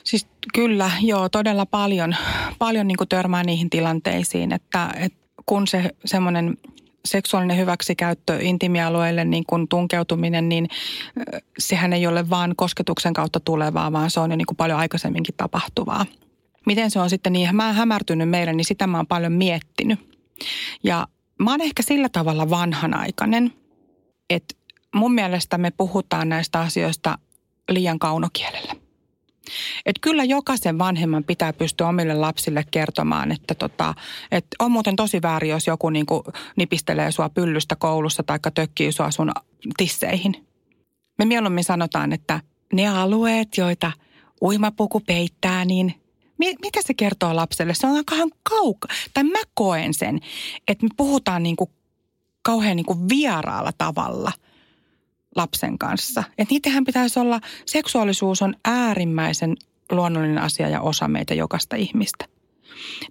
Siis 0.07 0.27
kyllä, 0.53 0.91
joo, 1.01 1.29
todella 1.29 1.65
paljon, 1.65 2.15
paljon 2.59 2.87
niin 2.87 2.97
kuin 2.97 3.09
törmää 3.09 3.43
niihin 3.43 3.69
tilanteisiin, 3.69 4.51
että, 4.53 4.93
että 4.99 5.17
kun 5.45 5.67
se 5.67 5.89
semmoinen 6.05 6.57
seksuaalinen 7.05 7.57
hyväksikäyttö 7.57 8.37
intimialueelle 8.41 9.25
niin 9.25 9.43
kuin 9.47 9.67
tunkeutuminen, 9.67 10.49
niin 10.49 10.67
sehän 11.59 11.93
ei 11.93 12.07
ole 12.07 12.29
vaan 12.29 12.53
kosketuksen 12.55 13.13
kautta 13.13 13.39
tulevaa, 13.39 13.91
vaan 13.91 14.11
se 14.11 14.19
on 14.19 14.31
jo 14.31 14.37
niin 14.37 14.45
kuin 14.45 14.57
paljon 14.57 14.79
aikaisemminkin 14.79 15.35
tapahtuvaa. 15.37 16.05
Miten 16.65 16.91
se 16.91 16.99
on 16.99 17.09
sitten 17.09 17.33
niin 17.33 17.55
mä 17.55 17.73
hämärtynyt 17.73 18.29
meille, 18.29 18.53
niin 18.53 18.65
sitä 18.65 18.87
mä 18.87 18.97
oon 18.97 19.07
paljon 19.07 19.33
miettinyt. 19.33 19.99
Ja 20.83 21.07
mä 21.39 21.51
oon 21.51 21.61
ehkä 21.61 21.83
sillä 21.83 22.09
tavalla 22.09 22.49
vanhanaikainen, 22.49 23.53
että 24.29 24.55
mun 24.95 25.13
mielestä 25.13 25.57
me 25.57 25.71
puhutaan 25.71 26.29
näistä 26.29 26.59
asioista 26.59 27.17
liian 27.69 27.99
kaunokielellä. 27.99 28.86
Että 29.85 29.99
kyllä 30.01 30.23
jokaisen 30.23 30.79
vanhemman 30.79 31.23
pitää 31.23 31.53
pystyä 31.53 31.87
omille 31.87 32.13
lapsille 32.13 32.65
kertomaan, 32.71 33.31
että 33.31 33.55
tota, 33.55 33.93
et 34.31 34.45
on 34.59 34.71
muuten 34.71 34.95
tosi 34.95 35.21
väärin, 35.21 35.49
jos 35.49 35.67
joku 35.67 35.89
niinku 35.89 36.23
nipistelee 36.55 37.11
sua 37.11 37.29
pyllystä 37.29 37.75
koulussa 37.75 38.23
tai 38.23 38.39
tökkii 38.53 38.91
sua 38.91 39.11
sun 39.11 39.31
tisseihin. 39.77 40.47
Me 41.17 41.25
mieluummin 41.25 41.63
sanotaan, 41.63 42.13
että 42.13 42.39
ne 42.73 42.87
alueet, 42.87 43.57
joita 43.57 43.91
uimapuku 44.41 44.99
peittää, 44.99 45.65
niin 45.65 45.93
mitä 46.37 46.81
se 46.81 46.93
kertoo 46.93 47.35
lapselle? 47.35 47.73
Se 47.73 47.87
on 47.87 47.95
aika 47.95 48.15
kauka. 48.43 48.87
Tai 49.13 49.23
mä 49.23 49.39
koen 49.53 49.93
sen, 49.93 50.19
että 50.67 50.85
me 50.85 50.89
puhutaan 50.97 51.43
niinku 51.43 51.71
kauhean 52.41 52.75
niinku 52.75 52.97
vieraalla 53.09 53.71
tavalla– 53.77 54.31
lapsen 55.37 55.77
kanssa. 55.77 56.23
Että 56.37 56.53
niitähän 56.53 56.85
pitäisi 56.85 57.19
olla, 57.19 57.41
seksuaalisuus 57.65 58.41
on 58.41 58.55
äärimmäisen 58.65 59.55
luonnollinen 59.91 60.37
asia 60.37 60.69
ja 60.69 60.81
osa 60.81 61.07
meitä 61.07 61.33
jokaista 61.33 61.75
ihmistä. 61.75 62.25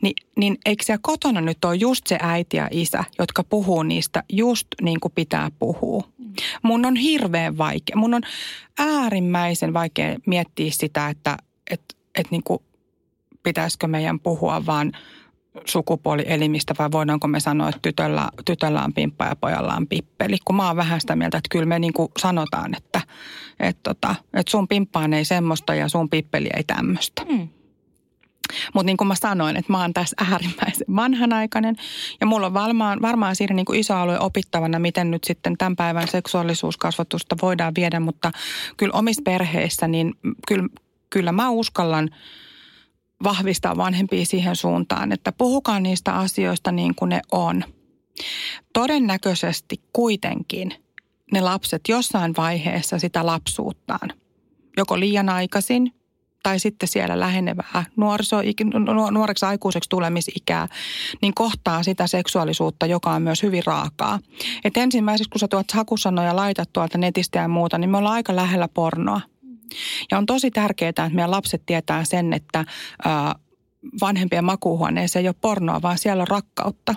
Ni, 0.02 0.12
niin 0.36 0.58
eikö 0.66 0.84
siellä 0.84 1.00
kotona 1.02 1.40
nyt 1.40 1.64
ole 1.64 1.74
just 1.74 2.06
se 2.06 2.18
äiti 2.20 2.56
ja 2.56 2.68
isä, 2.70 3.04
jotka 3.18 3.44
puhuu 3.44 3.82
niistä 3.82 4.22
just 4.32 4.66
niin 4.82 5.00
kuin 5.00 5.12
pitää 5.14 5.50
puhua? 5.58 6.08
Mun 6.62 6.86
on 6.86 6.96
hirveän 6.96 7.58
vaikea, 7.58 7.96
mun 7.96 8.14
on 8.14 8.22
äärimmäisen 8.78 9.72
vaikea 9.72 10.16
miettiä 10.26 10.70
sitä, 10.70 11.08
että 11.08 11.36
et, 11.70 11.96
et 12.14 12.30
niin 12.30 12.42
kuin 12.42 12.58
pitäisikö 13.42 13.86
meidän 13.86 14.20
puhua 14.20 14.66
vaan– 14.66 14.92
sukupuolielimistä 15.64 16.74
vai 16.78 16.88
voidaanko 16.92 17.28
me 17.28 17.40
sanoa, 17.40 17.68
että 17.68 17.78
tytöllä, 17.82 18.28
tytöllä 18.44 18.84
on 18.84 18.92
pimppa 18.92 19.24
ja 19.24 19.36
pojalla 19.36 19.74
on 19.74 19.86
pippeli. 19.86 20.36
Kun 20.44 20.56
mä 20.56 20.66
oon 20.66 20.76
vähän 20.76 21.00
sitä 21.00 21.16
mieltä, 21.16 21.38
että 21.38 21.48
kyllä 21.50 21.66
me 21.66 21.78
niin 21.78 21.92
kuin 21.92 22.08
sanotaan, 22.18 22.74
että, 22.76 23.00
että, 23.60 23.80
tota, 23.82 24.14
että 24.34 24.50
sun 24.50 24.68
pimppaan 24.68 25.12
ei 25.12 25.24
semmoista 25.24 25.74
ja 25.74 25.88
sun 25.88 26.10
pippeli 26.10 26.48
ei 26.56 26.64
tämmöistä. 26.64 27.24
Mm. 27.24 27.48
Mutta 28.74 28.86
niin 28.86 28.96
kuin 28.96 29.08
mä 29.08 29.14
sanoin, 29.14 29.56
että 29.56 29.72
mä 29.72 29.80
oon 29.80 29.92
tässä 29.92 30.16
äärimmäisen 30.30 30.86
vanhanaikainen 30.96 31.76
ja 32.20 32.26
mulla 32.26 32.46
on 32.46 32.54
varmaan, 32.54 33.02
varmaan 33.02 33.36
siinä 33.36 33.54
niin 33.54 33.66
kuin 33.66 33.80
iso 33.80 33.94
alue 33.94 34.20
opittavana, 34.20 34.78
miten 34.78 35.10
nyt 35.10 35.24
sitten 35.24 35.56
tämän 35.58 35.76
päivän 35.76 36.08
seksuaalisuuskasvatusta 36.08 37.36
voidaan 37.42 37.72
viedä, 37.76 38.00
mutta 38.00 38.32
kyllä 38.76 38.92
omissa 38.98 39.22
perheissä, 39.24 39.88
niin 39.88 40.14
kyllä, 40.48 40.68
kyllä 41.10 41.32
mä 41.32 41.50
uskallan– 41.50 42.10
vahvistaa 43.24 43.76
vanhempia 43.76 44.26
siihen 44.26 44.56
suuntaan, 44.56 45.12
että 45.12 45.32
puhukaa 45.32 45.80
niistä 45.80 46.12
asioista 46.12 46.72
niin 46.72 46.94
kuin 46.94 47.08
ne 47.08 47.20
on. 47.32 47.64
Todennäköisesti 48.72 49.80
kuitenkin 49.92 50.74
ne 51.32 51.40
lapset 51.40 51.80
jossain 51.88 52.34
vaiheessa 52.36 52.98
sitä 52.98 53.26
lapsuuttaan, 53.26 54.12
joko 54.76 55.00
liian 55.00 55.28
aikaisin 55.28 55.92
tai 56.42 56.58
sitten 56.58 56.88
siellä 56.88 57.20
lähenevää 57.20 57.84
nuoriso, 57.96 58.36
nuoreksi 59.10 59.46
aikuiseksi 59.46 59.90
tulemisikää, 59.90 60.68
niin 61.22 61.34
kohtaa 61.34 61.82
sitä 61.82 62.06
seksuaalisuutta, 62.06 62.86
joka 62.86 63.10
on 63.10 63.22
myös 63.22 63.42
hyvin 63.42 63.62
raakaa. 63.66 64.18
Et 64.64 64.76
ensimmäiseksi, 64.76 65.30
kun 65.30 65.38
sä 65.38 65.48
tuot 65.48 65.72
hakusanoja 65.72 66.36
laitat 66.36 66.72
tuolta 66.72 66.98
netistä 66.98 67.38
ja 67.38 67.48
muuta, 67.48 67.78
niin 67.78 67.90
me 67.90 67.96
ollaan 67.96 68.14
aika 68.14 68.36
lähellä 68.36 68.68
pornoa– 68.68 69.20
ja 70.10 70.18
on 70.18 70.26
tosi 70.26 70.50
tärkeää, 70.50 70.88
että 70.88 71.10
meidän 71.12 71.30
lapset 71.30 71.62
tietää 71.66 72.04
sen, 72.04 72.32
että 72.32 72.64
vanhempien 74.00 74.44
makuuhuoneeseen 74.44 75.24
ei 75.24 75.28
ole 75.28 75.34
pornoa, 75.40 75.82
vaan 75.82 75.98
siellä 75.98 76.20
on 76.20 76.28
rakkautta. 76.28 76.94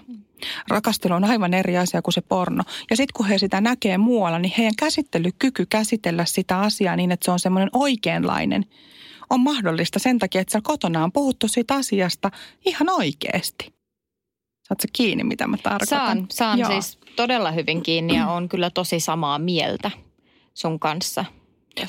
Rakastelu 0.68 1.14
on 1.14 1.24
aivan 1.24 1.54
eri 1.54 1.78
asia 1.78 2.02
kuin 2.02 2.14
se 2.14 2.22
porno. 2.22 2.64
Ja 2.90 2.96
sitten 2.96 3.14
kun 3.14 3.26
he 3.26 3.38
sitä 3.38 3.62
näkee 3.62 3.98
muualla, 3.98 4.40
niin 4.40 4.54
heidän 4.58 4.76
käsittelykyky 4.76 5.66
käsitellä 5.66 6.26
sitä 6.26 6.60
asiaa 6.60 6.96
niin, 6.96 7.12
että 7.12 7.26
se 7.26 7.32
on 7.32 7.40
semmoinen 7.40 7.70
oikeanlainen, 7.74 8.66
on 9.30 9.40
mahdollista 9.40 10.00
sen 10.00 10.20
takia, 10.20 10.42
että 10.42 10.52
siellä 10.52 10.66
kotona 10.66 11.04
on 11.04 11.12
puhuttu 11.12 11.48
siitä 11.48 11.76
asiasta 11.76 12.32
ihan 12.66 12.90
oikeasti. 12.90 13.74
Saatko 14.68 14.88
kiinni, 14.94 15.24
mitä 15.24 15.48
mä 15.48 15.58
tarkoitan? 15.58 15.88
Saan, 15.88 16.26
saan 16.32 16.66
siis 16.66 17.00
todella 17.16 17.52
hyvin 17.52 17.84
kiinni 17.84 18.16
ja 18.16 18.28
on 18.28 18.50
kyllä 18.50 18.70
tosi 18.70 19.00
samaa 19.00 19.40
mieltä 19.40 19.92
sun 20.54 20.80
kanssa– 20.80 21.26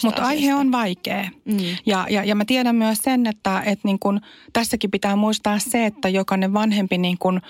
mutta 0.03 0.23
aihe 0.23 0.55
on 0.55 0.73
vaikea. 0.73 1.29
Mm. 1.45 1.59
Ja, 1.87 2.07
ja, 2.11 2.25
ja 2.25 2.35
mä 2.35 2.45
tiedän 2.45 2.77
myös 2.77 2.99
sen, 2.99 3.27
että, 3.27 3.61
että 3.61 3.89
niin 3.89 3.99
kun, 3.99 4.21
tässäkin 4.53 4.91
pitää 4.91 5.17
muistaa 5.17 5.59
se, 5.59 5.87
että 5.87 6.09
jokainen 6.09 6.53
vanhempi 6.53 6.99
niin 6.99 7.19
kun, 7.19 7.41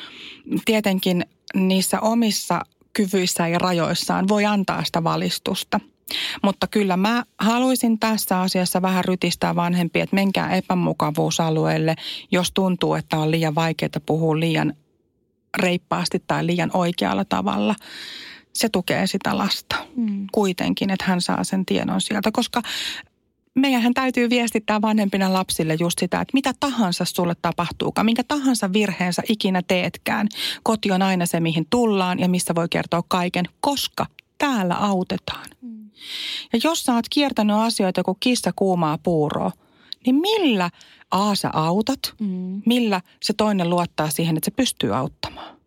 tietenkin 0.64 1.24
niissä 1.54 2.00
omissa 2.00 2.60
kyvyissä 2.92 3.48
ja 3.48 3.58
rajoissaan 3.58 4.28
voi 4.28 4.44
antaa 4.44 4.84
sitä 4.84 5.04
valistusta. 5.04 5.80
Mutta 6.42 6.66
kyllä 6.66 6.96
mä 6.96 7.24
haluaisin 7.38 7.98
tässä 7.98 8.40
asiassa 8.40 8.82
vähän 8.82 9.04
rytistää 9.04 9.56
vanhempia, 9.56 10.02
että 10.02 10.16
menkää 10.16 10.56
epämukavuusalueelle, 10.56 11.94
jos 12.30 12.52
tuntuu, 12.52 12.94
että 12.94 13.18
on 13.18 13.30
liian 13.30 13.54
vaikeaa 13.54 13.90
puhua 14.06 14.40
liian 14.40 14.74
reippaasti 15.58 16.22
tai 16.26 16.46
liian 16.46 16.70
oikealla 16.74 17.24
tavalla 17.24 17.74
se 18.52 18.68
tukee 18.68 19.06
sitä 19.06 19.38
lasta 19.38 19.76
mm. 19.96 20.26
kuitenkin, 20.32 20.90
että 20.90 21.04
hän 21.04 21.20
saa 21.20 21.44
sen 21.44 21.66
tiedon 21.66 22.00
sieltä, 22.00 22.30
koska 22.32 22.62
meidän 23.54 23.94
täytyy 23.94 24.30
viestittää 24.30 24.82
vanhempina 24.82 25.32
lapsille 25.32 25.76
just 25.80 25.98
sitä, 25.98 26.20
että 26.20 26.34
mitä 26.34 26.52
tahansa 26.60 27.04
sulle 27.04 27.34
tapahtuukaan, 27.42 28.04
minkä 28.04 28.24
tahansa 28.24 28.72
virheensä 28.72 29.22
ikinä 29.28 29.62
teetkään. 29.68 30.28
Koti 30.62 30.90
on 30.90 31.02
aina 31.02 31.26
se, 31.26 31.40
mihin 31.40 31.66
tullaan 31.70 32.18
ja 32.18 32.28
missä 32.28 32.54
voi 32.54 32.68
kertoa 32.70 33.02
kaiken, 33.08 33.44
koska 33.60 34.06
täällä 34.38 34.74
autetaan. 34.74 35.46
Mm. 35.62 35.90
Ja 36.52 36.58
jos 36.64 36.84
sä 36.84 36.94
oot 36.94 37.08
kiertänyt 37.10 37.56
asioita 37.56 38.02
kuin 38.02 38.16
kissa 38.20 38.52
kuumaa 38.56 38.98
puuroa, 38.98 39.52
niin 40.06 40.16
millä 40.16 40.70
A 41.10 41.34
sä 41.34 41.50
autat, 41.52 42.14
mm. 42.20 42.62
millä 42.66 43.00
se 43.22 43.32
toinen 43.32 43.70
luottaa 43.70 44.10
siihen, 44.10 44.36
että 44.36 44.44
se 44.44 44.50
pystyy 44.50 44.96
auttamaan? 44.96 45.59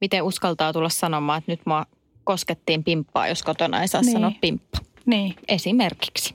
Miten 0.00 0.22
uskaltaa 0.22 0.72
tulla 0.72 0.88
sanomaan, 0.88 1.38
että 1.38 1.52
nyt 1.52 1.60
mua 1.66 1.86
koskettiin 2.24 2.84
pimppaa, 2.84 3.28
jos 3.28 3.42
kotona 3.42 3.82
ei 3.82 3.88
saa 3.88 4.00
niin. 4.00 4.12
sanoa 4.12 4.32
pimppa. 4.40 4.78
Niin. 5.06 5.34
Esimerkiksi. 5.48 6.34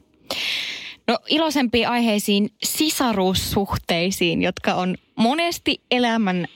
No 1.07 1.20
iloisempiin 1.30 1.88
aiheisiin 1.88 2.49
sisaruussuhteisiin, 2.63 4.41
jotka 4.41 4.74
on 4.74 4.95
monesti 5.16 5.82
elämän 5.91 6.47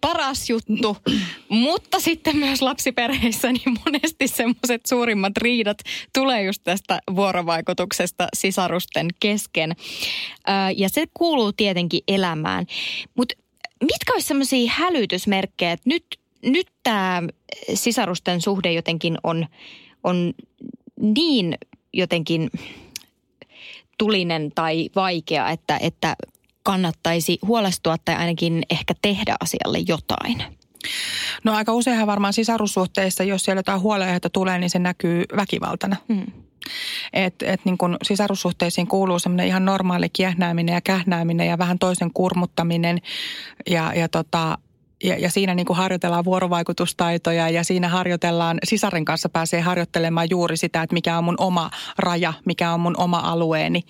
paras 0.00 0.50
juttu, 0.50 0.96
mutta 1.48 2.00
sitten 2.00 2.36
myös 2.36 2.62
lapsiperheissä 2.62 3.52
niin 3.52 3.78
monesti 3.86 4.28
semmoiset 4.28 4.86
suurimmat 4.86 5.36
riidat 5.36 5.78
tulee 6.14 6.42
just 6.42 6.60
tästä 6.64 6.98
vuorovaikutuksesta 7.16 8.28
sisarusten 8.36 9.08
kesken. 9.20 9.72
Ja 10.76 10.88
se 10.88 11.04
kuuluu 11.14 11.52
tietenkin 11.52 12.00
elämään. 12.08 12.66
Mutta 13.14 13.34
mitkä 13.80 14.12
olisi 14.12 14.28
semmoisia 14.28 14.72
hälytysmerkkejä, 14.74 15.72
että 15.72 15.88
nyt 15.88 16.04
nyt 16.44 16.66
tämä 16.82 17.22
sisarusten 17.74 18.40
suhde 18.40 18.72
jotenkin 18.72 19.18
on, 19.22 19.46
on 20.04 20.34
niin 21.00 21.58
jotenkin 21.92 22.50
tulinen 23.98 24.52
tai 24.54 24.90
vaikea, 24.94 25.50
että, 25.50 25.78
että 25.82 26.16
kannattaisi 26.62 27.38
huolestua 27.46 27.96
tai 28.04 28.14
ainakin 28.14 28.62
ehkä 28.70 28.94
tehdä 29.02 29.36
asialle 29.40 29.78
jotain? 29.88 30.44
No 31.44 31.54
aika 31.54 31.72
useinhan 31.72 32.06
varmaan 32.06 32.32
sisarussuhteissa, 32.32 33.24
jos 33.24 33.44
siellä 33.44 33.58
jotain 33.58 33.80
huolenaiheita 33.80 34.30
tulee, 34.30 34.58
niin 34.58 34.70
se 34.70 34.78
näkyy 34.78 35.24
väkivaltana. 35.36 35.96
Hmm. 36.08 36.26
Et, 37.12 37.34
et 37.42 37.60
niin 37.64 37.78
kun 37.78 37.96
sisarussuhteisiin 38.02 38.86
kuuluu 38.86 39.18
semmoinen 39.18 39.46
ihan 39.46 39.64
normaali 39.64 40.08
kiehnääminen 40.08 40.72
ja 40.72 40.80
kähnääminen 40.80 41.46
ja 41.46 41.58
vähän 41.58 41.78
toisen 41.78 42.10
kurmuttaminen 42.14 42.98
ja, 43.70 43.92
ja 43.94 44.08
tota, 44.08 44.58
ja, 45.04 45.18
ja 45.18 45.30
siinä 45.30 45.54
niin 45.54 45.66
kuin 45.66 45.76
harjoitellaan 45.76 46.24
vuorovaikutustaitoja 46.24 47.48
ja 47.48 47.64
siinä 47.64 47.88
harjoitellaan, 47.88 48.58
sisaren 48.64 49.04
kanssa 49.04 49.28
pääsee 49.28 49.60
harjoittelemaan 49.60 50.30
juuri 50.30 50.56
sitä, 50.56 50.82
että 50.82 50.94
mikä 50.94 51.18
on 51.18 51.24
mun 51.24 51.34
oma 51.38 51.70
raja, 51.98 52.32
mikä 52.44 52.72
on 52.72 52.80
mun 52.80 52.94
oma 52.98 53.18
alueeni 53.18 53.82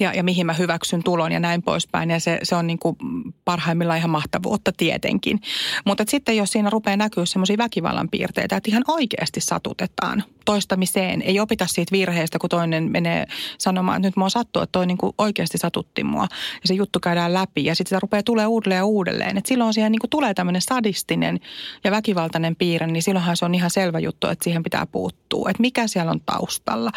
ja, 0.00 0.12
ja 0.12 0.24
mihin 0.24 0.46
mä 0.46 0.52
hyväksyn 0.52 1.02
tulon 1.04 1.32
ja 1.32 1.40
näin 1.40 1.62
poispäin. 1.62 2.10
Ja 2.10 2.20
se, 2.20 2.38
se 2.42 2.56
on 2.56 2.66
niin 2.66 2.78
kuin 2.78 2.96
parhaimmillaan 3.44 3.98
ihan 3.98 4.10
mahtavuutta 4.10 4.72
tietenkin. 4.76 5.40
Mutta 5.84 6.04
sitten 6.08 6.36
jos 6.36 6.52
siinä 6.52 6.70
rupeaa 6.70 6.96
näkyä 6.96 7.26
semmoisia 7.26 7.58
väkivallan 7.58 8.08
piirteitä, 8.08 8.56
että 8.56 8.70
ihan 8.70 8.84
oikeasti 8.88 9.40
satutetaan 9.40 10.24
toistamiseen, 10.44 11.22
ei 11.22 11.40
opita 11.40 11.66
siitä 11.66 11.92
virheestä, 11.92 12.38
kun 12.38 12.50
toinen 12.50 12.90
menee 12.90 13.26
sanomaan, 13.58 13.96
että 13.96 14.08
nyt 14.08 14.16
mua 14.16 14.28
sattuu, 14.28 14.62
että 14.62 14.72
toi 14.72 14.86
niin 14.86 14.98
kuin 14.98 15.12
oikeasti 15.18 15.58
satutti 15.58 16.04
mua 16.04 16.22
ja 16.62 16.68
se 16.68 16.74
juttu 16.74 17.00
käydään 17.00 17.34
läpi 17.34 17.64
ja 17.64 17.74
sitten 17.74 17.88
sitä 17.88 18.00
rupeaa 18.00 18.22
tulee 18.22 18.46
uudelleen 18.46 18.78
ja 18.78 18.84
uudelleen. 18.84 19.38
Et 19.38 19.46
silloin 19.46 19.74
siihen 19.74 19.92
niin 19.92 20.00
kuin 20.00 20.10
tulee 20.10 20.34
tämmöinen 20.34 20.47
sadistinen 20.58 21.40
ja 21.84 21.90
väkivaltainen 21.90 22.56
piirre, 22.56 22.86
niin 22.86 23.02
silloinhan 23.02 23.36
se 23.36 23.44
on 23.44 23.54
ihan 23.54 23.70
selvä 23.70 23.98
juttu, 23.98 24.26
että 24.26 24.44
siihen 24.44 24.62
pitää 24.62 24.86
puuttua. 24.86 25.50
Että 25.50 25.60
mikä 25.60 25.86
siellä 25.86 26.10
on 26.10 26.20
taustalla. 26.26 26.90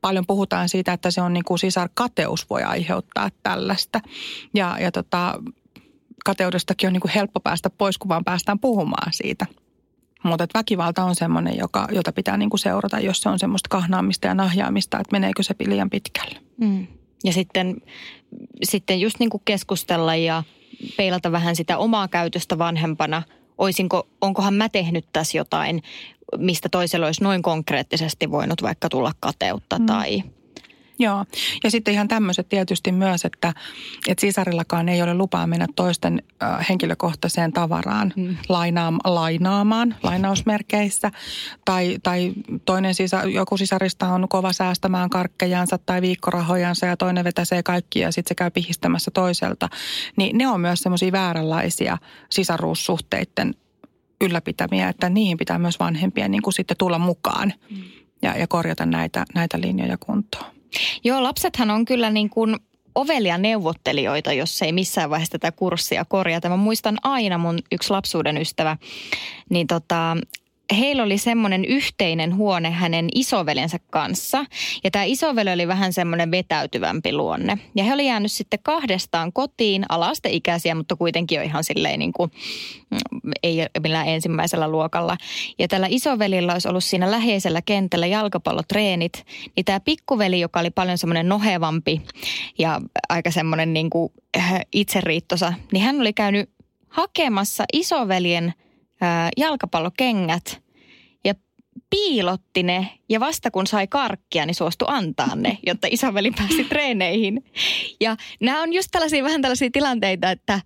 Paljon 0.00 0.26
puhutaan 0.26 0.68
siitä, 0.68 0.92
että 0.92 1.10
se 1.10 1.20
on 1.20 1.32
niin 1.32 1.44
kuin 1.44 1.58
sisarkateus 1.58 2.50
voi 2.50 2.62
aiheuttaa 2.62 3.30
tällaista. 3.42 4.00
Ja, 4.54 4.76
ja 4.80 4.92
tota, 4.92 5.42
kateudestakin 6.24 6.86
on 6.86 6.92
niin 6.92 7.00
kuin 7.00 7.12
helppo 7.14 7.40
päästä 7.40 7.70
pois, 7.70 7.98
kun 7.98 8.08
vaan 8.08 8.24
päästään 8.24 8.58
puhumaan 8.58 9.12
siitä. 9.12 9.46
Mutta 10.24 10.46
väkivalta 10.54 11.04
on 11.04 11.14
semmoinen, 11.14 11.58
joka, 11.58 11.88
jota 11.92 12.12
pitää 12.12 12.36
niin 12.36 12.50
kuin 12.50 12.60
seurata, 12.60 13.00
jos 13.00 13.20
se 13.20 13.28
on 13.28 13.38
semmoista 13.38 13.68
kahnaamista 13.68 14.26
ja 14.26 14.34
nahjaamista, 14.34 14.98
että 14.98 15.12
meneekö 15.12 15.42
se 15.42 15.54
liian 15.66 15.90
pitkälle. 15.90 16.38
Mm. 16.60 16.86
Ja 17.24 17.32
sitten, 17.32 17.76
sitten 18.62 19.00
just 19.00 19.18
niin 19.18 19.30
kuin 19.30 19.42
keskustella 19.44 20.16
ja 20.16 20.42
peilata 20.96 21.32
vähän 21.32 21.56
sitä 21.56 21.78
omaa 21.78 22.08
käytöstä 22.08 22.58
vanhempana. 22.58 23.22
Oisinko, 23.58 24.08
onkohan 24.20 24.54
mä 24.54 24.68
tehnyt 24.68 25.06
tässä 25.12 25.38
jotain, 25.38 25.82
mistä 26.38 26.68
toisella 26.68 27.06
olisi 27.06 27.24
noin 27.24 27.42
konkreettisesti 27.42 28.30
voinut 28.30 28.62
vaikka 28.62 28.88
tulla 28.88 29.12
kateutta 29.20 29.78
mm. 29.78 29.86
tai– 29.86 30.22
Joo, 30.98 31.24
ja 31.64 31.70
sitten 31.70 31.94
ihan 31.94 32.08
tämmöiset 32.08 32.48
tietysti 32.48 32.92
myös, 32.92 33.24
että, 33.24 33.54
että 34.08 34.20
sisarillakaan 34.20 34.88
ei 34.88 35.02
ole 35.02 35.14
lupaa 35.14 35.46
mennä 35.46 35.66
toisten 35.76 36.22
äh, 36.42 36.66
henkilökohtaiseen 36.68 37.52
tavaraan 37.52 38.12
mm. 38.16 38.36
lainaam, 38.48 38.98
lainaamaan 39.04 39.94
lainausmerkeissä. 40.02 41.10
Tai, 41.64 41.98
tai 42.02 42.32
toinen 42.64 42.94
sisa, 42.94 43.22
joku 43.24 43.56
sisarista 43.56 44.08
on 44.08 44.28
kova 44.28 44.52
säästämään 44.52 45.10
karkkejansa 45.10 45.78
tai 45.78 46.02
viikkorahojansa 46.02 46.86
ja 46.86 46.96
toinen 46.96 47.24
vetäsee 47.24 47.62
kaikki 47.62 48.00
ja 48.00 48.12
sitten 48.12 48.28
se 48.28 48.34
käy 48.34 48.50
pihistämässä 48.50 49.10
toiselta. 49.10 49.68
Niin 50.16 50.38
ne 50.38 50.48
on 50.48 50.60
myös 50.60 50.80
semmoisia 50.80 51.12
vääränlaisia 51.12 51.98
sisaruussuhteiden 52.30 53.54
ylläpitämiä, 54.20 54.88
että 54.88 55.08
niihin 55.08 55.38
pitää 55.38 55.58
myös 55.58 55.78
vanhempien 55.78 56.30
niin 56.30 56.42
kuin 56.42 56.54
sitten 56.54 56.76
tulla 56.76 56.98
mukaan 56.98 57.52
mm. 57.70 57.82
ja, 58.22 58.38
ja 58.38 58.46
korjata 58.46 58.86
näitä, 58.86 59.24
näitä 59.34 59.60
linjoja 59.60 59.96
kuntoon. 59.96 60.53
Joo, 61.04 61.22
lapsethan 61.22 61.70
on 61.70 61.84
kyllä 61.84 62.10
niin 62.10 62.30
kuin 62.30 62.56
ovelia 62.94 63.38
neuvottelijoita, 63.38 64.32
jos 64.32 64.62
ei 64.62 64.72
missään 64.72 65.10
vaiheessa 65.10 65.38
tätä 65.38 65.52
kurssia 65.52 66.04
korjata. 66.04 66.48
Mä 66.48 66.56
muistan 66.56 66.98
aina 67.02 67.38
mun 67.38 67.58
yksi 67.72 67.90
lapsuuden 67.90 68.38
ystävä, 68.38 68.76
niin 69.50 69.66
tota, 69.66 70.16
heillä 70.72 71.02
oli 71.02 71.18
semmoinen 71.18 71.64
yhteinen 71.64 72.36
huone 72.36 72.70
hänen 72.70 73.08
isoveljensä 73.14 73.78
kanssa. 73.90 74.44
Ja 74.84 74.90
tämä 74.90 75.04
isoveli 75.04 75.52
oli 75.52 75.68
vähän 75.68 75.92
semmoinen 75.92 76.30
vetäytyvämpi 76.30 77.12
luonne. 77.12 77.58
Ja 77.74 77.84
he 77.84 77.94
oli 77.94 78.06
jäänyt 78.06 78.32
sitten 78.32 78.58
kahdestaan 78.62 79.32
kotiin, 79.32 79.84
alasteikäisiä, 79.88 80.74
mutta 80.74 80.96
kuitenkin 80.96 81.36
jo 81.36 81.42
ihan 81.42 81.64
silleen 81.64 81.98
niin 81.98 82.12
kuin, 82.12 82.30
mm, 82.90 83.32
ei 83.42 83.66
millään 83.82 84.08
ensimmäisellä 84.08 84.68
luokalla. 84.68 85.16
Ja 85.58 85.68
tällä 85.68 85.86
isovelillä 85.90 86.52
olisi 86.52 86.68
ollut 86.68 86.84
siinä 86.84 87.10
läheisellä 87.10 87.62
kentällä 87.62 88.06
jalkapallotreenit. 88.06 89.24
Niin 89.56 89.64
tämä 89.64 89.80
pikkuveli, 89.80 90.40
joka 90.40 90.60
oli 90.60 90.70
paljon 90.70 90.98
semmoinen 90.98 91.28
nohevampi 91.28 92.02
ja 92.58 92.80
aika 93.08 93.30
semmoinen 93.30 93.72
niin 93.72 93.90
kuin 93.90 94.12
äh, 94.36 94.60
itseriittosa, 94.72 95.52
niin 95.72 95.84
hän 95.84 96.00
oli 96.00 96.12
käynyt 96.12 96.50
hakemassa 96.88 97.64
isoveljen– 97.72 98.54
jalkapallokengät 99.36 100.62
ja 101.24 101.34
piilotti 101.90 102.62
ne 102.62 102.88
ja 103.08 103.20
vasta 103.20 103.50
kun 103.50 103.66
sai 103.66 103.86
karkkia, 103.86 104.46
niin 104.46 104.54
suostui 104.54 104.88
antaa 104.90 105.36
ne, 105.36 105.58
jotta 105.66 105.88
isoveli 105.90 106.30
pääsi 106.30 106.64
treeneihin. 106.64 107.44
Ja 108.00 108.16
nämä 108.40 108.62
on 108.62 108.72
just 108.72 108.88
tällaisia 108.92 109.24
vähän 109.24 109.42
tällaisia 109.42 109.70
tilanteita, 109.72 110.30
että 110.30 110.60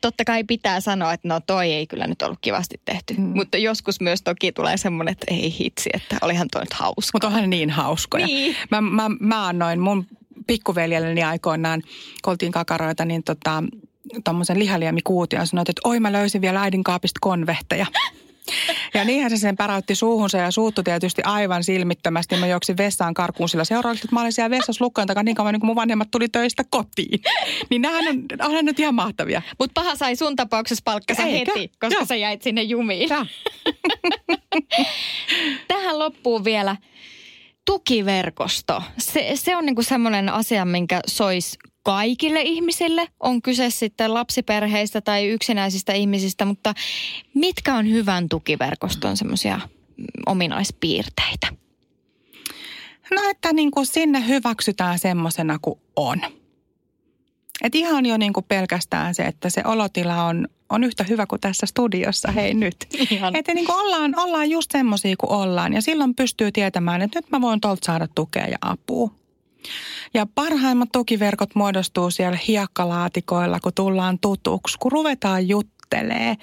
totta 0.00 0.24
kai 0.24 0.44
pitää 0.44 0.80
sanoa, 0.80 1.12
että 1.12 1.28
no 1.28 1.40
toi 1.46 1.72
ei 1.72 1.86
kyllä 1.86 2.06
nyt 2.06 2.22
ollut 2.22 2.38
kivasti 2.40 2.80
tehty. 2.84 3.14
Mm. 3.14 3.22
Mutta 3.22 3.58
joskus 3.58 4.00
myös 4.00 4.22
toki 4.22 4.52
tulee 4.52 4.76
semmoinen, 4.76 5.12
että 5.12 5.26
ei 5.34 5.58
hitsi, 5.58 5.90
että 5.92 6.18
olihan 6.22 6.48
toi 6.52 6.62
nyt 6.62 6.72
hauska. 6.72 7.10
Mutta 7.14 7.26
onhan 7.26 7.50
niin 7.50 7.70
hauskoja. 7.70 8.26
Niin. 8.26 8.56
Mä, 8.70 8.80
mä, 8.80 9.08
mä 9.20 9.46
annoin 9.46 9.80
mun 9.80 10.06
pikkuveljelleni 10.46 11.22
aikoinaan, 11.22 11.82
kun 12.24 12.30
oltiin 12.30 12.52
kakaroita, 12.52 13.04
niin 13.04 13.22
tota, 13.24 13.64
tuommoisen 14.24 14.58
lihaliemikuution 14.58 15.42
ja 15.42 15.46
sanoit, 15.46 15.68
että 15.68 15.88
oi 15.88 16.00
mä 16.00 16.12
löysin 16.12 16.40
vielä 16.40 16.62
äidin 16.62 16.84
kaapista 16.84 17.18
konvehteja. 17.20 17.86
Ja 18.94 19.04
niinhän 19.04 19.30
se 19.30 19.36
sen 19.36 19.56
päräytti 19.56 19.94
suuhunsa 19.94 20.38
ja 20.38 20.50
suuttu 20.50 20.82
tietysti 20.82 21.22
aivan 21.22 21.64
silmittömästi. 21.64 22.36
Mä 22.36 22.46
juoksin 22.46 22.76
vessaan 22.76 23.14
karkuun 23.14 23.48
sillä 23.48 23.64
seuraavaksi, 23.64 24.06
että 24.06 24.16
mä 24.16 24.20
olin 24.20 24.32
siellä 24.32 24.50
vessassa 24.50 24.84
lukkojen 24.84 25.08
takaa 25.08 25.22
niin 25.22 25.34
kauan, 25.34 25.52
niin 25.52 25.60
kun 25.60 25.66
mun 25.66 25.76
vanhemmat 25.76 26.10
tuli 26.10 26.28
töistä 26.28 26.64
kotiin. 26.70 27.20
Niin 27.70 27.82
nämähän 27.82 28.08
on, 28.08 28.46
onhan 28.46 28.64
nyt 28.64 28.80
ihan 28.80 28.94
mahtavia. 28.94 29.42
Mutta 29.58 29.80
paha 29.80 29.96
sai 29.96 30.16
sun 30.16 30.36
tapauksessa 30.36 30.82
palkkansa 30.84 31.22
Eikä? 31.22 31.52
heti, 31.56 31.68
koska 31.68 31.94
Joo. 31.94 32.06
sä 32.06 32.16
jäit 32.16 32.42
sinne 32.42 32.62
jumiin. 32.62 33.08
Tähän 35.68 35.98
loppuu 35.98 36.44
vielä 36.44 36.76
tukiverkosto. 37.64 38.82
Se, 38.98 39.30
se 39.34 39.56
on 39.56 39.66
niinku 39.66 39.82
semmoinen 39.82 40.28
asia, 40.28 40.64
minkä 40.64 41.00
sois 41.06 41.58
kaikille 41.82 42.42
ihmisille, 42.42 43.08
on 43.20 43.42
kyse 43.42 43.70
sitten 43.70 44.14
lapsiperheistä 44.14 45.00
tai 45.00 45.28
yksinäisistä 45.28 45.92
ihmisistä, 45.92 46.44
mutta 46.44 46.74
mitkä 47.34 47.74
on 47.74 47.90
hyvän 47.90 48.28
tukiverkoston 48.28 49.16
semmoisia 49.16 49.60
ominaispiirteitä? 50.26 51.46
No, 53.10 53.30
että 53.30 53.52
niin 53.52 53.70
kuin 53.70 53.86
sinne 53.86 54.26
hyväksytään 54.28 54.98
semmoisena 54.98 55.58
kuin 55.62 55.80
on. 55.96 56.20
Et 57.62 57.74
ihan 57.74 58.06
jo 58.06 58.16
niin 58.16 58.32
kuin 58.32 58.46
pelkästään 58.48 59.14
se, 59.14 59.22
että 59.22 59.50
se 59.50 59.62
olotila 59.64 60.24
on, 60.24 60.48
on 60.68 60.84
yhtä 60.84 61.04
hyvä 61.04 61.26
kuin 61.26 61.40
tässä 61.40 61.66
studiossa, 61.66 62.32
hei 62.32 62.54
nyt. 62.54 62.76
Ihan. 63.10 63.36
Että 63.36 63.54
niin 63.54 63.66
kuin 63.66 63.80
ollaan, 63.80 64.18
ollaan 64.18 64.50
just 64.50 64.70
semmoisia 64.70 65.14
kuin 65.18 65.30
ollaan 65.30 65.72
ja 65.72 65.82
silloin 65.82 66.14
pystyy 66.14 66.52
tietämään, 66.52 67.02
että 67.02 67.18
nyt 67.18 67.30
mä 67.30 67.40
voin 67.40 67.60
tuolta 67.60 67.86
saada 67.86 68.08
tukea 68.14 68.46
ja 68.46 68.58
apua. 68.60 69.19
Ja 70.14 70.26
parhaimmat 70.34 70.88
tukiverkot 70.92 71.54
muodostuu 71.54 72.10
siellä 72.10 72.38
hiekkalaatikoilla, 72.48 73.60
kun 73.60 73.72
tullaan 73.74 74.18
tutuksi, 74.18 74.78
kun 74.78 74.92
ruvetaan 74.92 75.48
juttumaan 75.48 75.79
juttelee. 75.90 76.36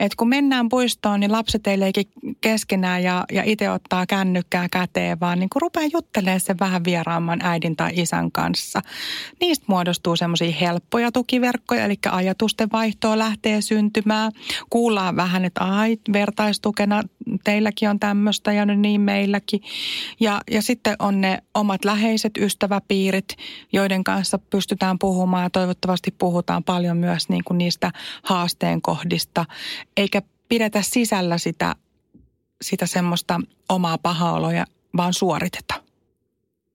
Et 0.00 0.14
kun 0.14 0.28
mennään 0.28 0.68
puistoon, 0.68 1.20
niin 1.20 1.32
lapset 1.32 1.66
ei 1.66 1.80
leiki 1.80 2.08
keskenään 2.40 3.02
ja, 3.02 3.24
ja 3.32 3.42
itse 3.46 3.70
ottaa 3.70 4.06
kännykkää 4.06 4.68
käteen, 4.68 5.20
vaan 5.20 5.38
niin 5.38 5.48
rupeaa 5.54 5.88
juttelemaan 5.92 6.40
sen 6.40 6.56
vähän 6.60 6.84
vieraamman 6.84 7.40
äidin 7.42 7.76
tai 7.76 7.90
isän 7.94 8.32
kanssa. 8.32 8.80
Niistä 9.40 9.64
muodostuu 9.68 10.16
semmoisia 10.16 10.52
helppoja 10.60 11.12
tukiverkkoja, 11.12 11.84
eli 11.84 11.94
ajatusten 12.10 12.68
vaihtoa 12.72 13.18
lähtee 13.18 13.60
syntymään. 13.60 14.32
Kuullaan 14.70 15.16
vähän, 15.16 15.44
että 15.44 15.60
ai, 15.60 15.96
vertaistukena 16.12 17.02
teilläkin 17.44 17.90
on 17.90 18.00
tämmöistä 18.00 18.52
ja 18.52 18.66
niin 18.66 19.00
meilläkin. 19.00 19.60
Ja, 20.20 20.40
ja 20.50 20.62
sitten 20.62 20.96
on 20.98 21.20
ne 21.20 21.38
omat 21.54 21.84
läheiset 21.84 22.32
ystäväpiirit, 22.38 23.36
joiden 23.72 24.04
kanssa 24.04 24.38
pystytään 24.38 24.98
puhumaan 24.98 25.42
ja 25.42 25.50
toivottavasti 25.50 26.14
puhutaan 26.18 26.64
paljon 26.64 26.96
myös 26.96 27.28
niin 27.28 27.44
kuin 27.44 27.58
niistä 27.58 27.90
haasteen 28.22 28.82
kohdista, 28.84 29.44
eikä 29.96 30.22
pidetä 30.48 30.82
sisällä 30.82 31.38
sitä, 31.38 31.76
sitä 32.62 32.86
semmoista 32.86 33.40
omaa 33.68 33.98
pahaoloja, 33.98 34.66
vaan 34.96 35.14
suoriteta. 35.14 35.74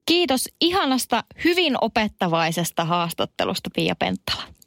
Kiitos 0.06 0.50
ihanasta, 0.62 1.24
hyvin 1.44 1.76
opettavaisesta 1.82 2.86
haastattelusta, 2.86 3.70
Pia 3.76 3.96
Penttala. 3.96 4.44